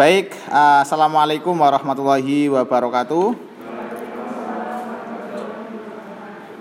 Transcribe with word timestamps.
Baik, 0.00 0.32
uh, 0.48 0.80
Assalamualaikum 0.80 1.52
warahmatullahi 1.52 2.48
wabarakatuh. 2.48 3.36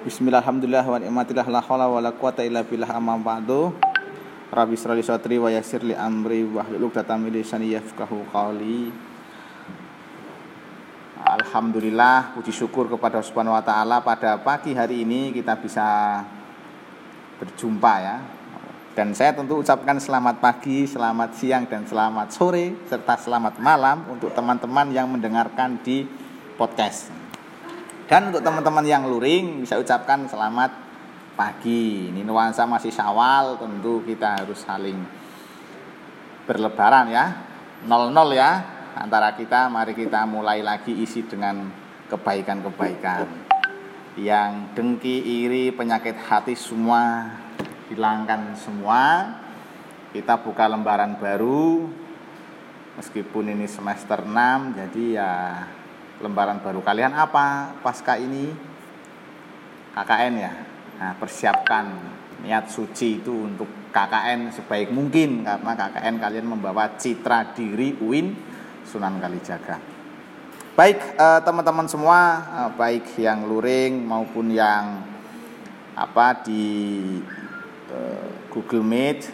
Bismillahirrahmanirrahim 0.03 0.91
wa 0.91 0.99
ni'matillah 0.99 1.47
la 1.47 1.63
hawla 1.63 1.87
wa 1.87 2.03
la 2.03 2.11
quwata 2.11 2.43
illa 2.43 2.67
billah 2.67 2.91
amma 2.91 3.15
ba'du. 3.15 3.71
Rabbi 4.51 4.75
srali 4.75 4.99
satri 5.07 5.39
wa 5.39 5.47
yassir 5.47 5.87
li 5.87 5.95
amri 5.95 6.43
wa 6.51 6.67
hlul 6.67 6.91
'uqdatam 6.91 7.23
min 7.23 7.39
lisani 7.39 7.71
yafqahu 7.79 8.27
qawli. 8.27 8.91
Alhamdulillah 11.23 12.35
puji 12.35 12.51
syukur 12.51 12.91
kepada 12.91 13.23
Subhanahu 13.23 13.55
wa 13.55 13.63
taala. 13.63 14.03
Pada 14.03 14.35
pagi 14.43 14.75
hari 14.75 15.07
ini 15.07 15.31
kita 15.31 15.55
bisa 15.55 15.87
berjumpa 17.39 17.93
ya 18.03 18.38
dan 18.99 19.15
saya 19.15 19.31
tentu 19.31 19.63
ucapkan 19.63 19.95
selamat 19.95 20.43
pagi, 20.43 20.83
selamat 20.83 21.31
siang, 21.31 21.63
dan 21.71 21.87
selamat 21.87 22.35
sore, 22.35 22.75
serta 22.83 23.15
selamat 23.15 23.55
malam 23.63 24.03
untuk 24.11 24.35
teman-teman 24.35 24.91
yang 24.91 25.07
mendengarkan 25.07 25.79
di 25.79 26.03
podcast. 26.59 27.07
Dan 28.11 28.27
untuk 28.27 28.43
teman-teman 28.43 28.83
yang 28.83 29.07
luring, 29.07 29.63
bisa 29.63 29.79
ucapkan 29.79 30.27
selamat 30.27 30.75
pagi. 31.39 32.11
Ini 32.11 32.27
nuansa 32.27 32.67
masih 32.67 32.91
syawal, 32.91 33.55
tentu 33.55 34.03
kita 34.03 34.43
harus 34.43 34.67
saling 34.67 34.99
berlebaran 36.43 37.07
ya. 37.07 37.39
00 37.87 38.11
ya, 38.35 38.51
antara 38.99 39.31
kita, 39.31 39.71
mari 39.71 39.95
kita 39.95 40.27
mulai 40.27 40.59
lagi 40.59 40.91
isi 40.91 41.23
dengan 41.23 41.71
kebaikan-kebaikan. 42.11 43.47
Yang 44.19 44.51
dengki, 44.75 45.23
iri, 45.23 45.71
penyakit 45.71 46.19
hati 46.19 46.51
semua 46.59 47.47
hilangkan 47.89 48.53
semua. 48.55 49.35
Kita 50.09 50.41
buka 50.41 50.65
lembaran 50.69 51.17
baru. 51.17 51.89
Meskipun 52.97 53.53
ini 53.53 53.65
semester 53.69 54.25
6 54.25 54.77
jadi 54.77 55.03
ya 55.17 55.31
lembaran 56.19 56.59
baru. 56.61 56.83
Kalian 56.83 57.15
apa 57.15 57.75
pasca 57.81 58.19
ini? 58.19 58.51
KKN 59.95 60.33
ya? 60.37 60.53
Nah 60.99 61.11
persiapkan 61.15 61.85
niat 62.43 62.71
suci 62.71 63.19
itu 63.19 63.31
untuk 63.31 63.67
KKN 63.91 64.51
sebaik 64.53 64.93
mungkin 64.93 65.43
karena 65.43 65.71
KKN 65.75 66.15
kalian 66.21 66.47
membawa 66.47 66.95
citra 66.95 67.55
diri 67.55 67.95
UIN 67.99 68.35
Sunan 68.83 69.19
Kalijaga. 69.19 69.79
Baik 70.75 70.99
eh, 71.19 71.39
teman-teman 71.43 71.87
semua 71.87 72.19
eh, 72.47 72.71
baik 72.75 73.19
yang 73.19 73.47
luring 73.47 74.03
maupun 74.03 74.51
yang 74.51 75.03
apa 75.99 76.47
di 76.47 76.63
Google 78.49 78.85
Meet. 78.85 79.29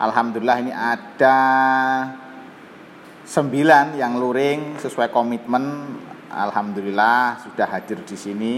Alhamdulillah 0.00 0.58
ini 0.64 0.72
ada 0.72 1.38
sembilan 3.24 4.00
yang 4.00 4.16
luring 4.16 4.80
sesuai 4.80 5.12
komitmen. 5.12 5.64
Alhamdulillah 6.30 7.42
sudah 7.44 7.66
hadir 7.68 8.00
di 8.04 8.16
sini. 8.16 8.56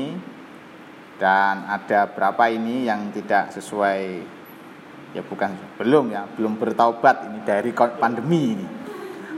Dan 1.19 1.71
ada 1.71 2.11
berapa 2.11 2.51
ini 2.51 2.87
yang 2.91 3.15
tidak 3.15 3.55
sesuai 3.55 4.01
ya 5.13 5.23
bukan 5.23 5.79
belum 5.79 6.11
ya, 6.11 6.27
belum 6.27 6.59
bertaubat 6.59 7.31
ini 7.31 7.39
dari 7.47 7.71
pandemi 7.75 8.43
ini. 8.59 8.67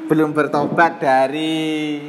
Belum 0.08 0.32
bertobat 0.32 1.00
dari 1.00 2.04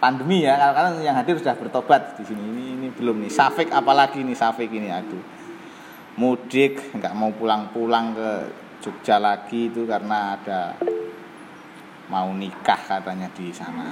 pandemi 0.00 0.46
ya 0.48 0.56
karena 0.56 0.96
yang 1.02 1.14
hadir 1.14 1.36
sudah 1.38 1.54
bertobat 1.54 2.16
di 2.16 2.24
sini 2.24 2.40
ini, 2.40 2.64
ini 2.74 2.88
belum 2.88 3.20
nih 3.20 3.30
Safik 3.30 3.68
apalagi 3.68 4.24
nih 4.24 4.34
Safik 4.34 4.72
ini 4.72 4.88
aduh 4.88 5.39
mudik 6.20 6.92
nggak 6.92 7.16
mau 7.16 7.32
pulang-pulang 7.32 8.12
ke 8.12 8.30
Jogja 8.84 9.16
lagi 9.16 9.72
itu 9.72 9.88
karena 9.88 10.36
ada 10.36 10.76
mau 12.12 12.28
nikah 12.36 12.76
katanya 12.76 13.32
di 13.32 13.48
sana. 13.48 13.88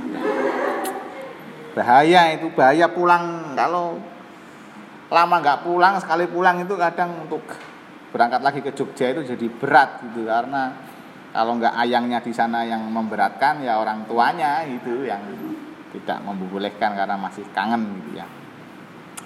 Bahaya 1.73 2.37
itu 2.37 2.53
bahaya 2.53 2.93
pulang. 2.93 3.57
Kalau 3.57 3.97
lama 5.09 5.37
nggak 5.41 5.65
pulang 5.65 5.97
sekali 6.05 6.29
pulang 6.29 6.61
itu 6.61 6.77
kadang 6.77 7.25
untuk 7.25 7.41
berangkat 8.13 8.45
lagi 8.45 8.61
ke 8.61 8.77
Jogja 8.77 9.09
itu 9.17 9.25
jadi 9.25 9.47
berat 9.49 10.05
gitu. 10.05 10.29
Karena 10.29 10.77
kalau 11.33 11.57
nggak 11.57 11.81
ayangnya 11.81 12.21
di 12.21 12.33
sana 12.37 12.65
yang 12.69 12.85
memberatkan 12.93 13.65
ya 13.65 13.81
orang 13.81 14.05
tuanya 14.05 14.69
itu 14.69 15.09
yang 15.09 15.25
tidak 15.97 16.21
membolehkan 16.21 16.93
karena 16.93 17.17
masih 17.17 17.45
kangen 17.57 17.89
gitu 18.05 18.21
ya. 18.21 18.27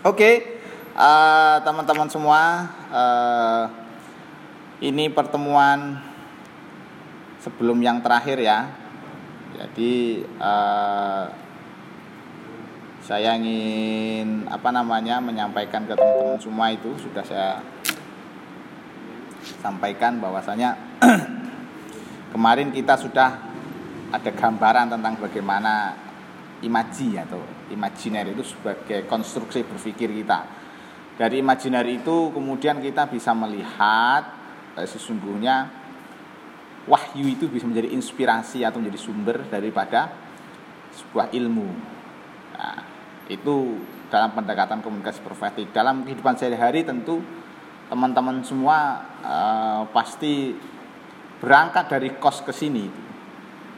Oke 0.06 0.61
uh, 0.96 1.56
teman-teman 1.64 2.08
semua 2.08 2.40
uh, 2.92 3.64
ini 4.82 5.08
pertemuan 5.12 6.00
sebelum 7.40 7.80
yang 7.82 8.00
terakhir 8.00 8.38
ya 8.40 8.70
jadi 9.56 9.92
uh, 10.40 11.24
saya 13.02 13.34
ingin 13.34 14.46
apa 14.46 14.70
namanya 14.70 15.18
menyampaikan 15.18 15.84
ke 15.84 15.98
teman-teman 15.98 16.38
semua 16.38 16.70
itu 16.70 16.94
sudah 17.02 17.24
saya 17.26 17.58
sampaikan 19.58 20.22
bahwasanya 20.22 20.78
kemarin 22.32 22.70
kita 22.70 22.94
sudah 22.94 23.52
ada 24.12 24.30
gambaran 24.30 24.92
tentang 24.92 25.18
bagaimana 25.18 25.96
imaji 26.62 27.18
atau 27.18 27.42
imajiner 27.74 28.30
itu 28.30 28.54
sebagai 28.54 29.08
konstruksi 29.10 29.66
berpikir 29.66 30.14
kita. 30.22 30.61
Dari 31.12 31.44
imajiner 31.44 31.84
itu 31.88 32.32
kemudian 32.32 32.80
kita 32.80 33.08
bisa 33.08 33.36
melihat 33.36 34.32
eh, 34.76 34.88
sesungguhnya 34.88 35.68
wahyu 36.88 37.30
itu 37.30 37.46
bisa 37.46 37.68
menjadi 37.68 37.92
inspirasi 37.94 38.64
atau 38.66 38.82
menjadi 38.82 38.98
sumber 38.98 39.36
daripada 39.46 40.10
sebuah 40.92 41.30
ilmu. 41.30 41.68
Nah, 42.58 42.80
itu 43.28 43.78
dalam 44.08 44.32
pendekatan 44.36 44.80
komunikasi 44.80 45.20
profetik. 45.24 45.70
Dalam 45.72 46.04
kehidupan 46.04 46.36
sehari-hari 46.36 46.84
tentu 46.84 47.20
teman-teman 47.92 48.40
semua 48.40 49.04
eh, 49.20 49.82
pasti 49.92 50.56
berangkat 51.42 51.90
dari 51.92 52.08
kos 52.16 52.40
ke 52.46 52.54
sini 52.54 52.86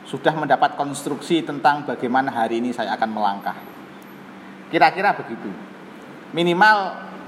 sudah 0.05 0.37
mendapat 0.37 0.77
konstruksi 0.77 1.41
tentang 1.41 1.89
bagaimana 1.89 2.29
hari 2.29 2.61
ini 2.61 2.77
saya 2.77 2.93
akan 2.95 3.11
melangkah. 3.11 3.57
Kira-kira 4.69 5.17
begitu. 5.17 5.49
Minimal 6.37 6.77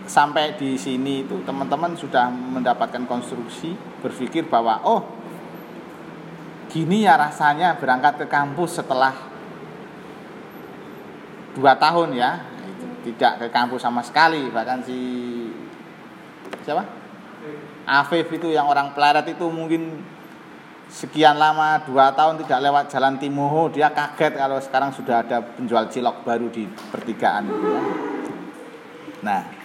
sampai 0.06 0.54
di 0.54 0.78
sini 0.78 1.26
itu 1.26 1.42
teman-teman 1.42 1.98
sudah 1.98 2.30
mendapatkan 2.30 3.04
konstruksi 3.04 3.74
berpikir 4.00 4.46
bahwa 4.46 4.80
oh 4.86 5.02
gini 6.70 7.06
ya 7.06 7.18
rasanya 7.18 7.76
berangkat 7.76 8.22
ke 8.22 8.26
kampus 8.30 8.82
setelah 8.82 9.14
dua 11.54 11.74
tahun 11.76 12.16
ya. 12.16 12.32
Tidak 13.06 13.38
ke 13.38 13.46
kampus 13.54 13.86
sama 13.86 14.02
sekali 14.02 14.50
bahkan 14.50 14.82
si 14.82 14.98
siapa? 16.66 16.82
Afif 17.86 18.26
itu 18.34 18.50
yang 18.50 18.66
orang 18.66 18.90
pelarat 18.98 19.22
itu 19.30 19.46
mungkin 19.46 20.02
sekian 20.86 21.34
lama 21.34 21.82
dua 21.82 22.14
tahun 22.14 22.42
tidak 22.46 22.60
lewat 22.62 22.84
jalan 22.94 23.18
Timoho 23.18 23.70
dia 23.74 23.90
kaget 23.90 24.38
kalau 24.38 24.58
sekarang 24.62 24.94
sudah 24.94 25.26
ada 25.26 25.42
penjual 25.42 25.90
cilok 25.90 26.22
baru 26.22 26.46
di 26.46 26.62
pertigaan 26.94 27.50
nah 29.26 29.55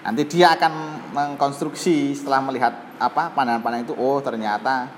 nanti 0.00 0.22
dia 0.24 0.56
akan 0.56 0.72
mengkonstruksi 1.12 2.16
setelah 2.16 2.40
melihat 2.40 2.72
apa 2.96 3.32
pandangan-pandangan 3.36 3.84
itu 3.84 3.94
oh 3.96 4.18
ternyata 4.24 4.88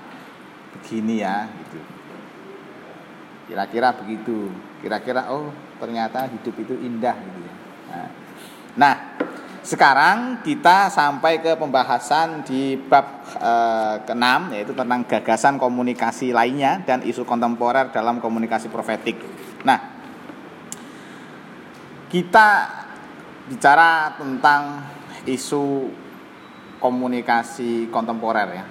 begini 0.79 1.23
ya 1.23 1.47
gitu. 1.47 1.79
Kira-kira 3.51 3.91
begitu. 3.95 4.51
Kira-kira 4.79 5.31
oh 5.31 5.51
ternyata 5.79 6.27
hidup 6.31 6.55
itu 6.59 6.73
indah 6.79 7.15
gitu 7.19 7.39
ya. 7.43 7.53
Nah, 7.91 8.07
nah 8.79 8.95
sekarang 9.63 10.43
kita 10.43 10.91
sampai 10.91 11.39
ke 11.39 11.55
pembahasan 11.55 12.43
di 12.43 12.75
bab 12.75 13.23
e, 13.31 13.53
ke-6 14.03 14.51
yaitu 14.51 14.75
tentang 14.75 15.07
gagasan 15.07 15.55
komunikasi 15.55 16.35
lainnya 16.35 16.83
dan 16.83 16.99
isu 16.99 17.23
kontemporer 17.23 17.87
dalam 17.95 18.19
komunikasi 18.19 18.67
profetik. 18.67 19.15
Nah, 19.63 19.79
kita 22.11 22.47
bicara 23.47 24.19
tentang 24.19 24.83
isu 25.23 25.91
komunikasi 26.83 27.87
kontemporer 27.87 28.49
ya 28.53 28.65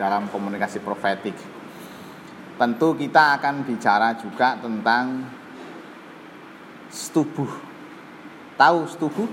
dalam 0.00 0.32
komunikasi 0.32 0.80
profetik. 0.80 1.36
Tentu 2.56 2.96
kita 2.96 3.40
akan 3.40 3.64
bicara 3.64 4.16
juga 4.16 4.56
tentang 4.60 5.24
setubuh. 6.92 7.48
Tahu 8.60 8.78
setubuh? 8.84 9.28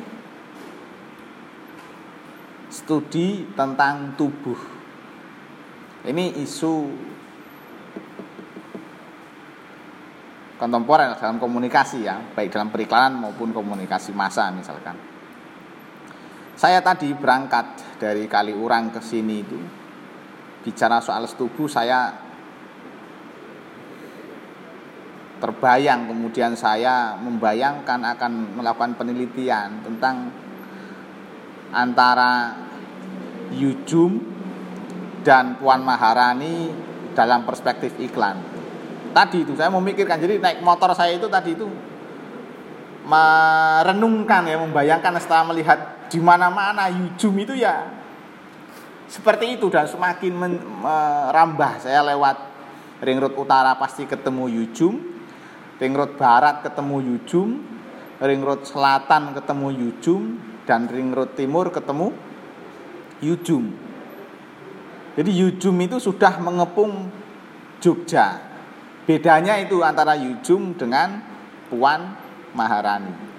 studi 2.78 3.48
tentang 3.58 4.14
tubuh. 4.14 4.56
Ini 6.08 6.40
isu 6.40 6.74
kontemporer 10.62 11.18
dalam 11.20 11.42
komunikasi 11.42 12.06
ya, 12.06 12.22
baik 12.38 12.54
dalam 12.54 12.72
periklanan 12.72 13.18
maupun 13.18 13.52
komunikasi 13.52 14.14
massa 14.14 14.48
misalkan. 14.54 14.96
Saya 16.58 16.82
tadi 16.82 17.14
berangkat 17.14 17.86
dari 18.02 18.26
Kaliurang 18.26 18.90
ke 18.90 18.98
sini 18.98 19.46
itu 19.46 19.62
bicara 20.66 20.98
soal 20.98 21.30
tubuh 21.30 21.70
saya 21.70 22.10
terbayang 25.38 26.10
kemudian 26.10 26.58
saya 26.58 27.14
membayangkan 27.22 28.02
akan 28.18 28.58
melakukan 28.58 28.98
penelitian 28.98 29.86
tentang 29.86 30.34
antara 31.70 32.58
Yujum 33.54 34.18
dan 35.22 35.62
Puan 35.62 35.86
Maharani 35.86 36.74
dalam 37.14 37.46
perspektif 37.46 37.94
iklan. 38.02 38.42
Tadi 39.14 39.46
itu 39.46 39.54
saya 39.54 39.70
memikirkan 39.70 40.18
jadi 40.18 40.42
naik 40.42 40.66
motor 40.66 40.90
saya 40.98 41.14
itu 41.14 41.30
tadi 41.30 41.54
itu 41.54 41.70
merenungkan 43.08 44.42
ya 44.50 44.58
membayangkan 44.58 45.22
setelah 45.22 45.54
melihat 45.54 45.97
di 46.08 46.20
mana-mana 46.24 46.88
Yujum 46.92 47.36
itu 47.40 47.54
ya 47.56 47.88
seperti 49.08 49.60
itu. 49.60 49.68
Dan 49.72 49.88
semakin 49.88 50.34
merambah. 50.84 51.84
Saya 51.84 52.04
lewat 52.14 52.38
ring 53.04 53.20
road 53.20 53.36
utara 53.36 53.76
pasti 53.80 54.08
ketemu 54.08 54.52
Yujum. 54.52 54.96
Ring 55.78 55.94
road 55.94 56.16
barat 56.20 56.64
ketemu 56.66 56.96
Yujum. 57.14 57.50
Ring 58.18 58.42
road 58.42 58.64
selatan 58.68 59.36
ketemu 59.36 59.68
Yujum. 59.76 60.22
Dan 60.68 60.92
ring 60.92 61.16
road 61.16 61.36
timur 61.36 61.72
ketemu 61.72 62.12
Yujum. 63.24 63.64
Jadi 65.18 65.32
Yujum 65.34 65.76
itu 65.82 65.98
sudah 65.98 66.38
mengepung 66.38 67.10
Jogja. 67.82 68.42
Bedanya 69.08 69.58
itu 69.58 69.82
antara 69.82 70.14
Yujum 70.20 70.76
dengan 70.76 71.24
Puan 71.72 72.14
Maharani 72.54 73.37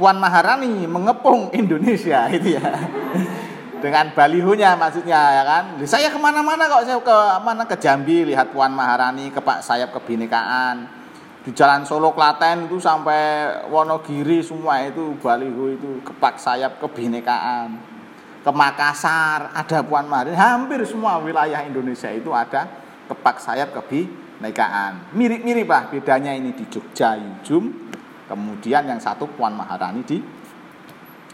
Puan 0.00 0.16
Maharani 0.16 0.88
mengepung 0.88 1.52
Indonesia 1.52 2.24
itu 2.32 2.56
ya. 2.56 2.64
Dengan 3.84 4.08
balihonya 4.16 4.72
maksudnya 4.80 5.20
ya 5.36 5.42
kan. 5.44 5.64
Saya 5.84 6.08
ke 6.08 6.16
mana-mana 6.16 6.64
kok 6.72 6.88
saya 6.88 6.96
ke 7.04 7.18
mana 7.44 7.68
ke 7.68 7.76
Jambi 7.76 8.24
lihat 8.24 8.48
Puan 8.56 8.72
Maharani 8.72 9.28
ke 9.28 9.44
Pak 9.44 9.60
Sayap 9.60 9.92
Kebinekaan. 9.92 10.88
Di 11.40 11.56
Jalan 11.56 11.88
Solo 11.88 12.12
Klaten 12.12 12.68
itu 12.68 12.76
sampai 12.76 13.48
Wonogiri 13.72 14.44
semua 14.44 14.84
itu 14.84 15.16
baliho 15.24 15.72
itu 15.72 16.04
kepak 16.04 16.36
sayap 16.36 16.76
kebinekaan. 16.76 17.80
Ke 18.44 18.52
Makassar 18.52 19.48
ada 19.56 19.80
Puan 19.80 20.04
Maharani. 20.04 20.36
Hampir 20.36 20.84
semua 20.84 21.16
wilayah 21.16 21.64
Indonesia 21.64 22.12
itu 22.12 22.28
ada 22.36 22.68
kepak 23.08 23.40
sayap 23.40 23.72
kebinekaan. 23.72 25.16
Mirip-mirip 25.16 25.64
lah 25.64 25.88
bedanya 25.88 26.36
ini 26.36 26.52
di 26.52 26.68
Jogja 26.68 27.16
Yujum 27.16 27.89
kemudian 28.30 28.86
yang 28.86 29.02
satu 29.02 29.26
Puan 29.34 29.58
Maharani 29.58 30.06
di 30.06 30.22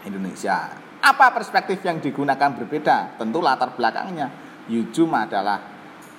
Indonesia 0.09 0.87
apa 1.07 1.31
perspektif 1.31 1.79
yang 1.85 2.01
digunakan 2.01 2.51
berbeda? 2.57 3.15
Tentu 3.15 3.39
latar 3.39 3.77
belakangnya. 3.77 4.27
Yujum 4.67 5.15
adalah 5.15 5.61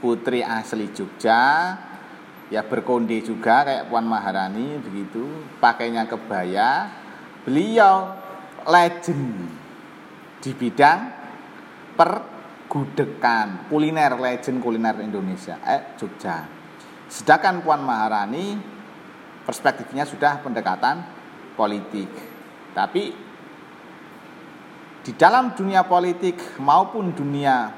putri 0.01 0.41
asli 0.41 0.89
Jogja, 0.95 1.77
ya 2.49 2.63
berkonde 2.65 3.21
juga 3.21 3.67
kayak 3.67 3.93
Puan 3.93 4.09
Maharani 4.09 4.81
begitu, 4.81 5.45
pakainya 5.61 6.09
kebaya. 6.09 6.89
Beliau 7.45 8.17
legend 8.65 9.53
di 10.41 10.51
bidang 10.57 11.01
pergudekan, 11.99 13.69
kuliner 13.69 14.17
legend 14.17 14.65
kuliner 14.65 14.97
Indonesia, 15.05 15.61
eh 15.69 15.99
Jogja. 16.01 16.49
Sedangkan 17.13 17.61
Puan 17.61 17.85
Maharani 17.85 18.78
perspektifnya 19.49 20.05
sudah 20.05 20.45
pendekatan 20.45 21.01
politik. 21.57 22.13
Tapi 22.77 23.17
di 25.01 25.13
dalam 25.17 25.57
dunia 25.57 25.89
politik 25.89 26.61
maupun 26.61 27.17
dunia 27.17 27.73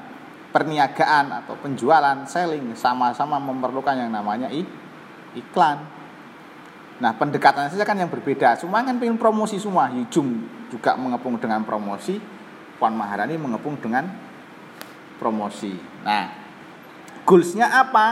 perniagaan 0.51 1.31
atau 1.31 1.55
penjualan 1.55 2.27
selling 2.27 2.75
sama-sama 2.75 3.39
memerlukan 3.39 3.95
yang 3.95 4.11
namanya 4.11 4.51
iklan. 5.31 5.79
Nah 6.99 7.15
pendekatannya 7.15 7.71
saja 7.71 7.87
kan 7.87 7.95
yang 7.95 8.11
berbeda. 8.11 8.59
Semua 8.59 8.83
kan 8.83 8.99
pengen 8.99 9.15
promosi 9.15 9.55
semua. 9.55 9.87
Yujum 9.95 10.43
juga 10.67 10.99
mengepung 10.99 11.39
dengan 11.39 11.63
promosi. 11.63 12.19
Puan 12.75 12.99
Maharani 12.99 13.39
mengepung 13.39 13.79
dengan 13.79 14.11
promosi. 15.23 15.71
Nah 16.03 16.35
goalsnya 17.23 17.71
apa? 17.71 18.07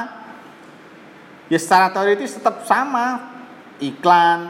Ya 1.52 1.60
secara 1.60 1.92
teoritis 1.92 2.40
tetap 2.40 2.64
sama. 2.64 3.36
Iklan, 3.80 4.42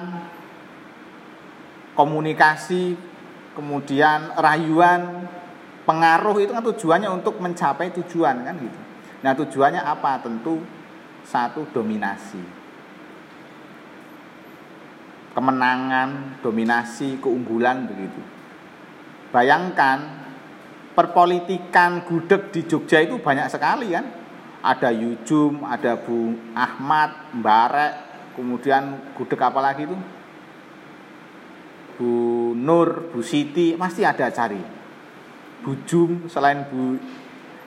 komunikasi, 1.94 2.98
kemudian 3.54 4.34
rayuan, 4.40 5.30
pengaruh 5.86 6.38
itu 6.42 6.52
kan 6.54 6.66
tujuannya 6.66 7.10
untuk 7.14 7.38
mencapai 7.38 7.94
tujuan 7.94 8.46
kan 8.46 8.56
gitu. 8.58 8.80
Nah 9.22 9.34
tujuannya 9.36 9.82
apa? 9.84 10.24
Tentu 10.24 10.64
satu 11.28 11.68
dominasi, 11.70 12.42
kemenangan, 15.38 16.40
dominasi, 16.42 17.22
keunggulan 17.22 17.86
begitu. 17.86 18.22
Bayangkan 19.30 20.26
perpolitikan 20.98 22.02
gudeg 22.08 22.50
di 22.50 22.66
Jogja 22.66 23.04
itu 23.04 23.22
banyak 23.22 23.46
sekali 23.52 23.94
kan. 23.94 24.06
Ada 24.60 24.92
Yujum, 24.92 25.64
ada 25.64 25.96
Bu 25.96 26.36
Ahmad, 26.52 27.32
Barek, 27.40 28.09
kemudian 28.40 29.14
gudeg 29.20 29.40
apa 29.44 29.60
lagi 29.60 29.84
itu? 29.84 29.98
Bu 32.00 32.12
Nur, 32.56 33.12
Bu 33.12 33.20
Siti 33.20 33.76
pasti 33.76 34.08
ada 34.08 34.32
cari. 34.32 34.64
Bu 35.60 35.76
Jum 35.84 36.32
selain 36.32 36.64
Bu 36.72 36.96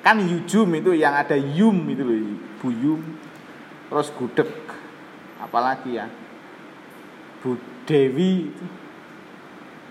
kan 0.00 0.18
Yujum 0.18 0.72
itu 0.74 0.96
yang 0.96 1.12
ada 1.12 1.36
Yum 1.36 1.84
itu 1.92 2.02
loh, 2.02 2.16
Bu 2.58 2.68
Yum. 2.72 3.02
Terus 3.92 4.08
gudeg 4.16 4.48
apalagi 5.36 6.00
ya? 6.00 6.08
Bu 7.44 7.60
Dewi 7.84 8.48
itu. 8.48 8.64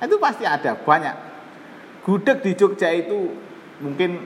Itu 0.01 0.17
pasti 0.17 0.49
ada 0.49 0.73
banyak. 0.73 1.15
Gudeg 2.01 2.41
di 2.41 2.57
Jogja 2.57 2.89
itu 2.89 3.29
mungkin 3.77 4.25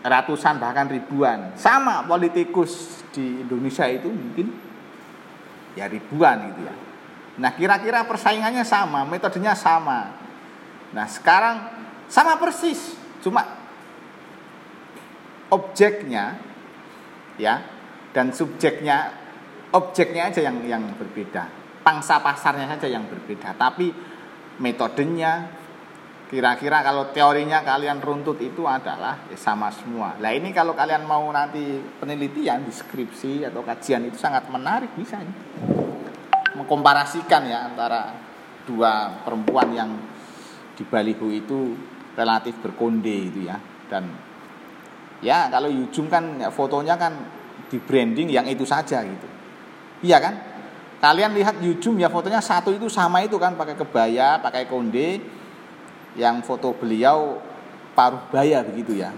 ratusan 0.00 0.56
bahkan 0.56 0.88
ribuan. 0.88 1.52
Sama 1.60 2.08
politikus 2.08 3.04
di 3.12 3.44
Indonesia 3.44 3.84
itu 3.84 4.08
mungkin 4.08 4.71
ya 5.78 5.88
ribuan 5.88 6.52
gitu 6.52 6.60
ya. 6.66 6.74
Nah, 7.40 7.50
kira-kira 7.56 8.04
persaingannya 8.04 8.64
sama, 8.64 9.08
metodenya 9.08 9.56
sama. 9.56 10.12
Nah, 10.92 11.06
sekarang 11.08 11.56
sama 12.12 12.36
persis, 12.36 12.92
cuma 13.24 13.40
objeknya 15.48 16.36
ya 17.40 17.64
dan 18.12 18.32
subjeknya 18.32 19.12
objeknya 19.72 20.28
aja 20.28 20.44
yang 20.44 20.60
yang 20.68 20.84
berbeda. 21.00 21.48
Pangsa 21.82 22.20
pasarnya 22.20 22.68
saja 22.76 22.86
yang 22.86 23.08
berbeda, 23.08 23.56
tapi 23.56 23.90
metodenya 24.60 25.48
kira-kira 26.32 26.80
kalau 26.80 27.12
teorinya 27.12 27.60
kalian 27.60 28.00
runtut 28.00 28.40
itu 28.40 28.64
adalah 28.64 29.28
ya 29.28 29.36
sama 29.36 29.68
semua. 29.68 30.16
Nah 30.16 30.32
ini 30.32 30.48
kalau 30.48 30.72
kalian 30.72 31.04
mau 31.04 31.28
nanti 31.28 31.76
penelitian, 32.00 32.64
deskripsi 32.64 33.44
atau 33.44 33.60
kajian 33.60 34.08
itu 34.08 34.16
sangat 34.16 34.48
menarik 34.48 34.96
bisa. 34.96 35.20
Ini 35.20 35.34
mengkomparasikan 36.56 37.42
ya 37.44 37.68
antara 37.68 38.16
dua 38.64 39.20
perempuan 39.20 39.76
yang 39.76 39.90
di 40.72 40.88
baliho 40.88 41.28
itu 41.28 41.76
relatif 42.16 42.56
berkonde 42.64 43.12
itu 43.32 43.44
ya 43.44 43.60
dan 43.92 44.08
ya 45.20 45.52
kalau 45.52 45.68
Yujum 45.68 46.08
kan 46.08 46.40
ya, 46.40 46.48
fotonya 46.48 46.96
kan 46.96 47.12
di 47.68 47.76
branding 47.76 48.32
yang 48.32 48.44
itu 48.48 48.64
saja 48.64 49.04
gitu 49.04 49.28
iya 50.04 50.20
kan 50.20 50.34
kalian 51.00 51.32
lihat 51.36 51.60
Yujum 51.60 52.00
ya 52.00 52.08
fotonya 52.08 52.40
satu 52.40 52.72
itu 52.72 52.88
sama 52.88 53.24
itu 53.24 53.36
kan 53.36 53.56
pakai 53.56 53.76
kebaya 53.76 54.40
pakai 54.40 54.68
konde 54.68 55.20
yang 56.18 56.44
foto 56.44 56.76
beliau 56.76 57.40
paruh 57.96 58.24
baya 58.28 58.64
begitu 58.64 59.00
ya 59.00 59.12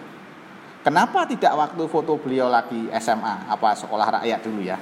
kenapa 0.82 1.26
tidak 1.26 1.54
waktu 1.54 1.82
foto 1.90 2.18
beliau 2.18 2.50
lagi 2.50 2.90
SMA 2.98 3.50
apa 3.50 3.74
sekolah 3.74 4.20
rakyat 4.20 4.40
dulu 4.42 4.62
ya 4.62 4.78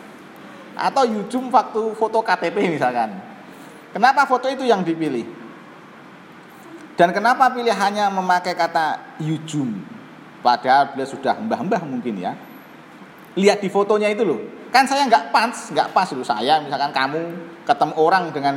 atau 0.76 1.04
Yujum 1.04 1.52
waktu 1.52 1.92
foto 1.97 2.25
KTP 2.25 2.57
misalkan. 2.73 3.12
Kenapa 3.92 4.25
foto 4.25 4.49
itu 4.49 4.64
yang 4.64 4.81
dipilih? 4.81 5.28
Dan 6.97 7.12
kenapa 7.12 7.52
pilihannya 7.52 8.09
memakai 8.12 8.57
kata 8.57 9.16
Yujum? 9.21 9.69
Padahal 10.40 10.92
beliau 10.92 11.09
sudah 11.09 11.37
mbah-mbah 11.37 11.85
mungkin 11.85 12.21
ya. 12.21 12.33
Lihat 13.37 13.61
di 13.61 13.69
fotonya 13.69 14.12
itu 14.12 14.25
loh. 14.25 14.40
Kan 14.73 14.88
saya 14.88 15.04
nggak 15.04 15.28
pas, 15.28 15.52
nggak 15.52 15.92
pas 15.92 16.09
loh 16.12 16.25
saya. 16.25 16.61
Misalkan 16.64 16.92
kamu 16.92 17.21
ketemu 17.69 17.95
orang 18.00 18.25
dengan 18.33 18.54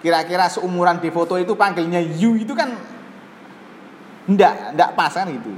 kira-kira 0.00 0.48
seumuran 0.48 0.98
di 0.98 1.12
foto 1.12 1.36
itu 1.36 1.52
panggilnya 1.54 2.00
Yu 2.00 2.40
itu 2.40 2.56
kan 2.56 2.72
enggak, 4.28 4.72
enggak 4.72 4.90
pas 4.96 5.12
kan 5.12 5.28
itu. 5.28 5.52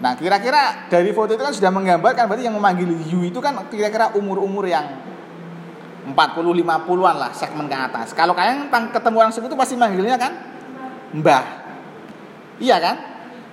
Nah 0.00 0.16
kira-kira 0.16 0.88
dari 0.88 1.12
foto 1.12 1.36
itu 1.36 1.42
kan 1.44 1.52
sudah 1.52 1.68
menggambarkan 1.68 2.24
berarti 2.24 2.48
yang 2.48 2.56
memanggil 2.56 2.88
you 3.04 3.20
itu 3.28 3.36
kan 3.38 3.68
kira-kira 3.68 4.16
umur-umur 4.16 4.64
yang 4.64 4.96
40-50an 6.08 7.16
lah 7.20 7.30
segmen 7.36 7.68
ke 7.68 7.76
atas. 7.76 8.16
Kalau 8.16 8.32
kalian 8.32 8.72
ketemu 8.72 9.16
orang 9.20 9.32
itu 9.36 9.56
pasti 9.60 9.74
manggilnya 9.76 10.16
kan 10.16 10.32
mbah. 11.12 11.44
Iya 12.56 12.76
kan? 12.80 12.96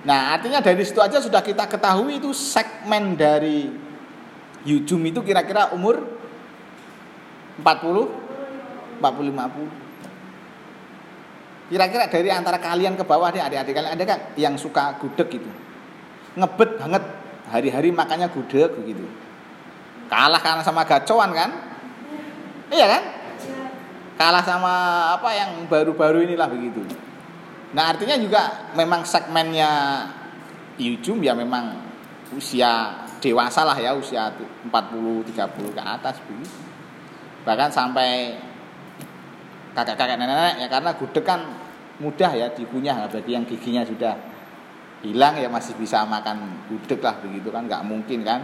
Nah 0.08 0.32
artinya 0.40 0.64
dari 0.64 0.80
situ 0.88 1.04
aja 1.04 1.20
sudah 1.20 1.44
kita 1.44 1.68
ketahui 1.68 2.16
itu 2.16 2.32
segmen 2.32 3.12
dari 3.12 3.68
Yujum 4.64 5.04
itu 5.06 5.20
kira-kira 5.22 5.70
umur 5.76 6.02
40 7.60 8.27
40 8.98 9.32
50 9.32 9.88
Kira-kira 11.68 12.08
dari 12.08 12.32
antara 12.32 12.56
kalian 12.56 12.96
ke 12.96 13.04
bawah 13.04 13.28
nih 13.28 13.44
adik-adik 13.44 13.76
kalian 13.76 13.92
ada 13.92 14.04
kan 14.08 14.20
yang 14.40 14.56
suka 14.56 14.96
gudeg 14.96 15.28
gitu. 15.28 15.44
Ngebet 16.40 16.80
banget 16.80 17.04
hari-hari 17.52 17.92
makannya 17.92 18.32
gudeg 18.32 18.72
begitu. 18.72 19.04
Kalah 20.08 20.40
karena 20.40 20.64
sama 20.64 20.88
gacoan 20.88 21.36
kan? 21.36 21.50
Iya 22.72 22.86
kan? 22.88 23.02
Kalah 24.16 24.40
sama 24.48 24.74
apa 25.12 25.28
yang 25.36 25.68
baru-baru 25.68 26.24
inilah 26.24 26.48
begitu. 26.48 26.80
Nah, 27.76 27.92
artinya 27.92 28.16
juga 28.16 28.72
memang 28.72 29.04
segmennya 29.04 29.68
YouTube 30.80 31.20
ya 31.20 31.36
memang 31.36 31.76
usia 32.32 33.04
dewasa 33.20 33.68
lah 33.68 33.76
ya, 33.76 33.92
usia 33.92 34.32
40 34.32 34.72
30 34.72 35.76
ke 35.76 35.82
atas 35.84 36.16
begitu. 36.24 36.56
Bahkan 37.44 37.68
sampai 37.68 38.40
kakak-kakak 39.78 40.18
nenek-nenek 40.18 40.54
ya 40.58 40.66
karena 40.66 40.90
gudeg 40.98 41.22
kan 41.22 41.40
mudah 42.02 42.34
ya 42.34 42.50
dikunyah 42.50 43.06
bagi 43.06 43.30
yang 43.30 43.46
giginya 43.46 43.86
sudah 43.86 44.18
hilang 45.06 45.38
ya 45.38 45.46
masih 45.46 45.78
bisa 45.78 46.02
makan 46.02 46.66
gudeg 46.66 46.98
lah 46.98 47.14
begitu 47.22 47.54
kan 47.54 47.70
nggak 47.70 47.86
mungkin 47.86 48.26
kan. 48.26 48.42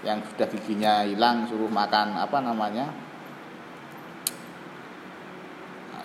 Yang 0.00 0.32
sudah 0.32 0.48
giginya 0.48 1.04
hilang 1.04 1.44
suruh 1.44 1.68
makan 1.68 2.16
apa 2.16 2.40
namanya 2.40 2.88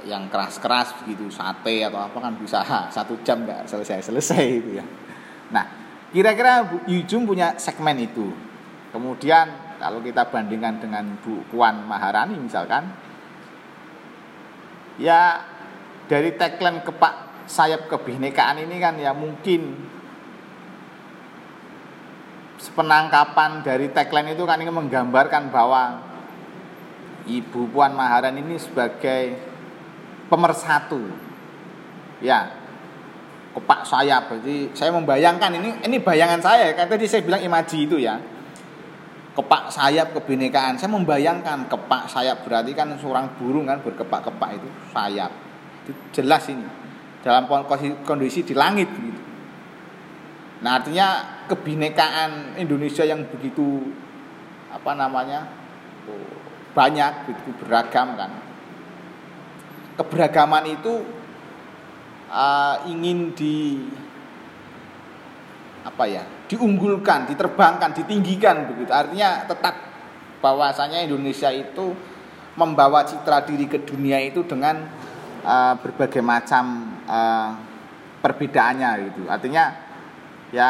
yang 0.03 0.27
keras-keras 0.27 0.99
begitu 1.01 1.31
sate 1.31 1.87
atau 1.87 2.03
apa 2.03 2.17
kan 2.19 2.35
bisa 2.35 2.59
satu 2.91 3.15
jam 3.23 3.47
nggak 3.47 3.71
selesai-selesai 3.71 4.43
itu 4.43 4.83
ya. 4.83 4.85
Nah 5.55 5.63
kira-kira 6.11 6.67
Yujum 6.91 7.23
punya 7.23 7.55
segmen 7.55 7.95
itu. 8.03 8.35
Kemudian 8.91 9.79
kalau 9.79 10.03
kita 10.03 10.27
bandingkan 10.27 10.83
dengan 10.83 11.15
Bu 11.23 11.47
Puan 11.47 11.87
Maharani 11.87 12.35
misalkan 12.35 13.04
ya 15.01 15.43
dari 16.05 16.35
tagline 16.37 16.85
kepak 16.85 17.45
sayap 17.45 17.89
kebinekaan 17.89 18.61
ini 18.65 18.75
kan 18.81 18.95
ya 18.97 19.13
mungkin 19.13 19.93
penangkapan 22.75 23.61
dari 23.61 23.93
tagline 23.93 24.33
itu 24.33 24.43
kan 24.43 24.59
ingin 24.59 24.73
menggambarkan 24.73 25.53
bahwa 25.53 26.01
Ibu 27.25 27.73
Puan 27.73 27.97
Maharani 27.97 28.41
ini 28.41 28.57
sebagai 28.61 29.37
pemersatu 30.29 31.01
ya 32.21 32.53
kepak 33.55 33.87
sayap. 33.87 34.29
Jadi 34.41 34.75
saya 34.75 34.91
membayangkan 34.93 35.51
ini 35.57 35.69
ini 35.87 35.97
bayangan 36.03 36.41
saya. 36.43 36.75
Kan 36.75 36.91
tadi 36.91 37.07
saya 37.07 37.23
bilang 37.23 37.41
imaji 37.41 37.87
itu 37.87 37.97
ya 37.97 38.19
kepak 39.35 39.67
sayap 39.67 40.15
kebinekaan. 40.15 40.79
Saya 40.79 40.89
membayangkan 40.95 41.67
kepak 41.67 42.07
sayap 42.07 42.47
berarti 42.47 42.71
kan 42.71 42.95
seorang 42.95 43.35
burung 43.35 43.67
kan 43.67 43.83
berkepak-kepak 43.83 44.49
itu 44.63 44.67
sayap. 44.95 45.31
Itu 45.83 45.91
jelas 46.15 46.47
ini 46.47 46.65
dalam 47.19 47.45
kondisi 48.07 48.47
di 48.47 48.55
langit 48.55 48.87
gitu. 48.87 49.21
Nah 50.63 50.79
artinya 50.79 51.07
kebinekaan 51.51 52.55
Indonesia 52.57 53.03
yang 53.03 53.27
begitu 53.27 53.91
apa 54.71 54.95
namanya 54.95 55.45
banyak 56.71 57.27
begitu 57.27 57.51
beragam 57.59 58.15
kan. 58.15 58.31
Keberagaman 59.95 60.75
itu 60.75 61.03
uh, 62.31 62.83
ingin 62.87 63.31
di 63.35 63.87
apa 65.85 66.03
ya 66.09 66.23
diunggulkan, 66.45 67.29
diterbangkan, 67.29 67.91
ditinggikan 67.93 68.69
begitu. 68.69 68.91
Artinya 68.93 69.45
tetap 69.49 69.75
bahwasanya 70.39 71.01
Indonesia 71.01 71.49
itu 71.49 71.95
membawa 72.55 73.03
citra 73.03 73.43
diri 73.43 73.67
ke 73.67 73.83
dunia 73.83 74.21
itu 74.21 74.45
dengan 74.45 74.85
uh, 75.43 75.73
berbagai 75.81 76.23
macam 76.23 76.95
uh, 77.09 77.49
perbedaannya 78.21 78.89
gitu. 79.11 79.21
Artinya 79.27 79.63
ya 80.53 80.69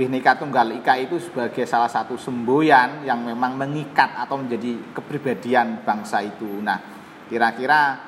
Bhinneka 0.00 0.40
Tunggal 0.40 0.80
Ika 0.80 0.96
itu 0.96 1.20
sebagai 1.20 1.68
salah 1.68 1.90
satu 1.90 2.16
semboyan 2.16 3.04
yang 3.04 3.20
memang 3.20 3.52
mengikat 3.60 4.16
atau 4.16 4.40
menjadi 4.40 4.96
kepribadian 4.96 5.84
bangsa 5.84 6.24
itu. 6.24 6.48
Nah, 6.64 6.80
kira-kira 7.28 8.00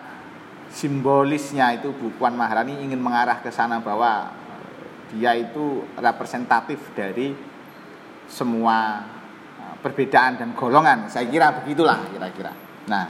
simbolisnya 0.72 1.76
itu 1.76 1.92
Bu 1.92 2.08
Puan 2.16 2.32
Maharani 2.32 2.80
ingin 2.80 2.96
mengarah 2.96 3.44
ke 3.44 3.52
sana 3.52 3.84
bahwa 3.84 4.32
dia 5.12 5.36
itu 5.36 5.84
representatif 6.00 6.80
dari 6.96 7.36
semua 8.24 9.04
uh, 9.60 9.76
perbedaan 9.84 10.40
dan 10.40 10.56
golongan. 10.56 11.12
Saya 11.12 11.28
kira 11.28 11.52
begitulah 11.60 12.08
kira-kira. 12.08 12.52
Nah, 12.88 13.04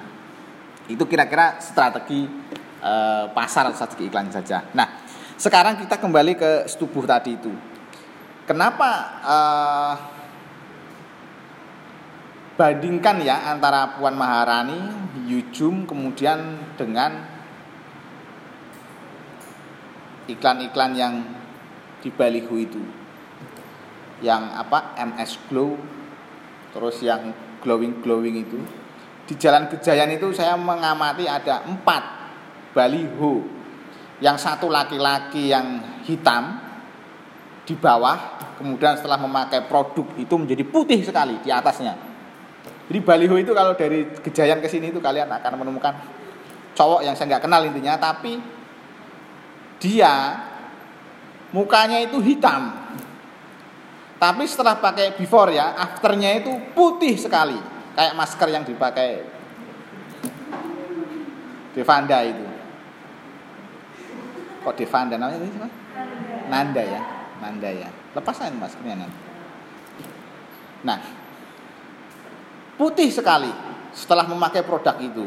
itu 0.90 1.04
kira-kira 1.06 1.62
strategi 1.62 2.26
uh, 2.82 3.30
pasar 3.30 3.70
strategi 3.70 4.10
iklan 4.10 4.34
saja. 4.34 4.66
Nah, 4.74 4.88
sekarang 5.38 5.78
kita 5.78 6.02
kembali 6.02 6.34
ke 6.34 6.50
setubuh 6.66 7.06
tadi 7.06 7.38
itu. 7.38 7.54
Kenapa 8.42 8.90
uh, 9.22 9.94
bandingkan 12.58 13.22
ya 13.22 13.54
antara 13.54 13.94
Puan 13.94 14.18
Maharani, 14.18 14.78
Yujum 15.30 15.86
kemudian 15.86 16.58
dengan 16.74 17.22
iklan-iklan 20.26 20.92
yang 20.98 21.14
di 22.02 22.10
baliho 22.10 22.54
itu. 22.58 22.82
Yang 24.20 24.42
apa 24.58 24.98
MS 24.98 25.32
Glow 25.46 25.78
terus 26.74 26.98
yang 27.00 27.30
glowing 27.62 28.02
glowing 28.02 28.42
itu. 28.42 28.58
Di 29.24 29.38
Jalan 29.38 29.70
Gejayan 29.70 30.10
itu 30.10 30.34
saya 30.34 30.58
mengamati 30.58 31.30
ada 31.30 31.62
empat 31.62 32.02
baliho. 32.74 33.46
Yang 34.18 34.36
satu 34.42 34.66
laki-laki 34.66 35.50
yang 35.54 35.82
hitam 36.02 36.58
di 37.62 37.78
bawah 37.78 38.42
kemudian 38.58 38.98
setelah 38.98 39.18
memakai 39.18 39.66
produk 39.66 40.06
itu 40.18 40.34
menjadi 40.34 40.66
putih 40.66 41.00
sekali 41.02 41.38
di 41.42 41.50
atasnya. 41.50 41.94
Jadi 42.90 42.98
baliho 43.02 43.38
itu 43.38 43.54
kalau 43.54 43.78
dari 43.78 44.10
Gejayan 44.22 44.58
ke 44.58 44.68
sini 44.68 44.90
itu 44.90 44.98
kalian 44.98 45.30
akan 45.30 45.52
menemukan 45.62 45.94
cowok 46.72 47.00
yang 47.06 47.14
saya 47.14 47.36
nggak 47.36 47.44
kenal 47.46 47.62
intinya 47.64 47.94
tapi 48.00 48.40
dia 49.78 50.14
mukanya 51.52 52.00
itu 52.00 52.18
hitam. 52.18 52.74
Tapi 54.18 54.44
setelah 54.46 54.78
pakai 54.78 55.18
before 55.18 55.50
ya, 55.50 55.74
afternya 55.74 56.38
itu 56.38 56.50
putih 56.72 57.18
sekali, 57.18 57.58
kayak 57.98 58.14
masker 58.14 58.48
yang 58.50 58.62
dipakai 58.62 59.22
Devanda 61.72 62.22
itu. 62.22 62.44
Kok 64.62 64.74
Devanda 64.78 65.18
namanya 65.18 65.42
itu 65.42 65.58
Nanda 66.46 66.82
ya, 66.86 67.02
Nanda 67.42 67.70
ya. 67.72 67.88
Lepasan 68.14 68.54
maskernya 68.60 69.02
nanti. 69.02 69.20
Nah, 70.86 70.98
putih 72.78 73.10
sekali 73.10 73.50
setelah 73.90 74.28
memakai 74.30 74.62
produk 74.62 74.96
itu. 75.02 75.26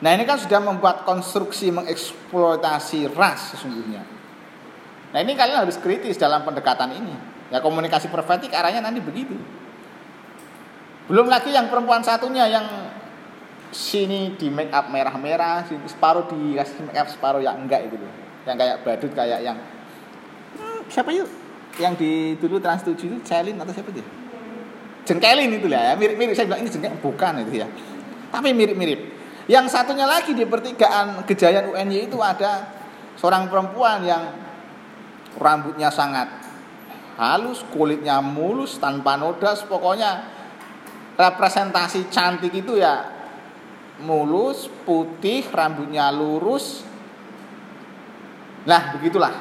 Nah 0.00 0.10
ini 0.16 0.24
kan 0.24 0.40
sudah 0.40 0.60
membuat 0.64 1.04
konstruksi 1.04 1.68
mengeksploitasi 1.72 3.08
ras 3.12 3.56
sesungguhnya. 3.56 4.19
Nah 5.10 5.18
ini 5.18 5.34
kalian 5.34 5.66
harus 5.66 5.76
kritis 5.78 6.14
dalam 6.16 6.46
pendekatan 6.46 6.94
ini. 6.94 7.14
Ya 7.50 7.58
komunikasi 7.58 8.06
profetik 8.06 8.54
arahnya 8.54 8.78
nanti 8.78 9.02
begitu. 9.02 9.34
Belum 11.10 11.26
lagi 11.26 11.50
yang 11.50 11.66
perempuan 11.66 12.06
satunya 12.06 12.46
yang 12.46 12.66
sini 13.74 14.38
di 14.38 14.46
make 14.46 14.70
up 14.70 14.86
merah-merah, 14.90 15.66
sini 15.66 15.82
separuh 15.90 16.30
dikasih 16.30 16.86
make 16.86 16.98
up 16.98 17.10
separuh 17.10 17.42
yang 17.42 17.58
enggak 17.58 17.90
itu 17.90 17.98
loh. 17.98 18.12
Yang 18.46 18.56
kayak 18.62 18.76
badut 18.86 19.12
kayak 19.14 19.40
yang 19.42 19.58
hmm, 20.54 20.86
siapa 20.86 21.10
yuk? 21.10 21.26
Yang 21.82 21.94
di 21.98 22.10
dulu 22.38 22.62
Trans 22.62 22.86
7 22.86 22.94
itu 22.94 23.18
Celin 23.26 23.58
atau 23.58 23.74
siapa 23.74 23.90
dia? 23.90 24.06
Jengkelin 25.06 25.50
itu 25.50 25.66
lah 25.66 25.90
ya. 25.90 25.92
Mirip-mirip 25.98 26.38
saya 26.38 26.46
bilang 26.46 26.62
ini 26.62 26.70
jengkel 26.70 26.94
bukan 27.02 27.42
itu 27.42 27.66
ya. 27.66 27.66
Tapi 28.30 28.54
mirip-mirip. 28.54 29.00
Yang 29.50 29.74
satunya 29.74 30.06
lagi 30.06 30.30
di 30.30 30.46
pertigaan 30.46 31.26
Gejayan 31.26 31.74
UNY 31.74 32.06
itu 32.06 32.18
ada 32.22 32.70
seorang 33.18 33.50
perempuan 33.50 34.06
yang 34.06 34.22
rambutnya 35.38 35.92
sangat 35.92 36.26
halus, 37.20 37.62
kulitnya 37.70 38.24
mulus 38.24 38.80
tanpa 38.80 39.20
noda, 39.20 39.52
pokoknya 39.68 40.24
representasi 41.20 42.08
cantik 42.08 42.50
itu 42.56 42.80
ya 42.80 43.04
mulus, 44.00 44.66
putih, 44.88 45.44
rambutnya 45.52 46.08
lurus. 46.08 46.82
Nah, 48.64 48.96
begitulah. 48.96 49.32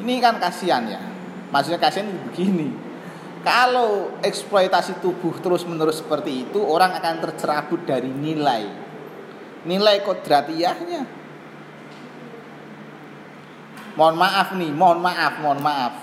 Ini 0.00 0.20
kan 0.20 0.36
kasihan 0.40 0.84
ya. 0.88 1.00
Maksudnya 1.48 1.80
kasihan 1.80 2.08
begini. 2.28 2.72
Kalau 3.40 4.20
eksploitasi 4.20 5.00
tubuh 5.00 5.32
terus-menerus 5.40 6.04
seperti 6.04 6.44
itu, 6.44 6.60
orang 6.60 6.92
akan 7.00 7.24
tercerabut 7.24 7.88
dari 7.88 8.12
nilai. 8.12 8.68
Nilai 9.64 10.04
kodratiahnya 10.04 11.19
Mohon 13.98 14.16
maaf 14.18 14.48
nih, 14.54 14.70
mohon 14.70 14.98
maaf, 15.02 15.34
mohon 15.42 15.60
maaf. 15.62 15.94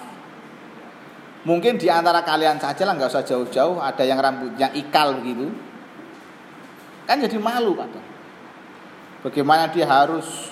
Mungkin 1.47 1.79
di 1.79 1.87
antara 1.87 2.25
kalian 2.27 2.59
saja 2.59 2.83
lah 2.83 2.99
nggak 2.99 3.07
usah 3.07 3.23
jauh-jauh 3.23 3.79
ada 3.79 4.03
yang 4.03 4.19
rambutnya 4.19 4.67
ikal 4.75 5.15
begitu. 5.23 5.47
Kan 7.07 7.23
jadi 7.23 7.39
malu 7.39 7.71
kadang. 7.79 8.03
Bagaimana 9.23 9.71
dia 9.71 9.87
harus 9.87 10.51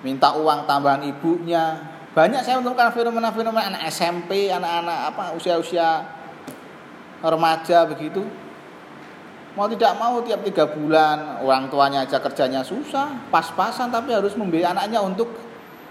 minta 0.00 0.32
uang 0.32 0.64
tambahan 0.64 1.04
ibunya. 1.04 1.92
Banyak 2.16 2.40
saya 2.40 2.62
menemukan 2.62 2.94
fenomena-fenomena 2.94 3.74
anak 3.74 3.82
SMP, 3.90 4.48
anak-anak 4.48 5.12
apa 5.12 5.24
usia-usia 5.36 6.08
remaja 7.20 7.88
begitu 7.88 8.24
mau 9.54 9.70
tidak 9.70 9.92
mau 9.96 10.18
tiap 10.26 10.42
tiga 10.42 10.66
bulan 10.66 11.38
orang 11.40 11.70
tuanya 11.70 12.02
aja 12.02 12.18
kerjanya 12.18 12.66
susah 12.66 13.30
pas-pasan 13.30 13.88
tapi 13.88 14.10
harus 14.10 14.34
membeli 14.34 14.66
anaknya 14.66 14.98
untuk 14.98 15.30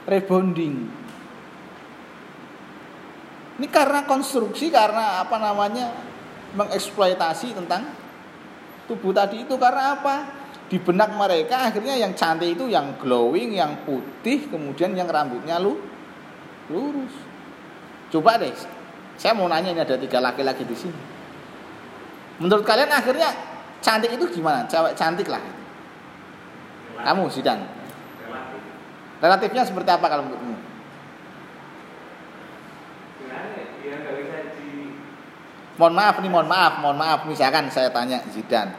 rebonding 0.09 0.75
ini 3.61 3.67
karena 3.69 4.03
konstruksi 4.03 4.73
karena 4.73 5.21
apa 5.21 5.37
namanya 5.37 5.93
mengeksploitasi 6.57 7.53
tentang 7.53 7.93
tubuh 8.89 9.13
tadi 9.15 9.45
itu 9.45 9.55
karena 9.55 9.97
apa 9.99 10.15
di 10.67 10.81
benak 10.81 11.13
mereka 11.13 11.69
akhirnya 11.69 11.95
yang 11.95 12.17
cantik 12.17 12.57
itu 12.57 12.65
yang 12.67 12.97
glowing 12.97 13.53
yang 13.53 13.85
putih 13.85 14.49
kemudian 14.49 14.97
yang 14.97 15.07
rambutnya 15.07 15.61
lu 15.61 15.77
lurus 16.67 17.13
coba 18.09 18.41
deh 18.41 18.51
saya 19.15 19.37
mau 19.37 19.45
nanya 19.45 19.71
ini 19.71 19.81
ada 19.85 19.95
tiga 19.95 20.17
laki-laki 20.17 20.65
di 20.65 20.75
sini 20.75 21.01
menurut 22.41 22.65
kalian 22.65 22.89
akhirnya 22.89 23.53
cantik 23.83 24.15
itu 24.15 24.25
gimana? 24.39 24.63
Cewek 24.65 24.95
cantik 24.95 25.27
lah. 25.27 25.43
Kamu 27.03 27.27
Zidan. 27.27 27.59
Relatifnya 29.23 29.63
seperti 29.63 29.87
apa 29.87 30.03
kalau 30.11 30.27
menurutmu? 30.27 30.55
Mohon 35.79 35.95
maaf 35.95 36.15
nih, 36.19 36.29
mohon 36.29 36.49
maaf, 36.51 36.73
mohon 36.83 36.97
maaf. 36.99 37.19
Misalkan 37.23 37.71
saya 37.71 37.87
tanya 37.89 38.19
Zidan, 38.29 38.75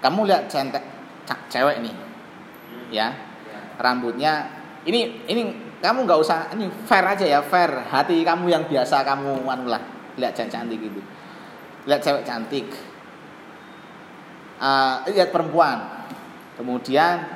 kamu 0.00 0.26
lihat 0.32 0.48
cantik 0.48 0.80
cewek 1.52 1.84
nih, 1.84 1.94
ya, 2.90 3.14
rambutnya 3.78 4.48
ini 4.86 5.22
ini 5.26 5.42
kamu 5.78 6.06
nggak 6.06 6.18
usah 6.18 6.50
ini 6.56 6.72
fair 6.88 7.04
aja 7.04 7.26
ya 7.28 7.40
fair. 7.44 7.68
Hati 7.92 8.24
kamu 8.24 8.48
yang 8.48 8.64
biasa 8.66 9.04
kamu 9.04 9.44
manulah 9.44 9.82
lihat 10.16 10.32
cewek 10.32 10.50
cantik 10.50 10.80
gitu. 10.80 10.98
Lihat 11.84 12.00
cewek 12.00 12.24
cantik. 12.24 12.66
Uh, 14.56 15.04
lihat 15.12 15.30
perempuan. 15.30 16.08
Kemudian 16.56 17.35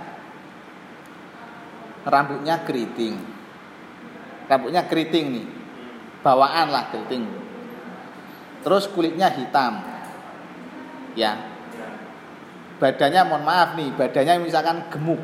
rambutnya 2.07 2.62
keriting. 2.64 3.16
Rambutnya 4.47 4.87
keriting 4.87 5.26
nih. 5.35 5.47
Bawaan 6.21 6.69
lah 6.73 6.92
keriting. 6.92 7.25
Terus 8.61 8.88
kulitnya 8.92 9.33
hitam. 9.33 9.80
Ya. 11.16 11.37
Badannya 12.80 13.21
mohon 13.28 13.45
maaf 13.45 13.76
nih 13.76 13.92
badannya 13.92 14.40
misalkan 14.40 14.88
gemuk. 14.88 15.21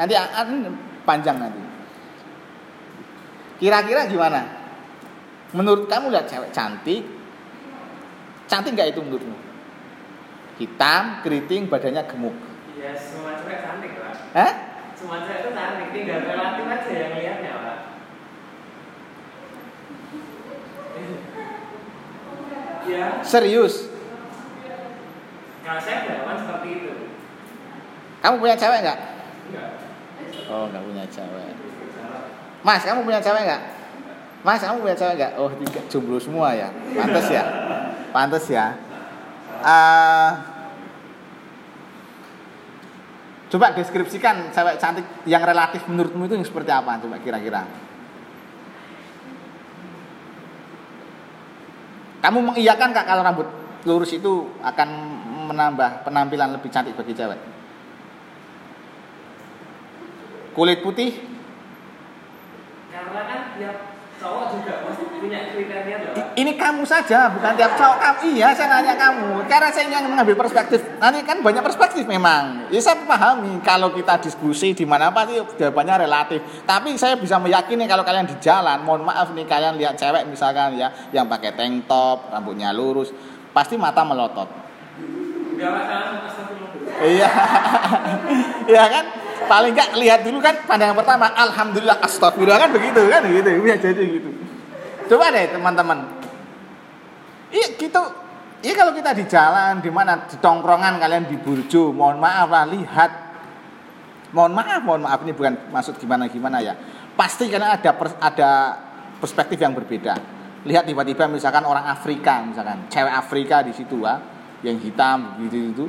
Nanti 0.00 0.14
akan 0.16 0.72
panjang 1.04 1.36
nanti. 1.36 1.60
Kira-kira 3.58 4.06
gimana? 4.06 4.46
Menurut 5.52 5.88
kamu 5.90 6.12
lihat 6.12 6.28
cewek 6.28 6.52
cantik 6.52 7.18
cantik 8.48 8.72
nggak 8.74 8.96
itu 8.96 9.00
menurutmu? 9.04 9.36
Hitam, 10.58 11.22
keriting, 11.22 11.70
badannya 11.70 12.02
gemuk. 12.08 12.34
Iya, 12.74 12.96
semua 12.96 13.38
cewek 13.38 13.62
cantik, 13.62 13.94
Pak. 13.94 14.12
Hah? 14.34 14.52
Cewek 14.98 15.30
itu 15.30 15.50
cantik, 15.54 15.88
tinggal 15.94 16.18
relatif 16.26 16.64
aja 16.66 16.90
yang 16.90 17.12
lihatnya, 17.14 17.52
Pak. 17.54 17.78
Ya. 22.88 23.06
Serius? 23.22 23.94
Kalau 25.62 25.78
saya 25.78 25.96
berlawan 26.02 26.36
seperti 26.42 26.68
itu. 26.82 26.92
Kamu 28.18 28.42
punya 28.42 28.56
cewek 28.58 28.78
nggak? 28.82 28.98
Enggak. 29.46 29.70
Oh, 30.50 30.66
nggak 30.66 30.82
punya 30.82 31.04
cewek. 31.06 31.52
Mas, 32.66 32.82
kamu 32.82 33.00
punya 33.06 33.20
cewek 33.22 33.42
nggak? 33.46 33.62
Mas, 34.42 34.62
kamu 34.66 34.82
punya 34.82 34.96
cewek 34.98 35.14
nggak? 35.14 35.32
Oh, 35.38 35.50
tiga 35.62 35.80
jomblo 35.86 36.18
semua 36.18 36.58
ya. 36.58 36.74
Pantes 36.74 37.28
ya. 37.30 37.44
Pantes 38.10 38.46
ya. 38.50 38.66
Uh, 39.62 40.57
coba 43.48 43.72
deskripsikan 43.72 44.52
cewek 44.52 44.76
cantik 44.76 45.04
yang 45.24 45.40
relatif 45.40 45.84
menurutmu 45.88 46.28
itu 46.28 46.36
yang 46.36 46.46
seperti 46.46 46.70
apa 46.72 47.00
coba 47.00 47.16
kira-kira. 47.20 47.64
Kamu 52.18 52.38
mengiyakan 52.44 52.92
kak 52.92 53.06
kalau 53.08 53.22
rambut 53.24 53.48
lurus 53.88 54.12
itu 54.12 54.52
akan 54.60 54.88
menambah 55.48 56.04
penampilan 56.04 56.60
lebih 56.60 56.68
cantik 56.68 56.92
bagi 56.92 57.16
cewek? 57.16 57.40
Kulit 60.52 60.82
putih? 60.84 61.14
Karena 62.90 63.20
kan 63.24 63.40
tiap 63.56 63.97
cowok 64.18 64.44
juga 64.50 64.72
pasti 64.82 65.04
punya 65.18 65.38
kriteria 65.54 65.96
loh. 66.02 66.14
Ini 66.34 66.52
kamu 66.58 66.82
saja, 66.82 67.30
bukan 67.30 67.52
tiap 67.54 67.72
cowok 67.78 67.98
kamu. 68.02 68.18
Iya, 68.34 68.48
saya 68.54 68.68
nanya 68.78 68.94
kamu. 68.98 69.46
Karena 69.46 69.68
saya 69.70 69.84
ingin 69.86 70.10
mengambil 70.10 70.34
perspektif. 70.34 70.82
Nanti 70.98 71.22
kan 71.22 71.38
banyak 71.38 71.62
perspektif 71.62 72.04
memang. 72.04 72.66
Ya 72.74 72.82
saya 72.82 72.98
pahami 73.06 73.62
kalau 73.62 73.94
kita 73.94 74.18
diskusi 74.18 74.74
di 74.74 74.82
mana 74.82 75.14
apa 75.14 75.26
sih 75.30 75.38
jawabannya 75.38 76.04
relatif. 76.06 76.42
Tapi 76.66 76.98
saya 76.98 77.14
bisa 77.14 77.38
meyakini 77.38 77.86
kalau 77.86 78.02
kalian 78.02 78.26
di 78.26 78.36
jalan, 78.42 78.82
mohon 78.82 79.06
maaf 79.06 79.30
nih 79.32 79.46
kalian 79.46 79.78
lihat 79.78 79.94
cewek 79.94 80.26
misalkan 80.26 80.74
ya 80.74 80.90
yang 81.14 81.30
pakai 81.30 81.54
tank 81.54 81.86
top, 81.86 82.34
rambutnya 82.34 82.74
lurus, 82.74 83.14
pasti 83.54 83.78
mata 83.78 84.02
melotot. 84.02 84.50
Gak 85.58 85.70
masalah, 85.74 86.18
Iya. 86.98 87.30
Iya 88.70 88.84
kan? 88.84 89.04
Paling 89.48 89.72
enggak 89.72 89.90
lihat 89.96 90.20
dulu 90.22 90.38
kan 90.38 90.54
pandangan 90.68 90.94
pertama 90.94 91.32
alhamdulillah 91.32 91.98
astagfirullah 92.04 92.60
kan 92.68 92.70
begitu 92.70 93.02
kan 93.08 93.24
gitu 93.24 93.48
bisa 93.64 93.76
jadi 93.80 94.02
gitu. 94.04 94.28
Coba 95.08 95.32
deh 95.32 95.48
teman-teman. 95.48 95.98
Iya 97.48 97.66
gitu. 97.80 98.02
Iya 98.60 98.74
kalau 98.76 98.92
kita 98.92 99.16
di 99.16 99.24
jalan 99.24 99.80
di 99.80 99.88
mana 99.88 100.28
di 100.28 100.36
tongkrongan 100.36 101.00
kalian 101.00 101.24
di 101.26 101.36
burjo 101.40 101.90
mohon 101.96 102.20
maaf 102.20 102.48
lah 102.52 102.68
lihat. 102.68 103.10
Mohon 104.36 104.52
maaf 104.52 104.80
mohon 104.84 105.02
maaf 105.08 105.20
ini 105.24 105.32
bukan 105.32 105.72
maksud 105.72 105.96
gimana 105.96 106.28
gimana 106.28 106.60
ya. 106.60 106.76
Pasti 107.16 107.48
karena 107.48 107.74
ada 107.74 107.90
pers, 107.96 108.14
ada 108.20 108.50
perspektif 109.16 109.56
yang 109.56 109.72
berbeda. 109.72 110.14
Lihat 110.68 110.84
tiba-tiba 110.84 111.24
misalkan 111.26 111.64
orang 111.64 111.88
Afrika 111.88 112.44
misalkan. 112.44 112.86
Cewek 112.92 113.14
Afrika 113.14 113.64
di 113.64 113.72
situ 113.72 114.04
ah 114.04 114.20
yang 114.60 114.76
hitam 114.82 115.38
gitu 115.46 115.56
itu 115.70 115.86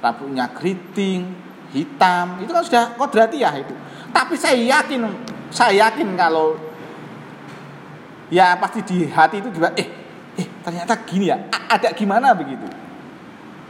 rambutnya 0.00 0.48
keriting 0.52 1.49
hitam. 1.74 2.42
Itu 2.42 2.50
kan 2.50 2.62
sudah 2.66 2.84
kodratiah 2.98 3.54
itu. 3.58 3.74
Tapi 4.10 4.34
saya 4.34 4.58
yakin 4.58 5.06
saya 5.50 5.86
yakin 5.86 6.14
kalau 6.18 6.58
ya 8.30 8.54
pasti 8.58 8.82
di 8.86 9.06
hati 9.10 9.42
itu 9.42 9.50
juga 9.50 9.74
eh 9.74 9.86
eh 10.38 10.46
ternyata 10.62 10.94
gini 11.06 11.30
ya 11.30 11.38
ada 11.50 11.94
gimana 11.94 12.34
begitu? 12.34 12.66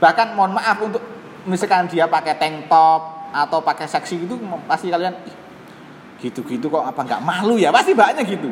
Bahkan 0.00 0.32
mohon 0.32 0.56
maaf 0.56 0.80
untuk 0.80 1.00
misalkan 1.44 1.88
dia 1.88 2.08
pakai 2.08 2.36
tank 2.40 2.68
top 2.68 3.32
atau 3.32 3.60
pakai 3.60 3.86
seksi 3.86 4.26
itu 4.26 4.34
pasti 4.64 4.90
kalian 4.90 5.14
gitu-gitu 6.20 6.68
kok 6.68 6.84
apa 6.84 7.00
nggak 7.04 7.22
malu 7.24 7.60
ya? 7.60 7.68
Pasti 7.68 7.92
banyak 7.92 8.24
gitu. 8.24 8.48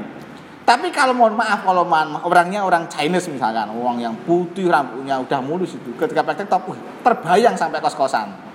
Tapi 0.68 0.92
kalau 0.92 1.16
mohon 1.16 1.32
maaf 1.32 1.64
kalau 1.64 1.88
orangnya 2.28 2.60
orang 2.60 2.84
Chinese 2.92 3.32
misalkan 3.32 3.72
orang 3.72 3.96
yang 3.96 4.12
putih 4.28 4.68
rambutnya 4.68 5.16
udah 5.16 5.40
mulus 5.40 5.72
itu 5.72 5.96
ketika 5.96 6.20
pakai 6.20 6.44
tank 6.44 6.52
top 6.52 6.76
terbayang 7.00 7.56
sampai 7.56 7.80
kos-kosan 7.80 8.48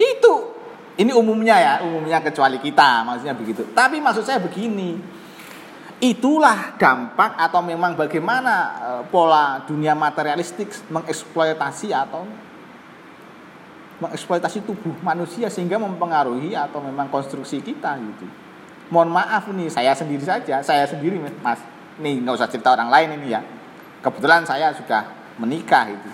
itu 0.00 0.34
ini 1.00 1.16
umumnya 1.16 1.56
ya, 1.56 1.74
umumnya 1.80 2.20
kecuali 2.20 2.60
kita, 2.60 3.08
maksudnya 3.08 3.32
begitu. 3.32 3.64
Tapi 3.72 4.04
maksud 4.04 4.20
saya 4.20 4.36
begini, 4.36 5.00
itulah 5.96 6.76
dampak 6.76 7.40
atau 7.40 7.64
memang 7.64 7.96
bagaimana 7.96 8.54
e, 8.76 8.90
pola 9.08 9.64
dunia 9.64 9.96
materialistik 9.96 10.68
mengeksploitasi 10.92 11.96
atau 11.96 12.28
mengeksploitasi 14.04 14.60
tubuh 14.68 14.92
manusia 15.00 15.48
sehingga 15.48 15.80
mempengaruhi 15.80 16.52
atau 16.52 16.84
memang 16.84 17.08
konstruksi 17.08 17.64
kita 17.64 17.96
gitu. 17.96 18.28
Mohon 18.92 19.24
maaf 19.24 19.48
nih, 19.48 19.72
saya 19.72 19.96
sendiri 19.96 20.20
saja, 20.20 20.60
saya 20.60 20.84
sendiri 20.84 21.16
mas, 21.40 21.64
nih 21.96 22.20
nggak 22.20 22.36
usah 22.36 22.48
cerita 22.52 22.76
orang 22.76 22.92
lain 22.92 23.16
ini 23.16 23.32
ya. 23.32 23.40
Kebetulan 24.04 24.44
saya 24.44 24.76
sudah 24.76 25.08
menikah 25.40 25.88
itu. 25.88 26.10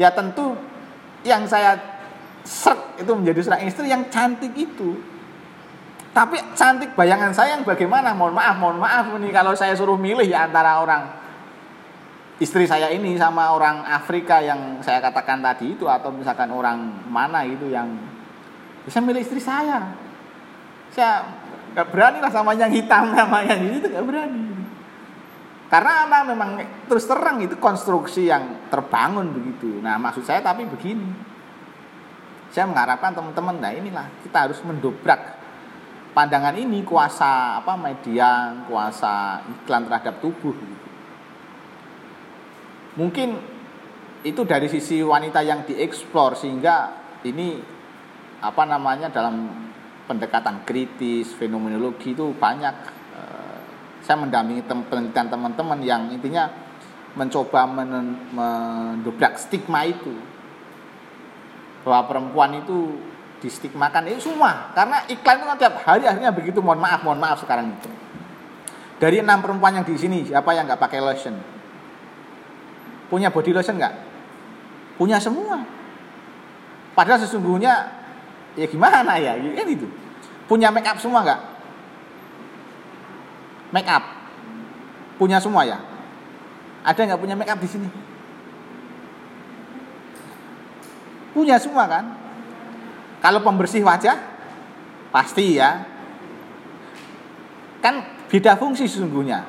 Ya 0.00 0.08
tentu 0.12 0.56
yang 1.24 1.44
saya 1.48 1.95
serk 2.46 3.02
itu 3.02 3.12
menjadi 3.12 3.42
seorang 3.42 3.62
istri 3.66 3.90
yang 3.90 4.06
cantik 4.08 4.54
itu. 4.54 4.96
Tapi 6.14 6.56
cantik 6.56 6.96
bayangan 6.96 7.34
saya 7.36 7.58
yang 7.58 7.66
bagaimana? 7.66 8.16
Mohon 8.16 8.40
maaf, 8.40 8.56
mohon 8.56 8.78
maaf 8.80 9.06
nih 9.20 9.34
kalau 9.34 9.52
saya 9.52 9.76
suruh 9.76 10.00
milih 10.00 10.24
ya 10.24 10.48
antara 10.48 10.80
orang 10.80 11.12
istri 12.40 12.64
saya 12.64 12.88
ini 12.88 13.18
sama 13.20 13.52
orang 13.52 13.84
Afrika 13.84 14.40
yang 14.40 14.80
saya 14.80 15.02
katakan 15.04 15.44
tadi 15.44 15.76
itu 15.76 15.84
atau 15.84 16.08
misalkan 16.08 16.48
orang 16.48 17.04
mana 17.10 17.44
itu 17.44 17.68
yang 17.68 17.92
bisa 18.88 19.02
milih 19.04 19.20
istri 19.20 19.42
saya. 19.42 19.92
Saya 20.94 21.26
nggak 21.76 21.92
berani 21.92 22.18
lah 22.24 22.32
sama 22.32 22.56
yang 22.56 22.72
hitam 22.72 23.12
sama 23.12 23.44
yang 23.44 23.60
ini 23.60 23.76
itu 23.84 23.92
nggak 23.92 24.06
berani 24.08 24.56
karena 25.66 26.06
apa 26.06 26.18
memang 26.22 26.50
terus 26.86 27.04
terang 27.04 27.42
itu 27.42 27.58
konstruksi 27.58 28.30
yang 28.30 28.70
terbangun 28.70 29.34
begitu 29.34 29.82
nah 29.82 29.98
maksud 29.98 30.22
saya 30.22 30.40
tapi 30.40 30.62
begini 30.64 31.25
saya 32.56 32.72
mengharapkan 32.72 33.12
teman-teman 33.12 33.60
nah 33.60 33.68
inilah 33.68 34.08
kita 34.24 34.48
harus 34.48 34.56
mendobrak. 34.64 35.36
Pandangan 36.16 36.56
ini 36.56 36.80
kuasa 36.88 37.60
apa 37.60 37.76
media 37.76 38.64
kuasa 38.64 39.44
iklan 39.44 39.84
terhadap 39.84 40.24
tubuh. 40.24 40.56
Mungkin 42.96 43.36
itu 44.24 44.40
dari 44.48 44.72
sisi 44.72 45.04
wanita 45.04 45.44
yang 45.44 45.68
dieksplor 45.68 46.32
sehingga 46.40 46.96
ini 47.28 47.60
apa 48.40 48.64
namanya 48.64 49.12
dalam 49.12 49.52
pendekatan 50.08 50.64
kritis, 50.64 51.36
fenomenologi 51.36 52.16
itu 52.16 52.32
banyak. 52.32 52.76
Eh, 53.20 53.60
saya 54.00 54.16
mendampingi 54.16 54.64
penelitian 54.64 55.28
teman-teman 55.28 55.84
yang 55.84 56.08
intinya 56.08 56.48
mencoba 57.20 57.68
mendobrak 57.68 59.36
stigma 59.36 59.84
itu 59.84 60.35
bahwa 61.86 62.10
perempuan 62.10 62.50
itu 62.58 62.98
distigmakan 63.38 64.10
itu 64.10 64.34
semua. 64.34 64.74
Karena 64.74 65.06
iklan 65.06 65.38
itu 65.38 65.46
kan 65.46 65.56
tiap 65.62 65.74
hari 65.86 66.02
akhirnya 66.02 66.34
begitu 66.34 66.58
mohon 66.58 66.82
maaf 66.82 67.06
mohon 67.06 67.22
maaf 67.22 67.38
sekarang. 67.38 67.70
Itu 67.78 67.86
dari 68.98 69.22
enam 69.22 69.38
perempuan 69.38 69.78
yang 69.78 69.86
di 69.86 69.94
sini 69.94 70.26
siapa 70.26 70.50
yang 70.50 70.66
nggak 70.66 70.82
pakai 70.82 70.98
lotion? 70.98 71.38
Punya 73.06 73.30
body 73.30 73.54
lotion 73.54 73.78
nggak? 73.78 73.94
Punya 74.98 75.22
semua. 75.22 75.62
Padahal 76.98 77.22
sesungguhnya 77.22 77.86
ya 78.58 78.66
gimana 78.66 79.14
ya? 79.22 79.38
Kan 79.38 79.68
itu 79.70 79.86
punya 80.50 80.74
make 80.74 80.90
up 80.90 80.98
semua 80.98 81.22
nggak? 81.22 81.40
Make 83.70 83.86
up. 83.86 84.04
Punya 85.22 85.38
semua 85.38 85.62
ya? 85.62 85.78
Ada 86.82 87.14
nggak 87.14 87.20
punya 87.22 87.38
make 87.38 87.52
up 87.52 87.62
di 87.62 87.70
sini 87.70 88.05
punya 91.36 91.60
semua 91.60 91.84
kan? 91.84 92.16
Kalau 93.20 93.44
pembersih 93.44 93.84
wajah 93.84 94.16
pasti 95.12 95.60
ya. 95.60 95.84
Kan 97.84 98.00
beda 98.32 98.56
fungsi 98.56 98.88
sesungguhnya. 98.88 99.44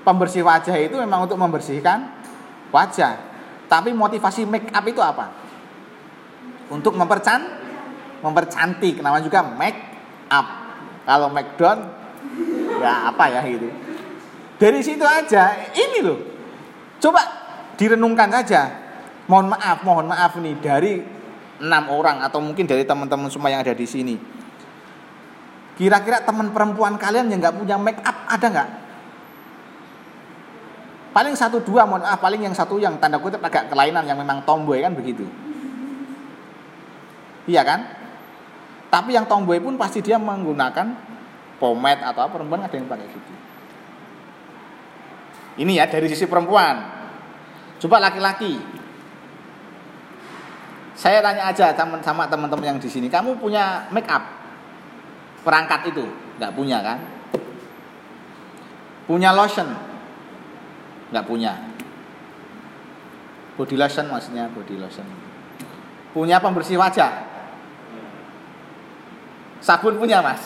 Pembersih 0.00 0.40
wajah 0.40 0.72
itu 0.80 0.96
memang 0.96 1.28
untuk 1.28 1.36
membersihkan 1.36 2.08
wajah. 2.72 3.20
Tapi 3.68 3.92
motivasi 3.92 4.48
make 4.48 4.72
up 4.72 4.84
itu 4.88 5.04
apa? 5.04 5.28
Untuk 6.72 6.96
mempercan 6.96 7.44
mempercantik. 8.24 9.04
Namanya 9.04 9.28
juga 9.28 9.44
make 9.44 9.80
up. 10.32 10.46
Kalau 11.04 11.28
make 11.28 11.52
down 11.60 11.84
ya 12.80 13.12
apa 13.12 13.24
ya 13.28 13.40
gitu. 13.44 13.68
Dari 14.56 14.80
situ 14.80 15.04
aja 15.04 15.68
ini 15.76 16.00
loh. 16.00 16.20
Coba 16.96 17.20
direnungkan 17.76 18.32
saja 18.32 18.83
mohon 19.30 19.46
maaf 19.52 19.78
mohon 19.84 20.06
maaf 20.08 20.36
nih 20.38 20.54
dari 20.60 20.92
enam 21.60 21.84
orang 21.92 22.20
atau 22.24 22.42
mungkin 22.42 22.68
dari 22.68 22.84
teman-teman 22.84 23.30
semua 23.30 23.48
yang 23.48 23.64
ada 23.64 23.72
di 23.72 23.86
sini 23.86 24.16
kira-kira 25.74 26.22
teman 26.22 26.54
perempuan 26.54 26.98
kalian 27.00 27.30
yang 27.30 27.40
nggak 27.40 27.56
punya 27.56 27.76
make 27.80 28.00
up 28.04 28.16
ada 28.30 28.46
nggak 28.46 28.70
paling 31.14 31.34
satu 31.38 31.62
dua 31.62 31.86
mohon 31.86 32.02
maaf 32.02 32.18
paling 32.18 32.42
yang 32.42 32.54
satu 32.54 32.76
yang 32.76 32.98
tanda 32.98 33.22
kutip 33.22 33.40
agak 33.40 33.70
kelainan 33.70 34.04
yang 34.04 34.18
memang 34.18 34.42
tomboy 34.42 34.82
kan 34.82 34.92
begitu 34.92 35.24
iya 37.46 37.62
kan 37.62 38.04
tapi 38.94 39.10
yang 39.10 39.26
tomboy 39.26 39.58
pun 39.58 39.74
pasti 39.74 39.98
dia 39.98 40.22
menggunakan 40.22 40.94
pomade 41.58 42.02
atau 42.02 42.22
apa 42.22 42.30
perempuan 42.30 42.62
ada 42.62 42.74
yang 42.78 42.86
pakai 42.86 43.10
gitu. 43.10 43.32
Ini 45.66 45.82
ya 45.82 45.90
dari 45.90 46.06
sisi 46.06 46.30
perempuan. 46.30 46.82
Coba 47.82 47.98
laki-laki. 47.98 48.54
Saya 50.94 51.18
tanya 51.18 51.50
aja 51.50 51.74
sama 51.74 52.24
teman-teman 52.30 52.74
yang 52.74 52.78
di 52.78 52.86
sini, 52.86 53.10
kamu 53.10 53.42
punya 53.42 53.90
make 53.90 54.06
up 54.06 54.22
perangkat 55.42 55.90
itu? 55.90 56.06
Nggak 56.38 56.54
punya 56.54 56.78
kan? 56.80 56.98
Punya 59.10 59.34
lotion? 59.34 59.68
Nggak 61.10 61.26
punya. 61.26 61.52
Body 63.54 63.76
lotion 63.78 64.06
maksudnya 64.10 64.50
body 64.50 64.74
lotion. 64.78 65.06
Punya 66.14 66.38
pembersih 66.38 66.78
wajah? 66.78 67.10
Sabun 69.58 69.98
punya 69.98 70.22
mas? 70.22 70.42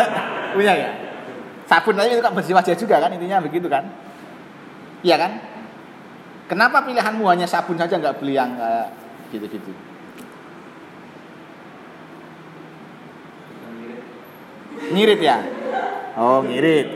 punya 0.54 0.72
ya? 0.74 0.90
Sabun 1.70 1.96
aja 1.96 2.12
itu 2.12 2.22
kan 2.22 2.34
bersih 2.34 2.54
wajah 2.54 2.74
juga 2.74 2.98
kan 2.98 3.10
intinya 3.14 3.38
begitu 3.42 3.70
kan? 3.70 3.86
Iya 5.06 5.16
kan? 5.22 5.32
Kenapa 6.50 6.84
pilihanmu 6.84 7.24
hanya 7.30 7.46
sabun 7.48 7.78
saja 7.80 7.96
nggak 7.96 8.20
beli 8.20 8.36
yang 8.36 8.52
gitu-gitu? 9.34 9.72
Ngirit 14.94 15.20
ya? 15.20 15.38
Oh 16.14 16.46
ngirit. 16.46 16.88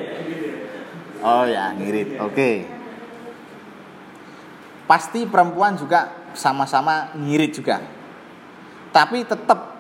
Oh 1.19 1.43
ya 1.51 1.75
ngirit. 1.75 2.15
Oke. 2.23 2.33
Okay. 2.33 2.57
Pasti 4.87 5.27
perempuan 5.27 5.75
juga 5.75 6.31
sama-sama 6.33 7.11
ngirit 7.19 7.53
juga. 7.59 7.83
Tapi 8.95 9.27
tetap 9.27 9.77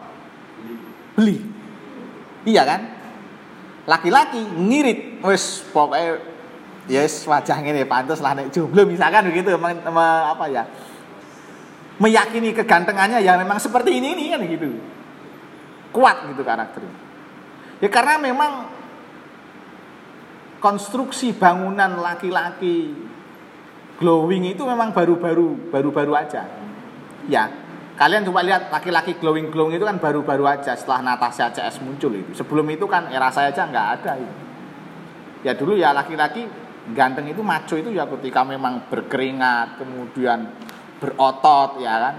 beli 1.15 1.41
Iya 2.49 2.63
kan? 2.65 2.81
Laki-laki 3.89 4.41
ngirit, 4.57 5.21
wes 5.25 5.65
pokoknya 5.73 6.21
yes 6.89 7.29
wajah 7.29 7.61
ini 7.61 7.85
pantas 7.85 8.25
lah 8.25 8.33
nek 8.33 8.49
jomblo 8.49 8.89
misalkan 8.89 9.29
begitu 9.29 9.53
me, 9.61 9.77
me, 9.77 10.07
apa 10.25 10.45
ya 10.49 10.65
meyakini 11.99 12.55
kegantengannya 12.55 13.23
ya 13.23 13.35
memang 13.39 13.59
seperti 13.59 13.99
ini 13.99 14.15
ini 14.15 14.25
kan 14.31 14.41
gitu 14.47 14.69
kuat 15.91 16.31
gitu 16.31 16.43
karakternya 16.47 16.95
ya 17.83 17.89
karena 17.91 18.19
memang 18.23 18.53
konstruksi 20.59 21.35
bangunan 21.35 21.99
laki-laki 21.99 22.95
glowing 23.99 24.55
itu 24.55 24.63
memang 24.63 24.95
baru-baru 24.95 25.71
baru-baru 25.75 26.13
aja 26.15 26.47
ya 27.27 27.69
Kalian 27.99 28.23
coba 28.31 28.47
lihat 28.47 28.71
laki-laki 28.71 29.19
glowing 29.19 29.51
glowing 29.51 29.75
itu 29.75 29.83
kan 29.83 29.99
baru-baru 29.99 30.47
aja 30.47 30.79
setelah 30.79 31.03
Natasha 31.03 31.51
CS 31.51 31.83
muncul 31.83 32.15
itu. 32.15 32.31
Sebelum 32.31 32.63
itu 32.71 32.87
kan 32.87 33.11
era 33.11 33.27
saya 33.35 33.51
aja 33.51 33.67
nggak 33.67 33.87
ada 33.99 34.13
itu. 34.23 34.35
Ya 35.43 35.59
dulu 35.59 35.75
ya 35.75 35.91
laki-laki 35.91 36.47
ganteng 36.95 37.27
itu 37.27 37.43
maco 37.43 37.75
itu 37.75 37.91
ya 37.91 38.07
ketika 38.07 38.47
memang 38.47 38.87
berkeringat 38.87 39.83
kemudian 39.83 40.47
berotot 40.99 41.79
ya 41.83 41.95
kan? 41.99 42.15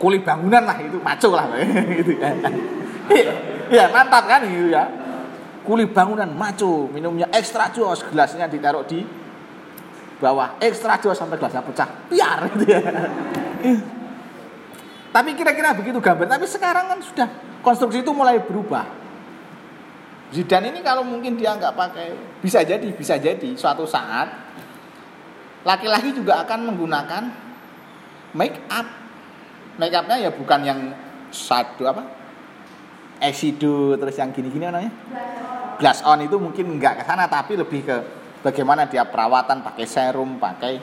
Kuli 0.00 0.24
bangunan 0.24 0.64
lah 0.64 0.80
itu 0.80 0.96
maco 1.00 1.28
lah 1.36 1.46
gitu 2.00 2.12
ya. 2.16 2.30
Ya 3.68 3.84
mantap 3.92 4.24
kan 4.24 4.44
itu 4.48 4.72
ya? 4.72 4.88
Kuli 5.60 5.84
bangunan 5.88 6.28
maco 6.32 6.88
minumnya 6.88 7.28
ekstra 7.30 7.68
jos 7.70 8.04
gelasnya 8.08 8.48
ditaruh 8.48 8.84
di 8.88 9.04
bawah. 10.18 10.56
Ekstra 10.60 10.96
jos 10.98 11.16
sampai 11.16 11.36
gelasnya 11.36 11.62
pecah 11.62 11.88
biar 12.08 12.38
gitu 12.56 12.64
ya. 12.64 12.80
Tapi 15.10 15.30
kira-kira 15.34 15.74
begitu 15.74 15.98
gambar. 15.98 16.26
Tapi 16.26 16.46
sekarang 16.46 16.86
kan 16.96 16.98
sudah 17.02 17.28
konstruksi 17.60 18.00
itu 18.00 18.12
mulai 18.14 18.40
berubah. 18.40 18.86
Zidane 20.30 20.70
ini 20.70 20.80
kalau 20.86 21.02
mungkin 21.02 21.34
dia 21.34 21.58
nggak 21.58 21.74
pakai, 21.74 22.14
bisa 22.38 22.62
jadi, 22.62 22.86
bisa 22.94 23.18
jadi 23.18 23.50
suatu 23.58 23.82
saat 23.82 24.30
laki-laki 25.66 26.14
juga 26.14 26.46
akan 26.46 26.70
menggunakan 26.70 27.22
make 28.36 28.56
up. 28.70 28.86
Make 29.78 29.96
upnya 29.96 30.16
ya 30.20 30.30
bukan 30.34 30.60
yang 30.62 30.80
satu 31.32 31.88
apa? 31.88 32.02
Exido 33.20 33.96
terus 33.96 34.16
yang 34.16 34.32
gini-gini 34.32 34.68
namanya? 34.68 34.92
Glass 35.80 36.04
on 36.04 36.24
itu 36.24 36.36
mungkin 36.36 36.76
nggak 36.76 37.00
ke 37.00 37.02
sana 37.08 37.28
tapi 37.28 37.56
lebih 37.56 37.84
ke 37.84 37.96
bagaimana 38.44 38.88
dia 38.88 39.08
perawatan 39.08 39.64
pakai 39.64 39.86
serum, 39.88 40.36
pakai 40.36 40.80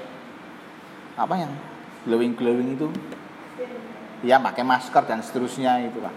apa 1.18 1.34
yang 1.34 1.52
glowing 2.06 2.38
glowing 2.38 2.78
itu 2.78 2.88
ya 4.22 4.38
pakai 4.38 4.62
masker 4.62 5.04
dan 5.10 5.26
seterusnya 5.26 5.82
itulah 5.82 6.14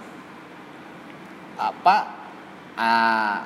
apa 1.56 1.96
uh, 2.76 3.38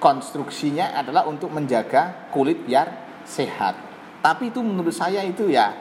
konstruksinya 0.00 0.96
adalah 0.96 1.24
untuk 1.28 1.52
menjaga 1.52 2.28
kulit 2.32 2.64
biar 2.64 2.88
sehat 3.24 3.76
tapi 4.24 4.48
itu 4.48 4.60
menurut 4.64 4.92
saya 4.92 5.24
itu 5.24 5.48
ya 5.52 5.72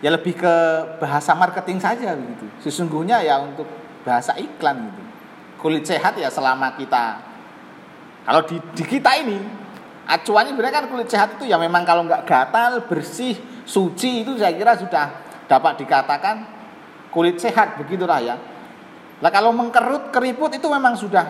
ya 0.00 0.10
lebih 0.12 0.36
ke 0.36 0.54
bahasa 1.00 1.36
marketing 1.36 1.78
saja 1.80 2.16
begitu. 2.16 2.48
Sesungguhnya 2.64 3.20
ya 3.20 3.40
untuk 3.40 3.68
bahasa 4.04 4.36
iklan 4.36 4.88
gitu. 4.90 5.02
Kulit 5.60 5.84
sehat 5.84 6.16
ya 6.16 6.32
selama 6.32 6.72
kita. 6.76 7.20
Kalau 8.24 8.40
di, 8.48 8.56
di 8.72 8.84
kita 8.84 9.12
ini 9.20 9.36
acuannya 10.08 10.56
sebenarnya 10.56 10.76
kan 10.82 10.86
kulit 10.88 11.08
sehat 11.08 11.36
itu 11.36 11.44
ya 11.48 11.60
memang 11.60 11.84
kalau 11.84 12.02
nggak 12.08 12.24
gatal 12.24 12.84
bersih 12.88 13.36
suci 13.68 14.24
itu 14.26 14.34
saya 14.40 14.56
kira 14.56 14.74
sudah 14.74 15.06
dapat 15.46 15.84
dikatakan 15.84 16.48
kulit 17.12 17.36
sehat 17.36 17.76
begitulah 17.76 18.18
ya. 18.24 18.36
Lah 19.20 19.28
kalau 19.28 19.52
mengkerut 19.52 20.08
keriput 20.08 20.56
itu 20.56 20.64
memang 20.64 20.96
sudah 20.96 21.28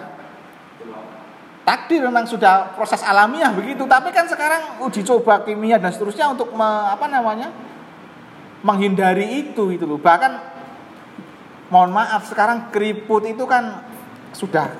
takdir 1.67 2.07
memang 2.07 2.23
sudah 2.27 2.71
proses 2.79 3.03
alamiah 3.03 3.51
begitu. 3.51 3.83
Tapi 3.83 4.15
kan 4.15 4.31
sekarang 4.31 4.79
uji 4.87 5.03
coba 5.03 5.43
kimia 5.43 5.83
dan 5.83 5.91
seterusnya 5.91 6.31
untuk 6.31 6.55
me, 6.55 6.67
apa 6.95 7.11
namanya 7.11 7.51
menghindari 8.65 9.45
itu 9.47 9.73
itu 9.73 9.85
loh. 9.85 10.01
Bahkan 10.01 10.33
mohon 11.73 11.93
maaf 11.95 12.29
sekarang 12.29 12.73
keriput 12.75 13.25
itu 13.29 13.45
kan 13.45 13.85
sudah 14.37 14.71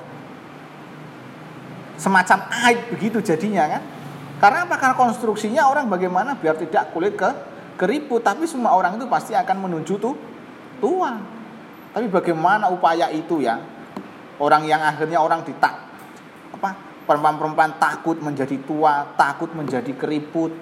semacam 1.97 2.49
aib 2.69 2.79
begitu 2.93 3.21
jadinya 3.21 3.77
kan? 3.77 3.83
Karena 4.41 4.59
apa? 4.65 4.75
Karena 4.81 4.95
konstruksinya 4.97 5.69
orang 5.69 5.85
bagaimana 5.85 6.33
biar 6.33 6.57
tidak 6.57 6.89
kulit 6.93 7.13
ke 7.13 7.29
keriput. 7.77 8.25
Tapi 8.25 8.49
semua 8.49 8.73
orang 8.73 8.97
itu 8.97 9.05
pasti 9.05 9.37
akan 9.37 9.69
menuju 9.69 9.93
tuh 10.01 10.15
tua 10.81 11.41
tapi 11.91 12.07
bagaimana 12.07 12.71
upaya 12.71 13.11
itu 13.11 13.43
ya? 13.43 13.59
Orang 14.41 14.65
yang 14.65 14.81
akhirnya 14.81 15.21
orang 15.21 15.43
ditak 15.45 15.75
apa? 16.55 16.89
Perempuan-perempuan 17.05 17.75
takut 17.77 18.17
menjadi 18.23 18.55
tua, 18.63 19.03
takut 19.19 19.51
menjadi 19.51 19.91
keriput. 19.93 20.55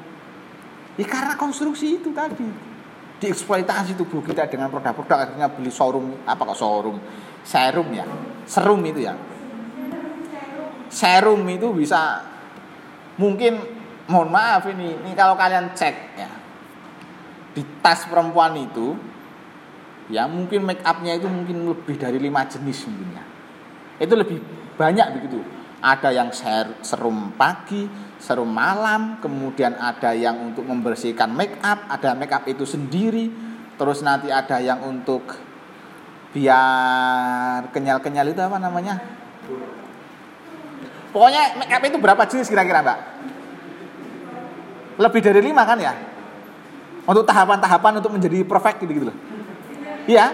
Ya 0.98 1.06
karena 1.06 1.38
konstruksi 1.38 2.02
itu 2.02 2.10
tadi. 2.12 2.69
Dieksploitasi 3.20 4.00
tubuh 4.00 4.24
kita 4.24 4.48
dengan 4.48 4.72
produk-produk 4.72 5.28
akhirnya 5.28 5.52
beli 5.52 5.68
showroom, 5.68 6.24
apa 6.24 6.40
kok 6.40 6.60
showroom? 6.60 6.98
Serum 7.44 7.88
ya. 7.92 8.08
Serum 8.48 8.80
itu 8.88 9.04
ya. 9.04 9.14
Serum 10.88 11.44
itu 11.52 11.68
bisa 11.76 12.24
mungkin 13.20 13.60
mohon 14.08 14.32
maaf 14.32 14.66
ini, 14.72 14.96
ini 15.04 15.12
kalau 15.14 15.36
kalian 15.36 15.76
cek 15.76 15.96
ya. 16.16 16.32
Di 17.52 17.62
tas 17.84 18.08
perempuan 18.08 18.56
itu 18.56 18.96
ya 20.10 20.26
mungkin 20.26 20.66
make 20.66 20.82
upnya 20.82 21.20
itu 21.20 21.28
mungkin 21.28 21.70
lebih 21.70 22.00
dari 22.00 22.18
lima 22.18 22.48
jenis 22.48 22.88
mungkin 22.88 23.20
ya. 23.20 23.24
Itu 24.00 24.16
lebih 24.16 24.40
banyak 24.80 25.08
begitu 25.20 25.44
ada 25.80 26.12
yang 26.12 26.30
serum 26.84 27.36
pagi, 27.40 27.88
serum 28.20 28.52
malam, 28.52 29.18
kemudian 29.24 29.80
ada 29.80 30.12
yang 30.12 30.52
untuk 30.52 30.68
membersihkan 30.68 31.32
make 31.32 31.56
up, 31.64 31.88
ada 31.88 32.14
make 32.14 32.36
up 32.36 32.44
itu 32.46 32.68
sendiri, 32.68 33.32
terus 33.80 34.04
nanti 34.04 34.28
ada 34.28 34.60
yang 34.60 34.84
untuk 34.84 35.40
biar 36.36 37.72
kenyal-kenyal 37.72 38.28
itu 38.30 38.42
apa 38.44 38.60
namanya? 38.60 39.00
Pokoknya 41.10 41.58
make 41.58 41.74
up 41.74 41.84
itu 41.88 41.98
berapa 41.98 42.24
jenis 42.28 42.52
kira-kira 42.52 42.84
mbak? 42.84 43.00
Lebih 45.00 45.22
dari 45.24 45.42
lima 45.42 45.64
kan 45.64 45.80
ya? 45.80 45.96
Untuk 47.08 47.24
tahapan-tahapan 47.26 48.04
untuk 48.04 48.14
menjadi 48.14 48.44
perfect 48.46 48.84
gitu, 48.84 48.92
-gitu 48.94 49.06
loh. 49.10 49.18
Iya, 50.06 50.26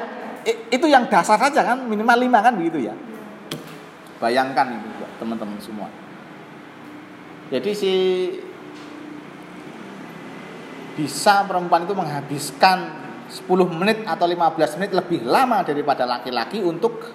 itu 0.74 0.86
yang 0.90 1.08
dasar 1.08 1.38
saja 1.40 1.62
kan 1.64 1.86
minimal 1.86 2.18
lima 2.18 2.42
kan 2.42 2.58
begitu 2.58 2.90
ya. 2.90 2.94
Bayangkan 4.20 4.74
itu 4.74 5.06
teman-teman 5.22 5.60
semua. 5.62 5.88
Jadi 7.54 7.72
si 7.78 7.94
bisa 10.96 11.44
perempuan 11.46 11.84
itu 11.84 11.94
menghabiskan 11.94 12.78
10 13.28 13.46
menit 13.76 14.06
atau 14.08 14.26
15 14.26 14.80
menit 14.80 14.92
lebih 14.96 15.20
lama 15.28 15.62
daripada 15.62 16.08
laki-laki 16.08 16.64
untuk 16.64 17.12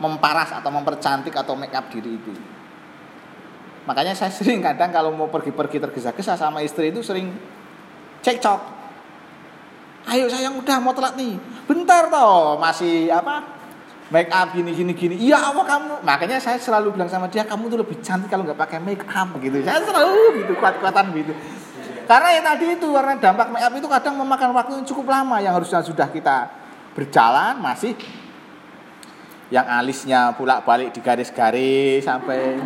memparas 0.00 0.56
atau 0.56 0.70
mempercantik 0.72 1.32
atau 1.32 1.56
make 1.56 1.72
up 1.72 1.88
diri 1.88 2.20
itu. 2.20 2.32
Makanya 3.88 4.12
saya 4.12 4.32
sering 4.38 4.60
kadang 4.60 4.92
kalau 4.92 5.10
mau 5.14 5.28
pergi-pergi 5.32 5.80
tergesa-gesa 5.80 6.36
sama 6.36 6.60
istri 6.60 6.92
itu 6.92 7.00
sering 7.00 7.32
cekcok. 8.20 8.80
Ayo 10.10 10.26
sayang 10.32 10.56
udah 10.56 10.76
mau 10.80 10.96
telat 10.96 11.14
nih. 11.16 11.36
Bentar 11.68 12.08
toh 12.08 12.56
masih 12.56 13.12
apa? 13.12 13.59
Make 14.10 14.30
up 14.30 14.50
gini 14.52 14.74
gini 14.74 14.92
gini. 14.92 15.14
Iya 15.16 15.54
apa 15.54 15.62
kamu? 15.62 16.02
Makanya 16.02 16.42
saya 16.42 16.58
selalu 16.58 16.98
bilang 16.98 17.06
sama 17.06 17.30
dia 17.30 17.46
kamu 17.46 17.70
tuh 17.70 17.78
lebih 17.80 18.02
cantik 18.02 18.28
kalau 18.28 18.42
nggak 18.42 18.58
pakai 18.58 18.78
make 18.82 19.06
up 19.06 19.30
gitu. 19.38 19.62
Saya 19.62 19.80
selalu 19.86 20.44
gitu 20.44 20.52
kuat-kuatan 20.58 21.14
gitu. 21.14 21.32
Karena 22.10 22.28
ya 22.34 22.42
tadi 22.42 22.66
itu 22.74 22.88
karena 22.90 23.14
dampak 23.22 23.48
make 23.54 23.62
up 23.62 23.72
itu 23.78 23.86
kadang 23.86 24.14
memakan 24.18 24.50
waktu 24.50 24.72
yang 24.82 24.86
cukup 24.86 25.06
lama 25.14 25.38
yang 25.38 25.54
harusnya 25.54 25.78
sudah 25.80 26.10
kita 26.10 26.50
berjalan 26.98 27.54
masih 27.62 27.94
yang 29.54 29.66
alisnya 29.66 30.34
pulak 30.34 30.66
balik 30.66 30.90
di 30.90 30.98
garis-garis 31.02 32.02
sampai 32.02 32.58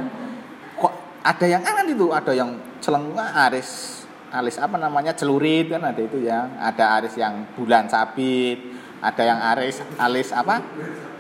kok 0.81 0.93
ada 1.25 1.45
yang 1.45 1.61
kan 1.61 1.85
itu 1.85 2.09
ada 2.13 2.33
yang 2.33 2.57
celengah 2.81 3.49
aris 3.49 4.01
alis 4.33 4.57
apa 4.61 4.77
namanya 4.81 5.13
celurit 5.13 5.69
kan 5.69 5.85
ada 5.85 6.01
itu 6.01 6.25
ya. 6.25 6.49
Ada 6.57 7.01
aris 7.01 7.15
yang 7.21 7.53
bulan 7.53 7.85
sabit 7.93 8.81
ada 9.05 9.23
yang 9.29 9.37
aris 9.53 9.85
alis 10.01 10.33
apa 10.33 10.65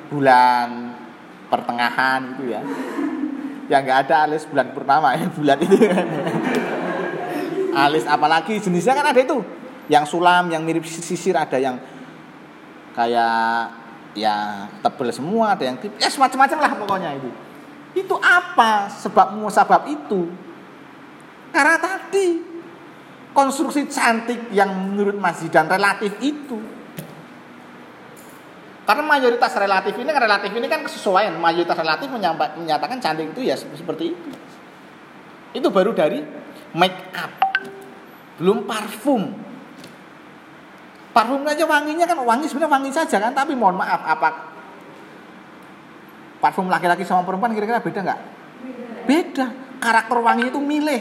bulan 0.09 0.97
pertengahan 1.49 2.35
gitu 2.35 2.53
ya. 2.53 2.63
Ya 3.69 3.81
nggak 3.81 4.09
ada 4.09 4.29
alis 4.29 4.45
bulan 4.45 4.73
purnama 4.77 5.17
ya 5.17 5.27
bulan 5.33 5.59
itu. 5.63 5.77
Alis 7.75 8.05
apalagi 8.07 8.61
jenisnya 8.61 8.95
kan 8.95 9.07
ada 9.11 9.21
itu. 9.21 9.41
Yang 9.89 10.17
sulam 10.17 10.49
yang 10.49 10.65
mirip 10.65 10.85
sisir 10.89 11.37
ada 11.37 11.61
yang 11.61 11.77
kayak 12.97 13.73
ya 14.15 14.67
tebel 14.81 15.11
semua 15.11 15.59
ada 15.59 15.67
yang 15.67 15.77
ya 15.99 16.09
semacam-macam 16.09 16.59
lah 16.61 16.73
pokoknya 16.79 17.11
itu. 17.19 17.31
Itu 17.95 18.17
apa 18.19 18.91
sebab 18.91 19.39
sebab 19.49 19.83
itu? 19.87 20.31
Karena 21.55 21.79
tadi 21.79 22.43
konstruksi 23.35 23.87
cantik 23.91 24.51
yang 24.55 24.71
menurut 24.71 25.19
Mas 25.19 25.43
dan 25.51 25.67
relatif 25.67 26.15
itu 26.23 26.74
karena 28.85 29.03
mayoritas 29.05 29.53
relatif 29.57 29.97
ini 29.97 30.13
relatif 30.13 30.53
ini 30.53 30.69
kan 30.69 30.85
kesesuaian. 30.85 31.33
Mayoritas 31.41 31.77
relatif 31.77 32.09
menyatakan 32.13 33.01
cantik 33.01 33.33
itu 33.33 33.49
ya 33.49 33.57
seperti 33.57 34.13
itu. 34.13 34.29
Itu 35.57 35.73
baru 35.73 35.97
dari 35.97 36.21
make 36.77 37.01
up. 37.17 37.33
Belum 38.37 38.69
parfum. 38.69 39.33
Parfum 41.17 41.47
aja 41.49 41.65
wanginya 41.65 42.05
kan 42.05 42.19
wangi 42.21 42.51
sebenarnya 42.51 42.73
wangi 42.75 42.91
saja 42.91 43.17
kan, 43.23 43.33
tapi 43.33 43.55
mohon 43.55 43.79
maaf 43.79 44.03
apa 44.03 44.53
parfum 46.43 46.69
laki-laki 46.69 47.09
sama 47.09 47.25
perempuan 47.25 47.57
kira-kira 47.57 47.81
beda 47.81 48.01
nggak? 48.05 48.21
Beda. 49.09 49.47
Karakter 49.81 50.19
wangi 50.21 50.53
itu 50.53 50.61
milih. 50.61 51.01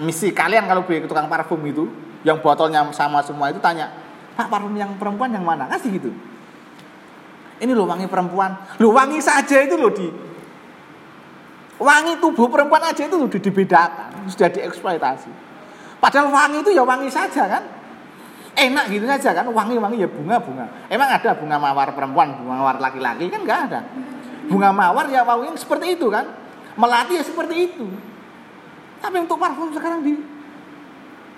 Misi 0.00 0.32
kalian 0.32 0.64
kalau 0.64 0.88
beli 0.88 1.04
ke 1.04 1.08
tukang 1.10 1.28
parfum 1.28 1.60
itu, 1.68 1.92
yang 2.24 2.40
botolnya 2.40 2.86
sama 2.96 3.20
semua 3.20 3.52
itu 3.52 3.60
tanya, 3.60 3.92
Pak 4.32 4.48
parfum 4.48 4.72
yang 4.78 4.96
perempuan 4.96 5.28
yang 5.28 5.44
mana? 5.44 5.68
Kasih 5.68 5.92
gitu. 6.00 6.14
Ini 7.62 7.72
loh 7.74 7.86
wangi 7.86 8.10
perempuan. 8.10 8.56
Loh 8.82 8.90
wangi 8.90 9.22
saja 9.22 9.62
itu 9.62 9.78
loh 9.78 9.92
di 9.94 10.08
wangi 11.78 12.22
tubuh 12.22 12.46
perempuan 12.46 12.82
aja 12.86 13.02
itu 13.06 13.16
sudah 13.18 13.40
dibedakan, 13.40 14.10
sudah 14.30 14.48
dieksploitasi. 14.50 15.30
Padahal 15.98 16.30
wangi 16.30 16.62
itu 16.62 16.70
ya 16.70 16.84
wangi 16.86 17.10
saja 17.10 17.48
kan. 17.48 17.64
Enak 18.54 18.86
gitu 18.86 19.02
saja 19.10 19.34
kan, 19.34 19.50
wangi-wangi 19.50 19.98
ya 19.98 20.06
bunga-bunga. 20.06 20.86
Emang 20.86 21.10
ada 21.10 21.34
bunga 21.34 21.58
mawar 21.58 21.90
perempuan, 21.90 22.38
bunga 22.38 22.54
mawar 22.62 22.76
laki-laki 22.78 23.26
kan 23.26 23.42
enggak 23.42 23.60
ada. 23.66 23.80
Bunga 24.46 24.70
mawar 24.70 25.10
ya 25.10 25.26
wangi 25.26 25.50
seperti 25.58 25.98
itu 25.98 26.06
kan. 26.06 26.30
Melati 26.78 27.18
ya 27.18 27.24
seperti 27.26 27.54
itu. 27.70 27.86
Tapi 29.02 29.16
untuk 29.18 29.42
parfum 29.42 29.74
sekarang 29.74 30.06
di 30.06 30.14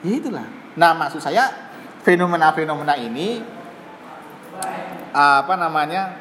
ya 0.04 0.12
itulah. 0.20 0.44
Nah, 0.76 0.92
maksud 0.92 1.24
saya 1.24 1.48
fenomena-fenomena 2.04 3.00
ini 3.00 3.40
apa 5.16 5.56
namanya 5.56 6.12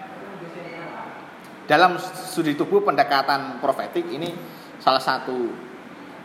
dalam 1.68 2.00
studi 2.00 2.56
tubuh 2.56 2.80
pendekatan 2.80 3.60
profetik 3.60 4.08
ini 4.08 4.32
salah 4.80 5.04
satu 5.04 5.52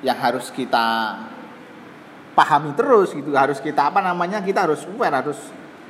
yang 0.07 0.15
harus 0.15 0.55
kita 0.55 1.19
pahami 2.39 2.77
terus 2.79 3.11
gitu. 3.11 3.35
Harus 3.35 3.59
kita 3.59 3.91
apa 3.91 3.99
namanya 3.99 4.39
kita 4.39 4.71
harus 4.71 4.87
aware 4.87 5.19
harus 5.19 5.41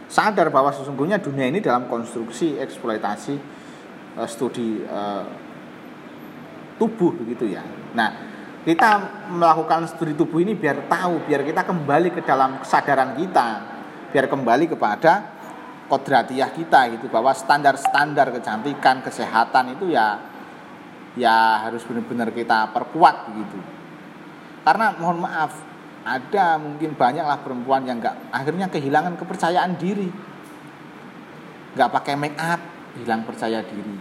sadar 0.08 0.48
bahwa 0.48 0.72
sesungguhnya 0.72 1.20
dunia 1.20 1.52
ini 1.52 1.60
dalam 1.60 1.86
konstruksi 1.86 2.56
eksploitasi 2.58 3.34
uh, 4.16 4.26
studi 4.26 4.80
uh, 4.88 5.28
tubuh 6.80 7.12
begitu 7.12 7.52
ya. 7.52 7.62
Nah 7.92 8.10
kita 8.64 8.88
melakukan 9.36 9.84
studi 9.90 10.16
tubuh 10.16 10.40
ini 10.40 10.56
biar 10.56 10.88
tahu 10.88 11.28
biar 11.28 11.44
kita 11.44 11.68
kembali 11.68 12.08
ke 12.16 12.20
dalam 12.24 12.64
kesadaran 12.64 13.16
kita 13.20 13.48
biar 14.10 14.26
kembali 14.26 14.66
kepada 14.68 15.39
kodratiah 15.90 16.54
kita 16.54 16.94
gitu 16.94 17.10
bahwa 17.10 17.34
standar-standar 17.34 18.30
kecantikan 18.30 19.02
kesehatan 19.02 19.74
itu 19.74 19.90
ya 19.90 20.22
ya 21.18 21.66
harus 21.66 21.82
benar-benar 21.82 22.30
kita 22.30 22.70
perkuat 22.70 23.34
begitu 23.34 23.58
karena 24.62 24.94
mohon 24.94 25.18
maaf 25.18 25.52
ada 26.04 26.56
mungkin 26.56 26.96
banyaklah 26.96 27.44
perempuan 27.44 27.84
yang 27.84 28.00
nggak 28.00 28.32
akhirnya 28.32 28.72
kehilangan 28.72 29.20
kepercayaan 29.20 29.76
diri. 29.76 30.08
Nggak 31.76 31.90
pakai 31.92 32.14
make 32.16 32.38
up 32.40 32.60
hilang 32.96 33.22
percaya 33.28 33.60
diri. 33.60 33.94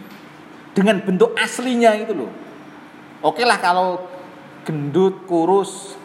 Dengan 0.72 1.04
bentuk 1.04 1.36
aslinya 1.36 1.92
itu 2.00 2.16
loh. 2.16 2.32
Oke 3.20 3.44
lah 3.44 3.60
kalau 3.60 4.00
gendut 4.64 5.28
kurus 5.28 6.00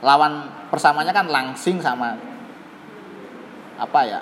lawan 0.00 0.48
persamanya 0.72 1.12
kan 1.12 1.28
langsing 1.28 1.78
sama 1.78 2.16
apa 3.76 4.00
ya 4.08 4.20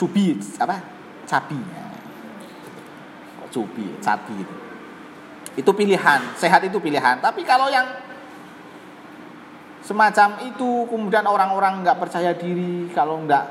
cubi 0.00 0.40
apa 0.56 0.80
cabi 1.28 1.60
cubi 3.52 3.86
cabi 4.00 4.34
itu 4.40 4.56
Itu 5.58 5.74
pilihan, 5.74 6.38
sehat 6.38 6.62
itu 6.62 6.78
pilihan. 6.78 7.18
Tapi 7.18 7.42
kalau 7.42 7.66
yang 7.68 7.84
semacam 9.82 10.46
itu 10.46 10.86
kemudian 10.86 11.26
orang-orang 11.26 11.82
nggak 11.82 11.98
percaya 11.98 12.30
diri 12.38 12.86
kalau 12.94 13.18
nggak 13.26 13.44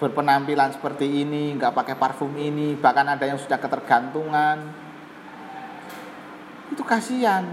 berpenampilan 0.00 0.72
seperti 0.72 1.26
ini, 1.26 1.52
nggak 1.58 1.74
pakai 1.74 1.94
parfum 2.00 2.32
ini, 2.38 2.78
bahkan 2.78 3.06
ada 3.12 3.28
yang 3.28 3.36
sudah 3.36 3.60
ketergantungan. 3.60 4.56
Itu 6.72 6.82
kasihan. 6.86 7.44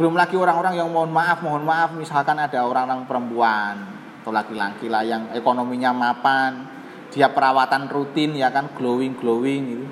Belum 0.00 0.14
lagi 0.14 0.38
orang-orang 0.38 0.78
yang 0.78 0.88
mohon 0.88 1.10
maaf, 1.10 1.42
mohon 1.42 1.66
maaf 1.66 1.90
misalkan 1.92 2.38
ada 2.38 2.62
orang-orang 2.62 3.02
perempuan 3.04 3.74
atau 4.22 4.30
laki-laki 4.30 4.86
lah 4.86 5.02
yang 5.02 5.34
ekonominya 5.34 5.90
mapan, 5.90 6.77
dia 7.18 7.26
perawatan 7.26 7.90
rutin 7.90 8.38
ya 8.38 8.54
kan 8.54 8.70
glowing 8.78 9.18
glowing 9.18 9.62
gitu. 9.74 9.86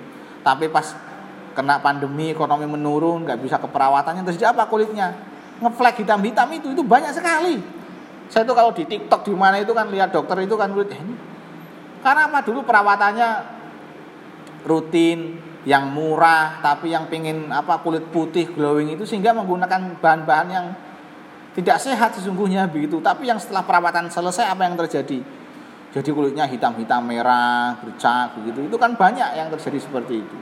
Tapi 0.46 0.70
pas 0.70 0.94
kena 1.58 1.82
pandemi 1.82 2.30
ekonomi 2.30 2.70
menurun, 2.70 3.26
nggak 3.26 3.42
bisa 3.42 3.58
ke 3.58 3.66
perawatannya 3.66 4.22
terus 4.22 4.38
apa 4.46 4.70
kulitnya? 4.70 5.34
ngeflag 5.56 5.96
hitam-hitam 6.04 6.52
itu 6.52 6.68
itu 6.76 6.84
banyak 6.84 7.16
sekali. 7.16 7.58
Saya 8.28 8.44
itu 8.44 8.52
kalau 8.52 8.76
di 8.76 8.84
TikTok 8.84 9.24
di 9.24 9.32
mana 9.32 9.56
itu 9.56 9.72
kan 9.72 9.88
lihat 9.88 10.12
dokter 10.12 10.36
itu 10.44 10.52
kan 10.52 10.68
kulit 10.70 10.92
ini. 10.92 11.16
Karena 12.04 12.28
apa 12.28 12.44
dulu 12.44 12.60
perawatannya 12.60 13.28
rutin, 14.68 15.40
yang 15.66 15.90
murah, 15.90 16.62
tapi 16.62 16.94
yang 16.94 17.10
pingin 17.10 17.50
apa 17.50 17.82
kulit 17.82 18.06
putih 18.14 18.46
glowing 18.54 18.94
itu 18.94 19.02
sehingga 19.02 19.34
menggunakan 19.34 19.98
bahan-bahan 19.98 20.48
yang 20.52 20.66
tidak 21.58 21.82
sehat 21.82 22.14
sesungguhnya 22.14 22.70
begitu. 22.70 23.02
Tapi 23.02 23.26
yang 23.26 23.42
setelah 23.42 23.66
perawatan 23.66 24.06
selesai 24.06 24.46
apa 24.46 24.62
yang 24.62 24.78
terjadi? 24.78 25.18
Jadi 25.96 26.12
kulitnya 26.12 26.44
hitam-hitam 26.44 27.00
merah, 27.08 27.80
bercak 27.80 28.36
begitu. 28.36 28.68
Itu 28.68 28.76
kan 28.76 28.92
banyak 29.00 29.32
yang 29.32 29.48
terjadi 29.48 29.80
seperti 29.80 30.20
itu. 30.20 30.36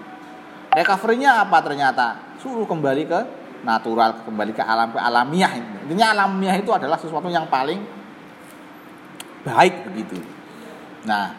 Recovery-nya 0.75 1.47
apa 1.47 1.63
ternyata? 1.63 2.35
Suruh 2.43 2.67
kembali 2.67 3.07
ke 3.07 3.21
natural 3.65 4.23
kembali 4.23 4.53
ke 4.53 4.63
alam 4.63 4.93
ke 4.93 5.01
alamiah 5.01 5.57
intinya 5.57 6.13
alamiah 6.13 6.61
itu 6.61 6.71
adalah 6.71 7.01
sesuatu 7.01 7.27
yang 7.33 7.49
paling 7.49 7.81
baik 9.43 9.89
begitu 9.91 10.21
nah 11.09 11.33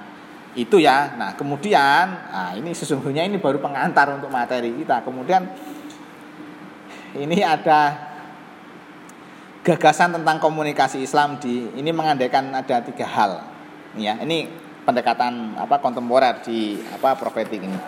itu 0.58 0.82
ya 0.82 1.14
nah 1.16 1.38
kemudian 1.38 2.06
nah 2.34 2.52
ini 2.58 2.74
sesungguhnya 2.74 3.24
ini 3.30 3.38
baru 3.38 3.62
pengantar 3.62 4.10
untuk 4.18 4.34
materi 4.34 4.74
kita 4.74 5.06
kemudian 5.06 5.46
ini 7.16 7.40
ada 7.46 8.12
gagasan 9.64 10.18
tentang 10.20 10.42
komunikasi 10.42 11.02
Islam 11.02 11.38
di 11.40 11.70
ini 11.78 11.90
mengandaikan 11.94 12.52
ada 12.52 12.82
tiga 12.84 13.08
hal 13.08 13.55
ya 13.96 14.20
ini 14.22 14.48
pendekatan 14.86 15.58
apa 15.58 15.82
kontemporer 15.82 16.44
di 16.46 16.78
apa 16.94 17.18
profetik 17.18 17.64
ini 17.64 17.80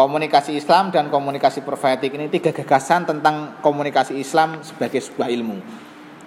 komunikasi 0.00 0.56
Islam 0.56 0.88
dan 0.88 1.12
komunikasi 1.12 1.60
profetik 1.60 2.16
ini 2.16 2.32
tiga 2.32 2.56
gagasan 2.56 3.04
tentang 3.04 3.60
komunikasi 3.60 4.16
Islam 4.16 4.64
sebagai 4.64 5.02
sebuah 5.02 5.28
ilmu. 5.28 5.60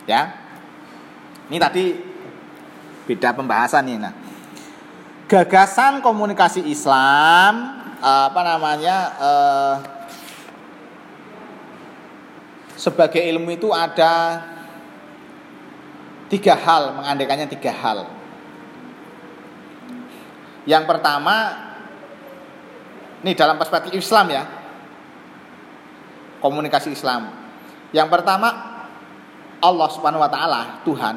Ya. 0.05 0.35
Ini 1.49 1.57
tadi 1.57 1.97
beda 3.09 3.33
pembahasan 3.33 3.89
ini. 3.89 3.97
Nah, 3.97 4.13
gagasan 5.25 6.05
komunikasi 6.05 6.69
Islam 6.69 7.81
apa 8.03 8.41
namanya 8.45 8.95
eh, 9.17 9.75
sebagai 12.77 13.25
ilmu 13.25 13.57
itu 13.57 13.73
ada 13.73 14.43
tiga 16.29 16.53
hal, 16.53 16.99
mengandaikannya 16.99 17.49
tiga 17.49 17.73
hal. 17.73 18.05
Yang 20.63 20.83
pertama 20.87 21.35
ini 23.23 23.31
dalam 23.35 23.55
perspektif 23.55 23.95
Islam 23.95 24.25
ya. 24.31 24.43
Komunikasi 26.43 26.91
Islam. 26.91 27.31
Yang 27.95 28.09
pertama 28.11 28.49
Allah 29.63 29.87
Subhanahu 29.95 30.19
wa 30.19 30.27
taala, 30.27 30.83
Tuhan 30.83 31.15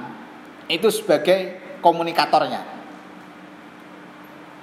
itu 0.71 0.87
sebagai 0.91 1.59
komunikatornya. 1.83 2.63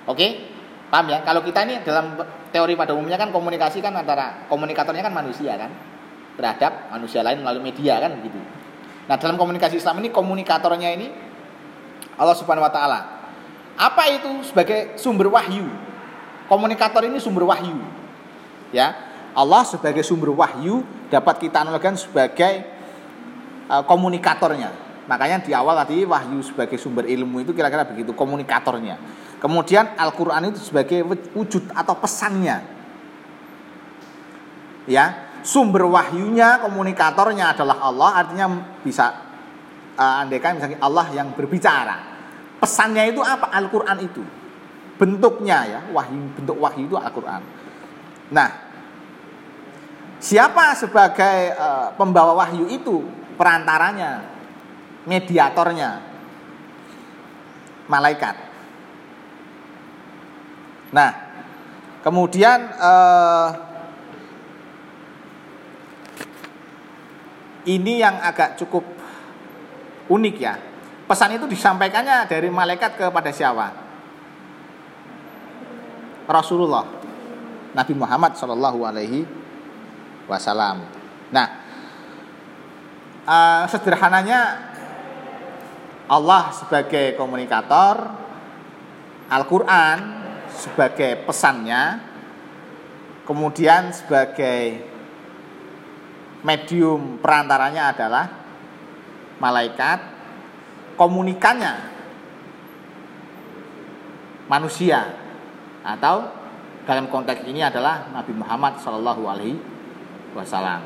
Oke? 0.08 0.52
Paham 0.88 1.12
ya? 1.12 1.20
Kalau 1.24 1.44
kita 1.44 1.68
ini 1.68 1.84
dalam 1.84 2.16
teori 2.54 2.80
pada 2.80 2.96
umumnya 2.96 3.20
kan 3.20 3.34
komunikasi 3.34 3.84
kan 3.84 3.92
antara 3.98 4.48
komunikatornya 4.48 5.04
kan 5.04 5.12
manusia 5.12 5.58
kan 5.58 5.72
terhadap 6.38 6.92
manusia 6.94 7.26
lain 7.26 7.42
melalui 7.42 7.64
media 7.72 8.00
kan 8.00 8.14
begitu. 8.20 8.40
Nah, 9.04 9.20
dalam 9.20 9.36
komunikasi 9.36 9.84
Islam 9.84 10.00
ini 10.00 10.16
komunikatornya 10.16 10.90
ini 10.96 11.08
Allah 12.16 12.36
Subhanahu 12.38 12.64
wa 12.64 12.72
taala. 12.72 13.00
Apa 13.78 14.10
itu 14.14 14.30
sebagai 14.46 14.96
sumber 15.02 15.30
wahyu? 15.34 15.66
Komunikator 16.46 17.06
ini 17.08 17.18
sumber 17.18 17.50
wahyu. 17.50 17.82
Ya. 18.70 18.94
Allah 19.34 19.66
sebagai 19.66 20.06
sumber 20.06 20.30
wahyu 20.30 20.86
dapat 21.10 21.42
kita 21.42 21.66
analogikan 21.66 21.98
sebagai 21.98 22.70
uh, 23.66 23.82
komunikatornya. 23.82 24.70
Makanya 25.10 25.42
di 25.42 25.52
awal 25.58 25.74
tadi 25.82 26.06
wahyu 26.06 26.46
sebagai 26.46 26.78
sumber 26.78 27.10
ilmu 27.10 27.42
itu 27.42 27.52
kira-kira 27.52 27.82
begitu 27.82 28.14
komunikatornya. 28.14 29.02
Kemudian 29.42 29.98
Al-Qur'an 29.98 30.54
itu 30.54 30.62
sebagai 30.62 31.02
wujud 31.34 31.66
atau 31.74 31.98
pesannya. 31.98 32.62
Ya, 34.86 35.34
sumber 35.42 35.90
wahyunya 35.90 36.62
komunikatornya 36.62 37.58
adalah 37.58 37.82
Allah 37.84 38.10
artinya 38.24 38.48
bisa 38.86 39.18
uh, 39.98 40.22
andaikan 40.22 40.62
misalnya 40.62 40.80
Allah 40.80 41.10
yang 41.12 41.34
berbicara. 41.34 42.13
Pesannya 42.64 43.12
itu 43.12 43.20
apa? 43.20 43.52
Al-Qur'an 43.52 44.00
itu 44.00 44.24
bentuknya 44.96 45.68
ya 45.68 45.80
wahyu 45.92 46.32
bentuk 46.40 46.56
wahyu 46.64 46.88
itu 46.88 46.96
Al-Qur'an. 46.96 47.44
Nah, 48.32 48.50
siapa 50.24 50.72
sebagai 50.80 51.60
uh, 51.60 51.92
pembawa 52.00 52.40
wahyu 52.40 52.72
itu? 52.72 53.04
Perantaranya, 53.36 54.24
mediatornya. 55.04 56.00
Malaikat. 57.92 58.36
Nah, 60.96 61.12
kemudian 62.00 62.72
uh, 62.80 63.48
ini 67.68 68.00
yang 68.00 68.24
agak 68.24 68.56
cukup 68.56 68.88
unik 70.08 70.36
ya. 70.40 70.56
Pesan 71.04 71.36
itu 71.36 71.46
disampaikannya 71.52 72.26
dari 72.32 72.48
malaikat 72.48 72.96
kepada 72.96 73.30
siapa? 73.36 73.76
Rasulullah 76.24 76.88
Nabi 77.76 77.94
Muhammad 77.98 78.38
Shallallahu 78.40 78.80
Alaihi 78.88 79.28
Wasallam. 80.30 80.88
Nah, 81.34 81.48
uh, 83.28 83.64
sederhananya 83.68 84.72
Allah 86.08 86.54
sebagai 86.56 87.18
komunikator, 87.20 88.08
Al-Quran 89.28 89.98
sebagai 90.54 91.26
pesannya, 91.26 92.00
kemudian 93.26 93.90
sebagai 93.90 94.86
medium 96.46 97.18
perantaranya 97.18 97.96
adalah 97.96 98.26
malaikat, 99.42 100.00
komunikannya 100.94 101.74
manusia 104.48 105.18
atau 105.82 106.30
dalam 106.84 107.08
konteks 107.08 107.48
ini 107.48 107.64
adalah 107.64 108.12
Nabi 108.12 108.36
Muhammad 108.36 108.80
Shallallahu 108.84 109.24
Alaihi 109.24 109.58
Wasallam. 110.36 110.84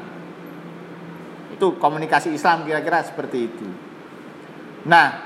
Itu 1.58 1.76
komunikasi 1.82 2.38
Islam 2.38 2.70
kira-kira 2.70 3.02
seperti 3.02 3.50
itu. 3.50 3.68
Nah, 4.86 5.26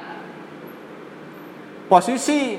posisi 1.92 2.56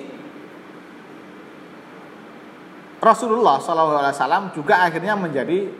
Rasulullah 3.00 3.58
Shallallahu 3.58 3.98
Alaihi 3.98 4.14
Wasallam 4.14 4.44
juga 4.52 4.84
akhirnya 4.84 5.16
menjadi 5.16 5.72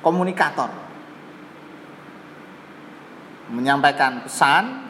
komunikator, 0.00 0.72
menyampaikan 3.52 4.24
pesan 4.24 4.87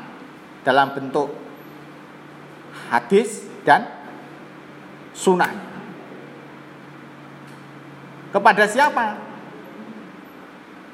dalam 0.68 0.92
bentuk 0.92 1.32
hadis 2.92 3.48
dan 3.64 3.88
sunnah. 5.16 5.48
Kepada 8.28 8.68
siapa? 8.68 9.16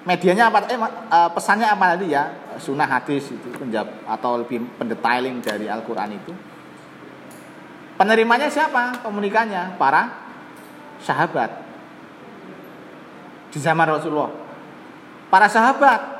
Medianya 0.06 0.46
apa? 0.46 0.70
Eh, 0.70 0.78
eh, 0.78 1.28
pesannya 1.34 1.66
apa 1.66 1.98
tadi 1.98 2.14
ya? 2.14 2.30
Sunnah 2.62 2.86
hadis 2.86 3.34
itu 3.34 3.50
penjab 3.58 3.90
atau 4.06 4.46
lebih 4.46 4.62
pendetailing 4.78 5.42
dari 5.42 5.66
Al-Quran 5.66 6.14
itu. 6.14 6.30
Penerimanya 7.98 8.46
siapa? 8.46 9.02
Komunikannya 9.02 9.74
para 9.74 10.14
sahabat 11.02 11.50
di 13.50 13.58
zaman 13.58 13.90
Rasulullah. 13.90 14.30
Para 15.34 15.50
sahabat 15.50 16.14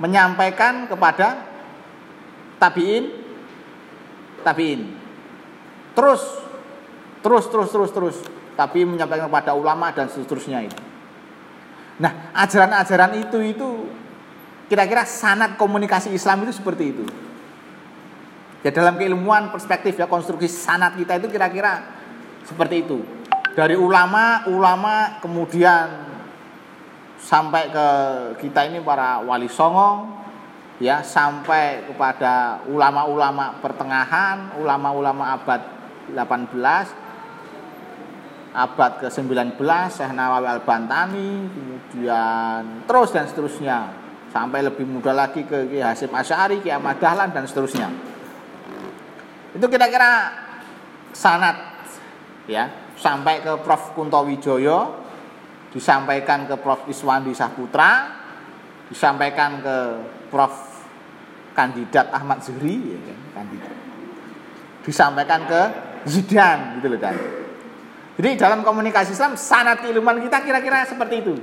menyampaikan 0.00 0.88
kepada 0.88 1.51
tabiin, 2.62 3.10
tabiin. 4.46 4.94
Terus, 5.98 6.22
terus, 7.26 7.44
terus, 7.50 7.68
terus, 7.74 7.90
terus 7.90 8.16
tapi 8.54 8.86
menyampaikan 8.86 9.26
kepada 9.26 9.58
ulama 9.58 9.90
dan 9.90 10.06
seterusnya 10.06 10.62
itu. 10.62 10.78
Nah, 11.98 12.30
ajaran-ajaran 12.30 13.18
itu 13.18 13.38
itu 13.42 13.68
kira-kira 14.70 15.02
sanat 15.02 15.58
komunikasi 15.58 16.14
Islam 16.14 16.46
itu 16.46 16.62
seperti 16.62 16.84
itu. 16.94 17.04
Ya 18.62 18.70
dalam 18.70 18.94
keilmuan 18.94 19.50
perspektif 19.50 19.98
ya 19.98 20.06
konstruksi 20.06 20.46
sanat 20.46 20.94
kita 20.94 21.18
itu 21.18 21.26
kira-kira 21.26 21.82
seperti 22.46 22.86
itu. 22.86 23.02
Dari 23.52 23.74
ulama, 23.76 24.46
ulama 24.48 25.18
kemudian 25.18 26.14
sampai 27.18 27.68
ke 27.68 27.86
kita 28.46 28.70
ini 28.70 28.80
para 28.80 29.20
wali 29.20 29.50
songo 29.50 30.21
ya 30.78 31.04
sampai 31.04 31.90
kepada 31.90 32.64
ulama-ulama 32.70 33.58
pertengahan, 33.60 34.56
ulama-ulama 34.56 35.36
abad 35.36 35.60
18 36.12 37.02
abad 38.52 38.92
ke-19 39.00 39.56
Syekh 39.88 40.12
Nawawi 40.12 40.48
Al-Bantani 40.60 41.48
kemudian 41.48 42.84
terus 42.84 43.10
dan 43.12 43.24
seterusnya. 43.28 43.78
Sampai 44.32 44.64
lebih 44.64 44.88
muda 44.88 45.12
lagi 45.12 45.44
ke 45.44 45.68
Ki 45.68 45.84
Hasim 45.84 46.08
Asy'ari, 46.08 46.64
Ki 46.64 46.72
Ahmad 46.72 46.96
Dahlan 46.96 47.36
dan 47.36 47.44
seterusnya. 47.44 47.92
Itu 49.52 49.68
kira-kira 49.68 50.32
sanat 51.12 51.84
ya, 52.48 52.72
sampai 52.96 53.44
ke 53.44 53.60
Prof. 53.60 53.92
Kunto 53.92 54.24
Wijoyo, 54.24 55.04
disampaikan 55.76 56.48
ke 56.48 56.56
Prof. 56.56 56.88
Iswandi 56.88 57.36
Saputra, 57.36 58.08
disampaikan 58.88 59.60
ke 59.60 59.76
Prof 60.32 60.72
kandidat 61.52 62.08
Ahmad 62.08 62.40
Zuhri 62.40 62.96
ya 62.96 62.98
kan, 63.04 63.18
kandidat. 63.36 63.76
Disampaikan 64.82 65.44
ke 65.44 65.62
Zidan 66.08 66.80
gitu 66.80 66.88
loh 66.88 66.98
kan. 66.98 67.14
Jadi 68.16 68.40
dalam 68.40 68.64
komunikasi 68.64 69.12
Islam 69.12 69.36
sanat 69.36 69.84
keilmuan 69.84 70.18
kita 70.24 70.40
kira-kira 70.40 70.88
seperti 70.88 71.14
itu. 71.20 71.34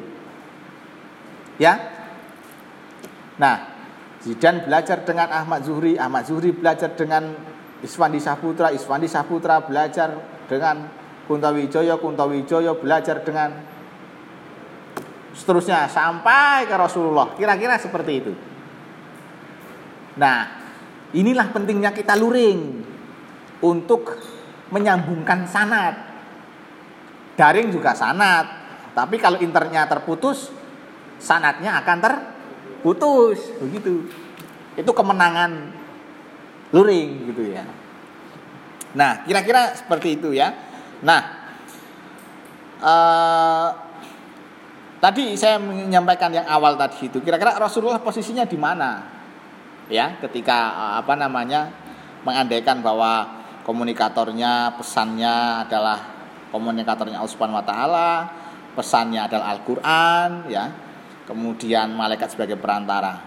Ya. 1.61 1.77
Nah, 3.37 3.69
Zidan 4.19 4.67
belajar 4.67 5.05
dengan 5.05 5.31
Ahmad 5.31 5.63
Zuhri, 5.63 5.95
Ahmad 5.95 6.27
Zuhri 6.27 6.51
belajar 6.51 6.91
dengan 6.97 7.31
Iswandi 7.79 8.19
Saputra, 8.19 8.75
Iswandi 8.75 9.07
Saputra 9.07 9.63
belajar 9.63 10.11
dengan 10.51 10.91
Kuntawijoyo, 11.29 12.01
Kuntawijoyo 12.01 12.81
belajar 12.83 13.23
dengan 13.23 13.53
seterusnya 15.31 15.87
sampai 15.87 16.67
ke 16.67 16.75
Rasulullah. 16.75 17.31
Kira-kira 17.37 17.79
seperti 17.79 18.11
itu. 18.17 18.33
Nah, 20.17 20.37
inilah 21.13 21.51
pentingnya 21.53 21.93
kita 21.93 22.17
luring 22.17 22.81
untuk 23.61 24.15
menyambungkan 24.73 25.45
sanat 25.45 26.09
daring 27.39 27.71
juga 27.71 27.95
sanat. 27.95 28.45
Tapi 28.91 29.15
kalau 29.15 29.39
internya 29.39 29.87
terputus, 29.87 30.51
sanatnya 31.15 31.79
akan 31.79 31.97
terputus. 32.03 33.39
Begitu. 33.63 34.11
Itu 34.75 34.91
kemenangan 34.91 35.71
luring 36.75 37.31
gitu 37.31 37.55
ya. 37.55 37.63
Nah, 38.91 39.23
kira-kira 39.23 39.71
seperti 39.71 40.19
itu 40.19 40.35
ya. 40.35 40.51
Nah, 40.99 41.21
uh, 42.83 43.69
tadi 44.99 45.39
saya 45.39 45.55
menyampaikan 45.63 46.35
yang 46.35 46.43
awal 46.51 46.75
tadi 46.75 47.07
itu. 47.07 47.23
Kira-kira 47.23 47.55
Rasulullah 47.55 48.03
posisinya 48.03 48.43
di 48.43 48.59
mana? 48.59 49.18
Ya, 49.89 50.15
ketika 50.21 50.69
uh, 50.77 50.93
apa 51.01 51.17
namanya 51.17 51.73
mengandaikan 52.21 52.85
bahwa 52.85 53.41
komunikatornya, 53.65 54.77
pesannya 54.77 55.65
adalah 55.65 55.97
komunikatornya 56.53 57.17
Allah 57.17 57.33
Subhanahu 57.33 57.59
wa 57.61 57.65
taala, 57.65 58.09
pesannya 58.77 59.25
adalah 59.25 59.57
Al-Qur'an 59.57 60.45
ya. 60.49 60.69
Kemudian 61.25 61.93
malaikat 61.93 62.33
sebagai 62.33 62.57
perantara. 62.57 63.21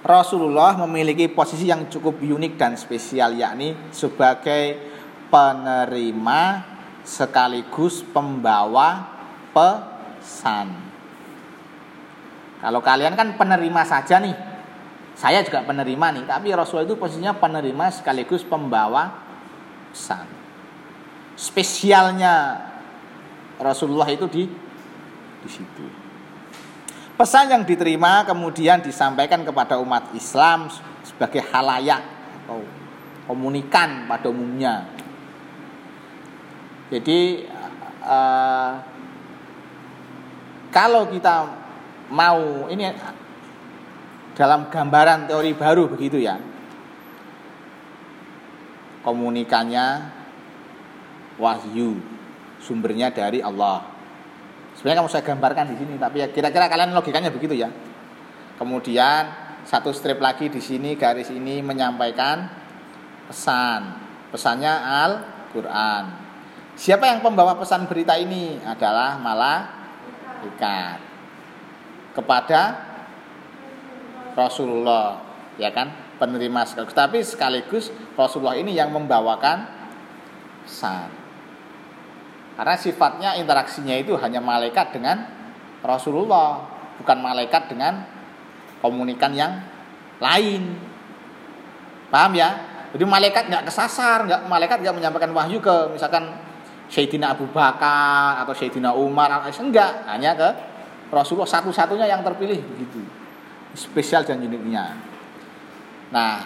Rasulullah 0.00 0.72
memiliki 0.88 1.28
posisi 1.28 1.68
yang 1.68 1.92
cukup 1.92 2.24
unik 2.24 2.56
dan 2.56 2.72
spesial 2.80 3.36
yakni 3.36 3.76
sebagai 3.92 4.80
penerima 5.28 6.64
sekaligus 7.04 8.00
pembawa 8.08 9.04
pesan. 9.52 10.72
Kalau 12.60 12.80
kalian 12.80 13.12
kan 13.16 13.36
penerima 13.36 13.82
saja 13.84 14.20
nih. 14.20 14.49
Saya 15.20 15.44
juga 15.44 15.60
penerima 15.60 16.16
nih, 16.16 16.24
tapi 16.24 16.48
Rasulullah 16.48 16.88
itu 16.88 16.96
posisinya 16.96 17.36
penerima 17.36 17.92
sekaligus 17.92 18.40
pembawa 18.40 19.20
pesan 19.92 20.40
spesialnya 21.40 22.60
Rasulullah 23.56 24.08
itu 24.12 24.28
di 24.28 24.44
di 25.40 25.48
situ. 25.48 25.84
Pesan 27.16 27.48
yang 27.48 27.64
diterima 27.64 28.28
kemudian 28.28 28.84
disampaikan 28.84 29.44
kepada 29.44 29.80
umat 29.80 30.12
Islam 30.12 30.68
sebagai 31.04 31.44
halayak 31.48 32.00
atau 32.44 32.64
komunikan 33.24 34.04
pada 34.08 34.28
umumnya. 34.28 34.88
Jadi 36.92 37.44
uh, 38.04 38.72
kalau 40.72 41.08
kita 41.12 41.44
mau 42.08 42.68
ini 42.72 42.88
dalam 44.40 44.72
gambaran 44.72 45.28
teori 45.28 45.52
baru 45.52 45.92
begitu 45.92 46.16
ya. 46.16 46.40
Komunikannya 49.04 50.08
wahyu 51.36 52.00
sumbernya 52.64 53.12
dari 53.12 53.44
Allah. 53.44 53.84
Sebenarnya 54.80 55.04
kamu 55.04 55.12
saya 55.12 55.24
gambarkan 55.28 55.66
di 55.68 55.76
sini 55.76 56.00
tapi 56.00 56.24
ya 56.24 56.32
kira-kira 56.32 56.72
kalian 56.72 56.96
logikanya 56.96 57.28
begitu 57.28 57.52
ya. 57.52 57.68
Kemudian 58.56 59.28
satu 59.68 59.92
strip 59.92 60.24
lagi 60.24 60.48
di 60.48 60.64
sini 60.64 60.96
garis 60.96 61.28
ini 61.28 61.60
menyampaikan 61.60 62.48
pesan. 63.28 64.08
Pesannya 64.32 64.72
Al 64.72 65.12
Quran 65.52 66.30
siapa 66.80 67.04
yang 67.04 67.20
pembawa 67.20 67.60
pesan 67.60 67.84
berita 67.84 68.16
ini? 68.16 68.56
Adalah 68.64 69.20
malaikat. 69.20 70.98
Kepada 72.16 72.89
Rasulullah 74.40 75.20
ya 75.60 75.68
kan 75.68 75.92
penerima 76.16 76.64
sekaligus 76.64 76.96
tapi 76.96 77.18
sekaligus 77.20 77.84
Rasulullah 78.16 78.56
ini 78.56 78.72
yang 78.72 78.88
membawakan 78.88 79.68
pesan 80.64 81.20
karena 82.60 82.76
sifatnya 82.76 83.30
interaksinya 83.40 83.96
itu 83.96 84.12
hanya 84.20 84.36
malaikat 84.36 84.92
dengan 84.92 85.24
Rasulullah, 85.80 86.60
bukan 87.00 87.16
malaikat 87.24 87.72
dengan 87.72 88.04
komunikan 88.84 89.32
yang 89.32 89.64
lain. 90.20 90.76
Paham 92.12 92.36
ya? 92.36 92.60
Jadi 92.92 93.04
malaikat 93.08 93.48
nggak 93.48 93.64
kesasar, 93.64 94.28
nggak 94.28 94.40
malaikat 94.44 94.84
nggak 94.84 94.92
menyampaikan 94.92 95.32
wahyu 95.32 95.56
ke 95.56 95.72
misalkan 95.96 96.36
Sayyidina 96.92 97.32
Abu 97.32 97.48
Bakar 97.48 98.44
atau 98.44 98.52
Sayyidina 98.52 98.92
Umar, 98.92 99.32
enggak, 99.48 100.04
hanya 100.12 100.36
ke 100.36 100.48
Rasulullah 101.08 101.48
satu-satunya 101.48 102.12
yang 102.12 102.20
terpilih 102.20 102.60
begitu. 102.60 103.00
Spesial 103.74 104.26
dan 104.26 104.42
uniknya. 104.42 104.98
Nah, 106.10 106.42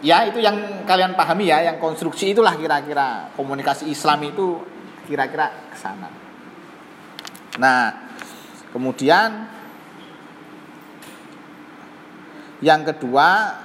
ya 0.00 0.24
itu 0.24 0.40
yang 0.40 0.84
kalian 0.88 1.12
pahami 1.12 1.52
ya, 1.52 1.60
yang 1.68 1.76
konstruksi 1.76 2.32
itulah 2.32 2.56
kira-kira 2.56 3.28
komunikasi 3.36 3.92
Islam 3.92 4.24
itu 4.24 4.60
kira-kira 5.04 5.68
ke 5.68 5.76
sana. 5.76 6.08
Nah, 7.60 8.08
kemudian 8.72 9.46
yang 12.64 12.86
kedua, 12.88 13.58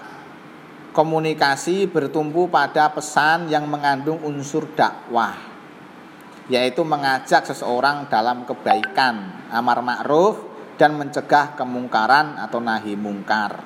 komunikasi 0.92 1.88
bertumpu 1.88 2.50
pada 2.52 2.92
pesan 2.92 3.48
yang 3.48 3.70
mengandung 3.70 4.20
unsur 4.26 4.68
dakwah, 4.76 5.38
yaitu 6.52 6.84
mengajak 6.84 7.48
seseorang 7.48 8.10
dalam 8.12 8.44
kebaikan, 8.44 9.48
amar 9.54 9.80
ma'ruf 9.80 10.47
dan 10.78 10.94
mencegah 10.96 11.58
kemungkaran 11.58 12.38
atau 12.38 12.62
nahi 12.62 12.94
mungkar. 12.94 13.60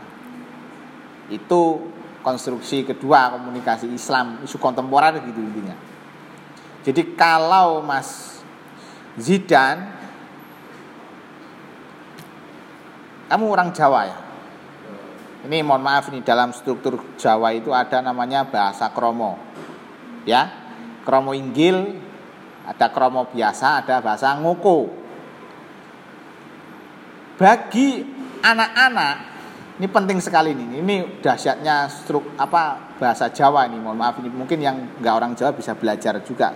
Itu 1.27 1.91
konstruksi 2.23 2.87
kedua 2.87 3.35
komunikasi 3.35 3.91
Islam, 3.91 4.41
isu 4.41 4.57
kontemporer 4.57 5.19
gitu 5.21 5.39
intinya. 5.43 5.75
Jadi 6.81 7.13
kalau 7.13 7.85
Mas 7.85 8.41
Zidan 9.19 9.91
kamu 13.31 13.45
orang 13.47 13.69
Jawa 13.71 14.01
ya? 14.07 14.17
Ini 15.41 15.65
mohon 15.65 15.81
maaf 15.81 16.13
nih 16.13 16.21
dalam 16.21 16.53
struktur 16.53 17.01
Jawa 17.17 17.55
itu 17.55 17.73
ada 17.73 18.03
namanya 18.03 18.45
bahasa 18.45 18.93
kromo. 18.93 19.39
Ya. 20.27 20.51
Kromo 21.01 21.33
Inggil, 21.33 21.97
ada 22.61 22.93
kromo 22.93 23.25
biasa, 23.25 23.81
ada 23.81 24.05
bahasa 24.05 24.37
ngoko. 24.37 25.00
Bagi 27.41 28.05
anak-anak 28.45 29.15
ini 29.81 29.89
penting 29.89 30.21
sekali 30.21 30.53
nih. 30.53 30.77
Ini 30.77 30.95
dahsyatnya 31.25 31.89
struk 31.89 32.37
apa 32.37 32.93
bahasa 33.01 33.33
Jawa 33.33 33.65
ini. 33.65 33.81
Mohon 33.81 33.97
maaf 33.97 34.21
ini 34.21 34.29
mungkin 34.29 34.61
yang 34.61 35.01
nggak 35.01 35.15
orang 35.17 35.33
Jawa 35.33 35.57
bisa 35.57 35.73
belajar 35.73 36.21
juga 36.21 36.53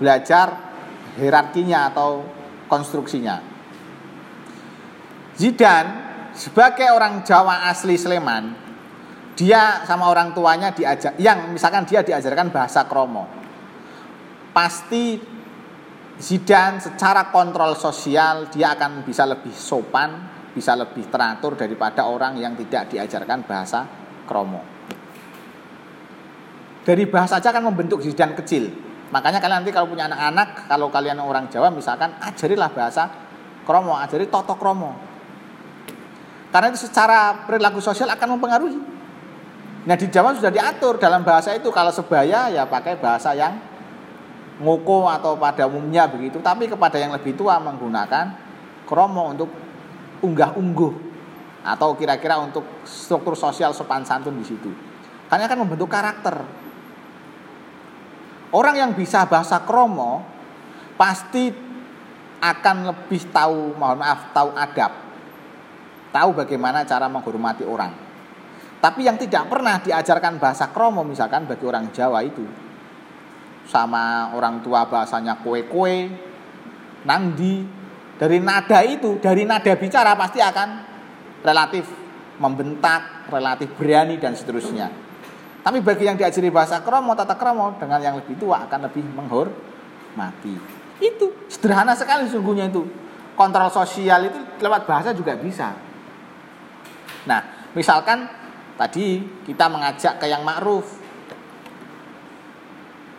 belajar 0.00 0.72
hierarkinya 1.20 1.92
atau 1.92 2.24
konstruksinya. 2.72 3.36
Zidan 5.36 5.86
sebagai 6.32 6.88
orang 6.88 7.20
Jawa 7.20 7.68
asli 7.68 8.00
Sleman, 8.00 8.56
dia 9.36 9.84
sama 9.84 10.08
orang 10.08 10.32
tuanya 10.32 10.72
diajar 10.72 11.20
yang 11.20 11.52
misalkan 11.52 11.84
dia 11.84 12.00
diajarkan 12.00 12.48
bahasa 12.48 12.88
kromo. 12.88 13.28
Pasti 14.56 15.33
Zidan 16.14 16.78
secara 16.78 17.34
kontrol 17.34 17.74
sosial 17.74 18.46
dia 18.46 18.78
akan 18.78 19.02
bisa 19.02 19.26
lebih 19.26 19.50
sopan, 19.50 20.14
bisa 20.54 20.78
lebih 20.78 21.10
teratur 21.10 21.58
daripada 21.58 22.06
orang 22.06 22.38
yang 22.38 22.54
tidak 22.54 22.94
diajarkan 22.94 23.42
bahasa 23.42 23.82
kromo. 24.22 24.62
Dari 26.84 27.04
bahasa 27.10 27.42
saja 27.42 27.50
akan 27.50 27.74
membentuk 27.74 27.98
Zidan 28.04 28.38
kecil. 28.38 28.70
Makanya 29.10 29.42
kalian 29.42 29.64
nanti 29.64 29.74
kalau 29.74 29.90
punya 29.90 30.06
anak-anak, 30.06 30.70
kalau 30.70 30.86
kalian 30.92 31.18
orang 31.18 31.50
Jawa 31.50 31.72
misalkan 31.74 32.14
ajarilah 32.22 32.70
bahasa 32.70 33.10
kromo, 33.66 33.98
ajari 33.98 34.30
toto 34.30 34.54
kromo. 34.54 34.94
Karena 36.54 36.70
itu 36.70 36.86
secara 36.86 37.42
perilaku 37.42 37.82
sosial 37.82 38.06
akan 38.14 38.38
mempengaruhi. 38.38 38.78
Nah 39.84 39.96
di 39.98 40.06
Jawa 40.06 40.30
sudah 40.38 40.54
diatur 40.54 41.02
dalam 41.02 41.26
bahasa 41.26 41.50
itu 41.50 41.68
kalau 41.74 41.90
sebaya 41.90 42.54
ya 42.54 42.62
pakai 42.70 42.94
bahasa 43.02 43.34
yang 43.34 43.73
ngoko 44.62 45.10
atau 45.10 45.34
pada 45.34 45.66
umumnya 45.66 46.06
begitu. 46.06 46.38
Tapi 46.38 46.70
kepada 46.70 47.00
yang 47.00 47.10
lebih 47.10 47.34
tua 47.34 47.58
menggunakan 47.58 48.34
kromo 48.86 49.34
untuk 49.34 49.50
unggah 50.22 50.54
ungguh 50.54 50.92
atau 51.64 51.96
kira-kira 51.96 52.38
untuk 52.38 52.84
struktur 52.84 53.34
sosial 53.34 53.72
sopan 53.72 54.04
santun 54.04 54.36
di 54.38 54.46
situ. 54.46 54.70
Karena 55.26 55.48
akan 55.48 55.64
membentuk 55.66 55.90
karakter. 55.90 56.36
Orang 58.54 58.78
yang 58.78 58.94
bisa 58.94 59.26
bahasa 59.26 59.64
kromo 59.66 60.22
pasti 60.94 61.50
akan 62.38 62.76
lebih 62.92 63.32
tahu 63.34 63.74
mohon 63.74 63.98
maaf 63.98 64.30
tahu 64.30 64.52
adab 64.54 64.92
tahu 66.14 66.30
bagaimana 66.38 66.86
cara 66.86 67.10
menghormati 67.10 67.66
orang. 67.66 67.90
Tapi 68.78 69.00
yang 69.02 69.18
tidak 69.18 69.50
pernah 69.50 69.82
diajarkan 69.82 70.38
bahasa 70.38 70.70
kromo 70.70 71.02
misalkan 71.02 71.50
bagi 71.50 71.64
orang 71.66 71.90
Jawa 71.90 72.22
itu 72.22 72.44
sama 73.64 74.36
orang 74.36 74.60
tua 74.60 74.84
bahasanya 74.88 75.40
kue-kue, 75.40 76.12
nangdi, 77.08 77.64
dari 78.14 78.38
nada 78.38 78.80
itu, 78.84 79.18
dari 79.18 79.42
nada 79.42 79.72
bicara 79.74 80.14
pasti 80.14 80.38
akan 80.38 80.68
relatif 81.42 81.84
membentak, 82.38 83.28
relatif 83.30 83.72
berani 83.74 84.18
dan 84.18 84.34
seterusnya. 84.38 84.90
Tapi 85.64 85.80
bagi 85.80 86.04
yang 86.04 86.20
diajari 86.20 86.52
bahasa 86.52 86.84
kromo, 86.84 87.16
tata 87.16 87.40
kromo 87.40 87.72
dengan 87.80 87.96
yang 87.98 88.20
lebih 88.20 88.36
tua 88.36 88.68
akan 88.68 88.80
lebih 88.84 89.02
menghormati. 89.16 90.54
Itu 91.00 91.48
sederhana 91.48 91.96
sekali 91.96 92.28
sungguhnya 92.28 92.68
itu. 92.68 92.84
Kontrol 93.34 93.66
sosial 93.72 94.30
itu 94.30 94.38
lewat 94.62 94.86
bahasa 94.86 95.10
juga 95.10 95.34
bisa. 95.34 95.74
Nah, 97.26 97.40
misalkan 97.74 98.30
tadi 98.78 99.26
kita 99.42 99.66
mengajak 99.66 100.22
ke 100.22 100.30
yang 100.30 100.46
ma'ruf. 100.46 101.02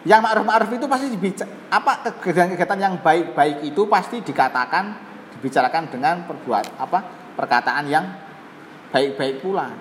Yang 0.06 0.22
ma'ruf-ma'ruf 0.22 0.70
itu 0.70 0.86
pasti 0.86 1.08
dibicara, 1.10 1.50
apa 1.74 2.06
kegiatan-kegiatan 2.22 2.78
yang 2.78 2.96
baik-baik 3.02 3.66
itu 3.66 3.90
pasti 3.90 4.22
dikatakan 4.22 4.94
dibicarakan 5.34 5.90
dengan 5.90 6.30
perbuat 6.30 6.78
apa 6.78 7.00
perkataan 7.34 7.86
yang 7.90 8.06
baik-baik 8.94 9.42
pula. 9.42 9.74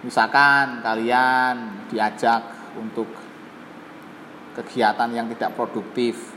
Misalkan 0.00 0.80
kalian 0.80 1.84
diajak 1.92 2.72
untuk 2.80 3.12
kegiatan 4.56 5.12
yang 5.12 5.28
tidak 5.36 5.52
produktif, 5.52 6.32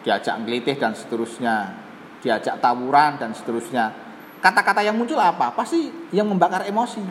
diajak 0.00 0.40
ngelitih 0.40 0.80
dan 0.80 0.96
seterusnya 0.96 1.86
diajak 2.26 2.58
tawuran 2.58 3.22
dan 3.22 3.30
seterusnya. 3.30 3.94
Kata-kata 4.42 4.82
yang 4.82 4.98
muncul 4.98 5.18
apa? 5.22 5.54
Pasti 5.54 5.90
yang 6.10 6.26
membakar 6.26 6.66
emosi. 6.66 7.02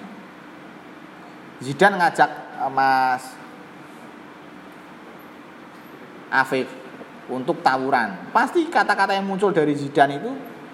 Zidan 1.64 1.96
ngajak 1.96 2.45
Mas 2.70 3.24
Afif 6.30 6.68
untuk 7.30 7.62
tawuran. 7.62 8.30
Pasti 8.30 8.66
kata-kata 8.68 9.16
yang 9.16 9.26
muncul 9.26 9.50
dari 9.54 9.74
Zidan 9.74 10.14
itu 10.14 10.32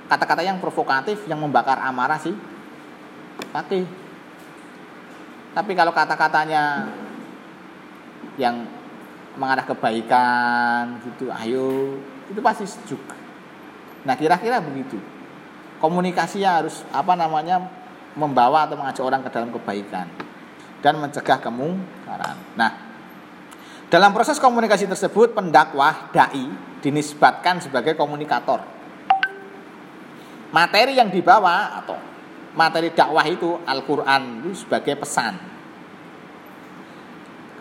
kata-kata 0.07 0.43
yang 0.43 0.59
provokatif 0.59 1.23
yang 1.27 1.39
membakar 1.39 1.79
amarah 1.79 2.19
sih. 2.19 2.35
Pakai. 3.51 3.83
Tapi 5.51 5.71
kalau 5.75 5.91
kata-katanya 5.91 6.87
yang 8.39 8.63
mengarah 9.35 9.63
kebaikan 9.67 10.99
gitu, 11.03 11.31
ayo 11.31 11.99
itu 12.31 12.39
pasti 12.39 12.67
sejuk. 12.67 12.99
Nah 14.07 14.15
kira-kira 14.15 14.63
begitu. 14.63 14.99
Komunikasinya 15.83 16.61
harus 16.61 16.85
apa 16.93 17.17
namanya 17.17 17.67
membawa 18.15 18.67
atau 18.67 18.75
mengajak 18.79 19.03
orang 19.03 19.23
ke 19.23 19.29
dalam 19.31 19.49
kebaikan 19.49 20.30
dan 20.81 20.97
mencegah 20.97 21.39
kemungkaran. 21.39 22.37
Nah, 22.57 22.71
dalam 23.87 24.11
proses 24.11 24.41
komunikasi 24.41 24.89
tersebut 24.89 25.37
pendakwah 25.37 26.09
dai 26.09 26.49
dinisbatkan 26.81 27.61
sebagai 27.61 27.93
komunikator. 27.93 28.65
Materi 30.51 30.99
yang 30.99 31.07
dibawa 31.07 31.79
atau 31.79 31.95
materi 32.57 32.91
dakwah 32.91 33.23
itu 33.23 33.55
Al-Qur'an 33.63 34.43
itu 34.43 34.65
sebagai 34.65 34.99
pesan. 34.99 35.51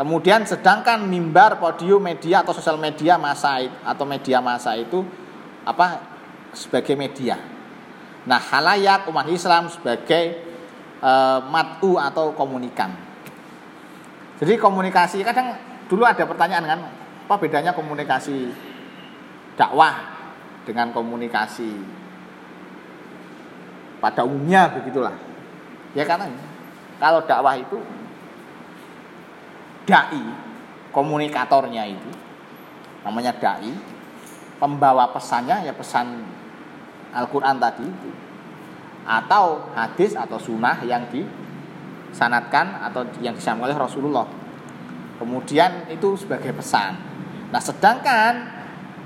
Kemudian 0.00 0.48
sedangkan 0.48 1.04
mimbar, 1.04 1.60
podium, 1.60 2.00
media 2.00 2.40
atau 2.40 2.56
sosial 2.56 2.80
media 2.80 3.20
masa 3.20 3.60
atau 3.84 4.08
media 4.08 4.40
masa 4.40 4.72
itu 4.72 5.04
apa 5.60 6.00
sebagai 6.56 6.96
media. 6.96 7.36
Nah, 8.24 8.40
halayak 8.40 9.08
umat 9.12 9.28
Islam 9.28 9.68
sebagai 9.68 10.40
e, 11.00 11.12
matu 11.52 12.00
atau 12.00 12.32
komunikan. 12.32 13.09
Jadi 14.41 14.57
komunikasi 14.57 15.20
kadang 15.20 15.53
dulu 15.84 16.09
ada 16.09 16.24
pertanyaan 16.24 16.64
kan, 16.64 16.80
apa 17.28 17.34
bedanya 17.36 17.76
komunikasi 17.76 18.49
dakwah 19.61 20.01
dengan 20.64 20.97
komunikasi 20.97 21.76
pada 24.01 24.24
umumnya 24.24 24.72
begitulah. 24.72 25.12
Ya 25.93 26.09
karena 26.09 26.32
kalau 26.97 27.20
dakwah 27.28 27.61
itu 27.61 27.76
dai 29.84 30.24
komunikatornya 30.88 31.84
itu 31.84 32.11
namanya 33.05 33.36
dai 33.36 33.72
pembawa 34.57 35.12
pesannya 35.12 35.68
ya 35.68 35.72
pesan 35.76 36.24
Al-Quran 37.12 37.57
tadi 37.61 37.84
itu 37.84 38.11
atau 39.09 39.72
hadis 39.74 40.14
atau 40.14 40.36
sunnah 40.36 40.78
yang 40.84 41.09
disanatkan 42.11 42.84
atau 42.90 43.06
yang 43.22 43.34
disampaikan 43.38 43.72
oleh 43.72 43.78
Rasulullah. 43.78 44.26
Kemudian 45.16 45.90
itu 45.92 46.16
sebagai 46.16 46.50
pesan. 46.56 46.96
Nah 47.50 47.61
sedangkan 47.61 48.32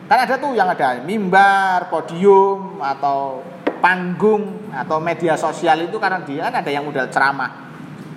kan 0.04 0.18
ada 0.20 0.36
tuh 0.36 0.52
yang 0.52 0.68
ada 0.68 1.00
mimbar 1.00 1.88
podium 1.88 2.78
atau 2.78 3.40
panggung 3.80 4.72
atau 4.72 5.00
media 5.00 5.36
sosial 5.36 5.84
itu 5.84 5.96
karena 6.00 6.20
dia 6.24 6.48
kan 6.48 6.60
ada 6.60 6.70
yang 6.70 6.84
model 6.86 7.08
ceramah. 7.10 7.50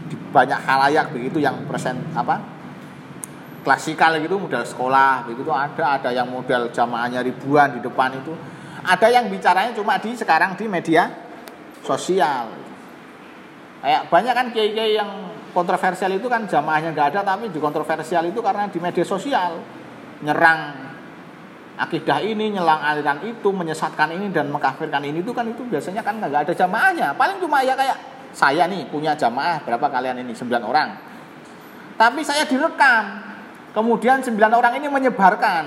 Di 0.07 0.15
banyak 0.15 0.59
halayak 0.63 1.11
begitu 1.11 1.43
yang 1.43 1.67
present 1.67 1.99
apa 2.15 2.57
klasikal 3.67 4.15
gitu 4.15 4.39
model 4.39 4.63
sekolah 4.63 5.27
begitu 5.27 5.51
ada 5.51 5.99
ada 5.99 6.09
yang 6.15 6.31
model 6.31 6.71
jamaahnya 6.71 7.19
ribuan 7.19 7.75
di 7.75 7.83
depan 7.83 8.15
itu. 8.15 8.31
Ada 8.87 9.11
yang 9.11 9.27
bicaranya 9.27 9.75
cuma 9.75 9.99
di 9.99 10.15
sekarang 10.15 10.55
di 10.55 10.63
media 10.71 11.11
sosial. 11.83 12.66
Kayak 13.87 14.11
banyak 14.11 14.33
kan 14.35 14.47
kiai-kiai 14.51 14.99
yang 14.99 15.31
kontroversial 15.55 16.11
itu 16.11 16.27
kan 16.27 16.43
jamaahnya 16.43 16.91
nggak 16.91 17.15
ada 17.15 17.23
tapi 17.23 17.47
di 17.47 17.55
kontroversial 17.55 18.27
itu 18.27 18.43
karena 18.43 18.67
di 18.67 18.83
media 18.83 19.07
sosial 19.07 19.63
nyerang 20.27 20.87
akidah 21.79 22.19
ini, 22.19 22.51
nyelang 22.51 22.83
aliran 22.83 23.23
itu, 23.23 23.47
menyesatkan 23.47 24.11
ini 24.11 24.27
dan 24.33 24.51
mengkafirkan 24.51 24.99
ini 25.07 25.23
itu 25.23 25.31
kan 25.31 25.47
itu 25.47 25.63
biasanya 25.63 26.03
kan 26.03 26.19
nggak 26.19 26.51
ada 26.51 26.53
jamaahnya. 26.57 27.15
Paling 27.15 27.39
cuma 27.39 27.63
ya 27.63 27.79
kayak 27.79 27.95
saya 28.35 28.67
nih 28.67 28.91
punya 28.91 29.15
jamaah 29.15 29.63
berapa 29.63 29.87
kalian 29.87 30.19
ini 30.19 30.35
sembilan 30.35 30.63
orang. 30.67 30.89
Tapi 31.95 32.21
saya 32.27 32.43
direkam. 32.43 33.23
Kemudian 33.71 34.19
sembilan 34.19 34.51
orang 34.51 34.73
ini 34.83 34.91
menyebarkan, 34.91 35.63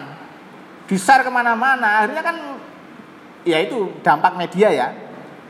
share 0.93 1.25
ke 1.25 1.31
mana-mana. 1.33 2.05
Akhirnya 2.05 2.21
kan 2.21 2.37
ya 3.49 3.65
itu 3.65 4.03
dampak 4.05 4.35
media 4.35 4.69
ya. 4.69 4.89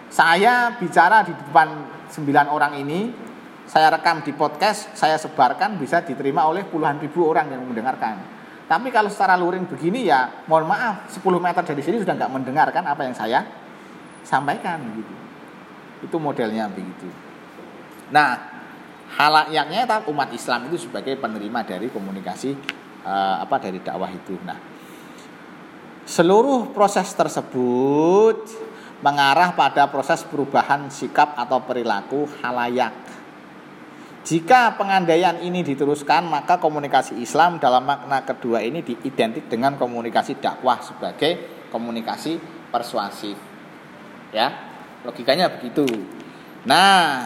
Saya 0.07 0.77
bicara 0.77 1.25
di 1.25 1.33
depan 1.33 2.00
sembilan 2.11 2.47
orang 2.51 2.73
ini, 2.77 3.01
saya 3.65 3.89
rekam 3.95 4.21
di 4.27 4.35
podcast, 4.35 4.93
saya 4.99 5.15
sebarkan 5.17 5.79
bisa 5.79 6.03
diterima 6.03 6.45
oleh 6.51 6.67
puluhan 6.67 6.99
ribu 6.99 7.25
orang 7.31 7.55
yang 7.55 7.63
mendengarkan. 7.63 8.43
Tapi 8.67 8.91
kalau 8.95 9.11
secara 9.11 9.35
luring 9.35 9.67
begini 9.67 10.07
ya, 10.07 10.47
mohon 10.47 10.71
maaf, 10.71 11.11
10 11.11 11.23
meter 11.43 11.63
dari 11.63 11.83
sini 11.83 11.99
sudah 11.99 12.15
nggak 12.15 12.31
mendengarkan 12.31 12.85
apa 12.87 13.03
yang 13.03 13.15
saya 13.15 13.43
sampaikan 14.23 14.79
gitu. 14.95 15.15
Itu 16.07 16.17
modelnya 16.23 16.71
begitu. 16.71 17.11
Nah, 18.15 18.39
halayaknya 19.19 20.07
umat 20.07 20.31
Islam 20.31 20.71
itu 20.71 20.87
sebagai 20.87 21.19
penerima 21.19 21.67
dari 21.67 21.91
komunikasi 21.91 22.55
uh, 23.03 23.43
apa 23.43 23.59
dari 23.59 23.83
dakwah 23.83 24.11
itu. 24.11 24.39
Nah, 24.47 24.71
Seluruh 26.11 26.75
proses 26.75 27.07
tersebut 27.15 28.43
mengarah 29.01 29.57
pada 29.57 29.89
proses 29.89 30.21
perubahan 30.29 30.93
sikap 30.93 31.33
atau 31.37 31.65
perilaku 31.65 32.29
halayak. 32.45 32.93
Jika 34.21 34.77
pengandaian 34.77 35.41
ini 35.41 35.65
diteruskan, 35.65 36.29
maka 36.29 36.61
komunikasi 36.61 37.17
Islam 37.25 37.57
dalam 37.57 37.89
makna 37.89 38.21
kedua 38.21 38.61
ini 38.61 38.85
diidentik 38.85 39.49
dengan 39.49 39.81
komunikasi 39.81 40.37
dakwah 40.37 40.77
sebagai 40.85 41.65
komunikasi 41.73 42.37
persuasif. 42.69 43.41
Ya, 44.31 44.53
logikanya 45.03 45.49
begitu. 45.49 45.89
Nah, 46.69 47.25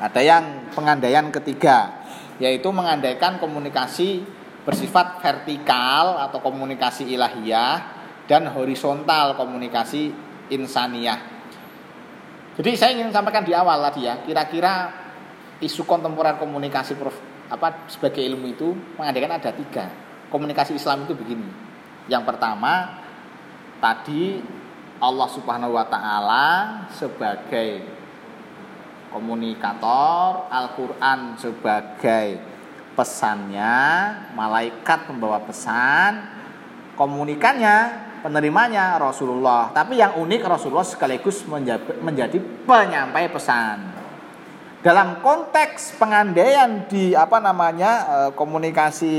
ada 0.00 0.20
yang 0.24 0.72
pengandaian 0.72 1.28
ketiga, 1.28 2.08
yaitu 2.40 2.72
mengandaikan 2.72 3.36
komunikasi 3.36 4.24
bersifat 4.64 5.20
vertikal 5.20 6.16
atau 6.28 6.40
komunikasi 6.40 7.12
ilahiyah 7.12 7.97
dan 8.28 8.44
horizontal 8.52 9.34
komunikasi 9.40 10.12
insaniah. 10.52 11.16
Jadi 12.60 12.70
saya 12.76 12.92
ingin 12.92 13.08
sampaikan 13.08 13.42
di 13.42 13.56
awal 13.56 13.80
tadi 13.88 14.04
ya, 14.04 14.20
kira-kira 14.22 14.92
isu 15.64 15.88
kontemporer 15.88 16.36
komunikasi 16.36 16.94
prof, 16.94 17.16
apa 17.48 17.88
sebagai 17.88 18.20
ilmu 18.20 18.46
itu 18.52 18.76
mengadakan 19.00 19.40
ada 19.40 19.50
tiga. 19.50 19.88
Komunikasi 20.28 20.76
Islam 20.76 21.08
itu 21.08 21.16
begini. 21.16 21.48
Yang 22.06 22.28
pertama 22.28 23.00
tadi 23.80 24.44
Allah 25.00 25.28
Subhanahu 25.32 25.72
wa 25.72 25.86
taala 25.88 26.46
sebagai 26.92 27.80
komunikator, 29.08 30.52
Al-Qur'an 30.52 31.40
sebagai 31.40 32.36
pesannya, 32.92 33.78
malaikat 34.34 35.08
membawa 35.08 35.40
pesan, 35.46 36.26
komunikannya 36.98 38.07
penerimanya 38.22 38.98
Rasulullah. 38.98 39.70
Tapi 39.74 39.98
yang 39.98 40.18
unik 40.18 40.42
Rasulullah 40.44 40.86
sekaligus 40.86 41.44
menjadi 42.02 42.38
penyampai 42.66 43.30
pesan. 43.30 43.78
Dalam 44.78 45.18
konteks 45.20 45.98
pengandaian 45.98 46.86
di 46.86 47.10
apa 47.10 47.42
namanya 47.42 47.92
eh, 48.06 48.30
komunikasi 48.38 49.14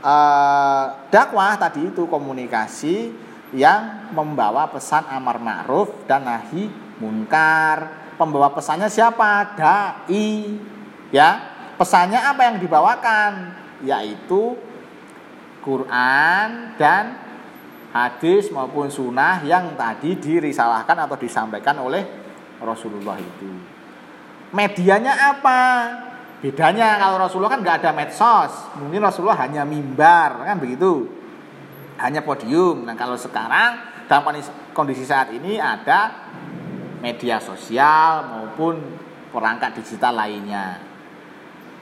eh, 0.00 0.84
dakwah 1.10 1.58
tadi 1.58 1.90
itu 1.90 2.06
komunikasi 2.06 3.10
yang 3.52 4.10
membawa 4.16 4.70
pesan 4.70 5.04
amar 5.12 5.36
ma'ruf 5.42 6.06
dan 6.08 6.24
nahi 6.24 6.70
munkar. 7.02 8.00
Pembawa 8.16 8.54
pesannya 8.54 8.86
siapa? 8.86 9.58
Dai. 9.58 10.56
Ya. 11.10 11.30
Pesannya 11.76 12.20
apa 12.22 12.46
yang 12.46 12.56
dibawakan? 12.62 13.32
Yaitu 13.82 14.54
Quran 15.62 16.74
dan 16.76 17.21
hadis 17.92 18.48
maupun 18.48 18.88
sunnah 18.88 19.44
yang 19.44 19.76
tadi 19.76 20.16
dirisalahkan 20.16 20.96
atau 20.96 21.16
disampaikan 21.20 21.76
oleh 21.84 22.02
Rasulullah 22.58 23.20
itu. 23.20 23.52
Medianya 24.52 25.12
apa? 25.36 25.60
Bedanya 26.42 26.98
kalau 26.98 27.22
Rasulullah 27.22 27.54
kan 27.54 27.62
nggak 27.62 27.86
ada 27.86 27.90
medsos, 27.94 28.52
mungkin 28.80 28.98
Rasulullah 28.98 29.38
hanya 29.46 29.62
mimbar 29.62 30.42
kan 30.42 30.58
begitu, 30.58 31.06
hanya 32.02 32.26
podium. 32.26 32.82
Nah 32.82 32.98
kalau 32.98 33.14
sekarang 33.14 33.78
dalam 34.10 34.26
kondisi 34.74 35.06
saat 35.06 35.30
ini 35.30 35.62
ada 35.62 36.10
media 36.98 37.38
sosial 37.38 38.26
maupun 38.26 38.82
perangkat 39.30 39.78
digital 39.78 40.18
lainnya. 40.18 40.82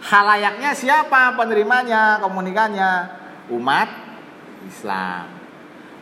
Halayaknya 0.01 0.77
siapa 0.77 1.37
penerimanya, 1.37 2.21
komunikannya? 2.21 3.21
Umat 3.53 3.89
Islam. 4.69 5.39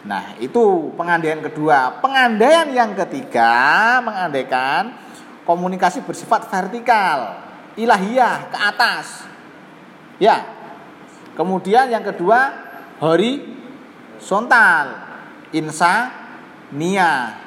Nah, 0.06 0.38
itu 0.38 0.94
pengandaian 0.94 1.42
kedua. 1.42 1.98
Pengandaian 1.98 2.70
yang 2.70 2.94
ketiga 2.94 3.98
mengandaikan 4.04 4.94
komunikasi 5.42 6.04
bersifat 6.04 6.46
vertikal, 6.46 7.40
ilahiyah 7.74 8.52
ke 8.52 8.58
atas. 8.60 9.26
Ya. 10.20 10.44
Kemudian 11.34 11.88
yang 11.90 12.02
kedua 12.02 12.50
horizontal, 12.98 14.84
insa 15.54 16.10
nia. 16.74 17.38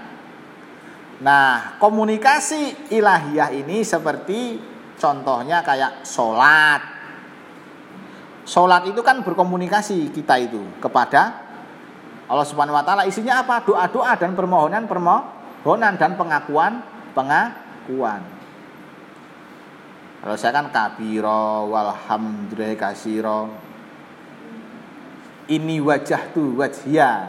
Nah, 1.21 1.77
komunikasi 1.77 2.89
ilahiyah 2.89 3.53
ini 3.53 3.85
seperti 3.85 4.57
contohnya 4.97 5.61
kayak 5.61 6.01
sholat. 6.07 6.81
Sholat 8.47 8.89
itu 8.89 9.05
kan 9.05 9.21
berkomunikasi 9.21 10.09
kita 10.09 10.41
itu 10.41 10.65
kepada 10.81 11.50
Allah 12.31 12.47
Subhanahu 12.47 12.79
wa 12.79 12.83
taala 12.87 13.03
isinya 13.03 13.43
apa? 13.43 13.59
Doa-doa 13.67 14.15
dan 14.15 14.31
permohonan 14.39 14.87
permohonan 14.87 15.99
dan 15.99 16.15
pengakuan 16.15 16.79
pengakuan. 17.11 18.23
Kalau 20.23 20.35
saya 20.39 20.55
kan 20.55 20.71
kabiro 20.71 21.67
walhamdulillah 21.67 22.79
kasiro. 22.79 23.51
Ini 25.51 25.83
wajah 25.83 26.31
tuh 26.31 26.55
wajhia. 26.55 27.27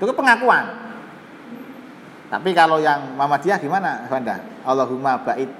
Itu 0.00 0.08
kan 0.08 0.16
pengakuan. 0.16 0.64
Tapi 2.32 2.50
kalau 2.56 2.80
yang 2.80 3.12
Muhammadiyah 3.20 3.60
gimana, 3.60 4.08
Wanda? 4.08 4.40
Allahumma 4.64 5.20
bait. 5.20 5.52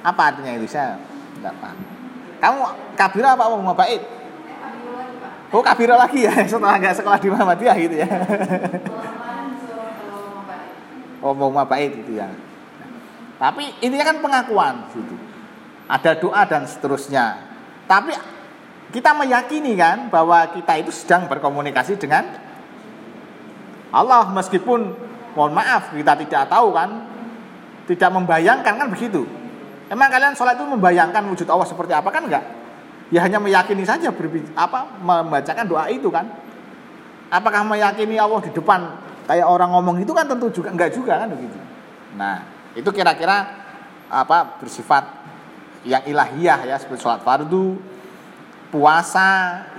Apa 0.00 0.32
artinya 0.32 0.56
itu? 0.56 0.64
Saya 0.64 0.96
tidak 1.36 1.52
paham. 1.60 1.78
Kamu 2.40 2.58
kabiro 2.96 3.28
apa 3.28 3.42
Allahumma 3.44 3.76
bait? 3.76 4.00
Oh 5.48 5.64
kabiro 5.64 5.96
lagi 5.96 6.28
ya 6.28 6.34
setelah 6.50 6.76
nggak 6.76 6.96
sekolah 7.00 7.18
di 7.20 7.28
Muhammadiyah 7.32 7.76
gitu 7.80 7.96
ya. 8.04 8.08
Oh 11.24 11.32
mau 11.32 11.50
bait 11.64 11.90
gitu 11.92 12.20
ya. 12.20 12.28
Tapi 13.40 13.80
intinya 13.80 14.06
kan 14.12 14.16
pengakuan 14.20 14.74
gitu. 14.92 15.16
Ada 15.88 16.20
doa 16.20 16.42
dan 16.44 16.68
seterusnya. 16.68 17.48
Tapi 17.88 18.12
kita 18.92 19.16
meyakini 19.16 19.72
kan 19.72 20.12
bahwa 20.12 20.52
kita 20.52 20.84
itu 20.84 20.92
sedang 20.92 21.24
berkomunikasi 21.32 21.96
dengan 21.96 22.28
Allah 23.88 24.28
meskipun 24.28 24.92
mohon 25.32 25.52
maaf 25.56 25.96
kita 25.96 26.12
tidak 26.28 26.52
tahu 26.52 26.76
kan 26.76 27.08
tidak 27.88 28.10
membayangkan 28.12 28.74
kan 28.76 28.88
begitu. 28.92 29.24
Emang 29.88 30.12
kalian 30.12 30.36
sholat 30.36 30.60
itu 30.60 30.68
membayangkan 30.68 31.24
wujud 31.32 31.48
Allah 31.48 31.64
seperti 31.64 31.96
apa 31.96 32.12
kan 32.12 32.28
enggak? 32.28 32.57
Ya 33.08 33.24
hanya 33.24 33.40
meyakini 33.40 33.84
saja 33.84 34.12
apa 34.56 34.80
membacakan 35.00 35.64
doa 35.68 35.88
itu 35.88 36.08
kan. 36.12 36.28
Apakah 37.28 37.60
meyakini 37.64 38.16
Allah 38.16 38.40
di 38.40 38.52
depan 38.52 38.80
kayak 39.28 39.44
orang 39.44 39.68
ngomong 39.76 40.00
itu 40.00 40.16
kan 40.16 40.24
tentu 40.24 40.48
juga 40.48 40.72
enggak 40.72 40.96
juga 40.96 41.20
kan 41.20 41.28
begitu. 41.28 41.58
Nah 42.16 42.44
itu 42.72 42.88
kira-kira 42.88 43.68
apa 44.08 44.56
bersifat 44.56 45.04
yang 45.84 46.00
ilahiyah 46.08 46.64
ya 46.64 46.76
seperti 46.80 47.04
sholat 47.04 47.20
fardu 47.20 47.76
puasa 48.72 49.28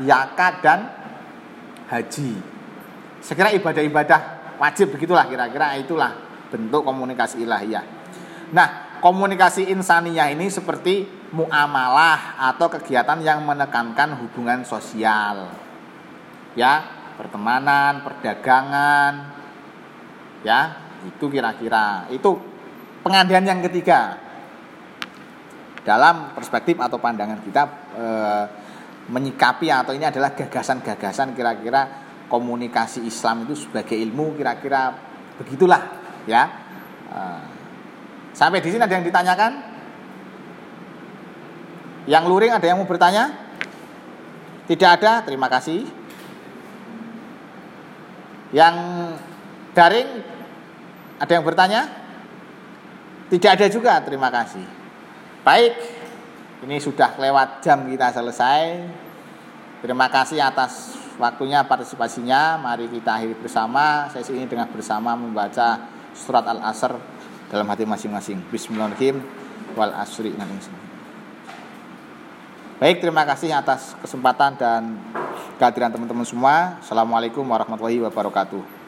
yakat 0.02 0.54
dan 0.62 0.80
haji. 1.90 2.38
Sekira 3.26 3.50
ibadah-ibadah 3.58 4.22
wajib 4.62 4.94
begitulah 4.94 5.26
kira-kira 5.26 5.78
itulah 5.82 6.14
bentuk 6.54 6.86
komunikasi 6.86 7.42
ilahiyah. 7.42 7.86
Nah 8.54 9.02
komunikasi 9.02 9.70
insaniyah 9.74 10.30
ini 10.34 10.50
seperti 10.54 11.19
muamalah 11.30 12.42
atau 12.54 12.68
kegiatan 12.70 13.22
yang 13.22 13.46
menekankan 13.46 14.18
hubungan 14.18 14.66
sosial. 14.66 15.54
Ya, 16.58 16.82
pertemanan, 17.16 18.02
perdagangan. 18.02 19.14
Ya, 20.42 20.80
itu 21.06 21.26
kira-kira. 21.30 22.10
Itu 22.10 22.42
pengandaian 23.06 23.46
yang 23.46 23.62
ketiga. 23.62 24.18
Dalam 25.86 26.36
perspektif 26.36 26.78
atau 26.78 27.00
pandangan 27.00 27.40
kita 27.42 27.64
e, 27.96 28.06
menyikapi 29.10 29.74
atau 29.74 29.96
ini 29.96 30.06
adalah 30.06 30.36
gagasan-gagasan 30.38 31.34
kira-kira 31.34 31.88
komunikasi 32.30 33.10
Islam 33.10 33.50
itu 33.50 33.66
sebagai 33.66 33.98
ilmu 33.98 34.38
kira-kira 34.38 34.94
begitulah 35.40 35.82
ya. 36.28 36.44
E, 37.10 37.20
sampai 38.36 38.60
di 38.60 38.70
sini 38.70 38.84
ada 38.84 38.96
yang 38.98 39.08
ditanyakan? 39.08 39.79
Yang 42.10 42.24
luring 42.26 42.50
ada 42.50 42.66
yang 42.66 42.82
mau 42.82 42.90
bertanya? 42.90 43.30
Tidak 44.66 44.90
ada, 44.90 45.22
terima 45.22 45.46
kasih. 45.46 45.86
Yang 48.50 48.76
daring 49.78 50.10
ada 51.22 51.32
yang 51.38 51.46
bertanya? 51.46 51.82
Tidak 53.30 53.52
ada 53.54 53.70
juga, 53.70 54.02
terima 54.02 54.34
kasih. 54.34 54.66
Baik, 55.46 55.78
ini 56.66 56.82
sudah 56.82 57.14
lewat 57.14 57.62
jam 57.62 57.86
kita 57.86 58.10
selesai. 58.10 58.90
Terima 59.86 60.10
kasih 60.10 60.42
atas 60.42 60.98
waktunya 61.22 61.62
partisipasinya. 61.62 62.58
Mari 62.58 62.90
kita 62.90 63.22
akhiri 63.22 63.38
bersama. 63.38 64.10
Sesi 64.10 64.34
ini 64.34 64.50
dengan 64.50 64.66
bersama 64.74 65.14
membaca 65.14 65.78
surat 66.18 66.44
Al-Asr 66.50 66.98
dalam 67.54 67.70
hati 67.70 67.86
masing-masing. 67.86 68.50
Bismillahirrahmanirrahim. 68.50 69.22
Wal 69.78 69.94
asri. 69.94 70.34
Baik, 72.80 73.04
terima 73.04 73.28
kasih 73.28 73.52
atas 73.52 73.92
kesempatan 74.00 74.56
dan 74.56 74.96
kehadiran 75.60 75.92
teman-teman 75.92 76.24
semua. 76.24 76.80
Assalamualaikum 76.80 77.44
warahmatullahi 77.44 78.00
wabarakatuh. 78.08 78.79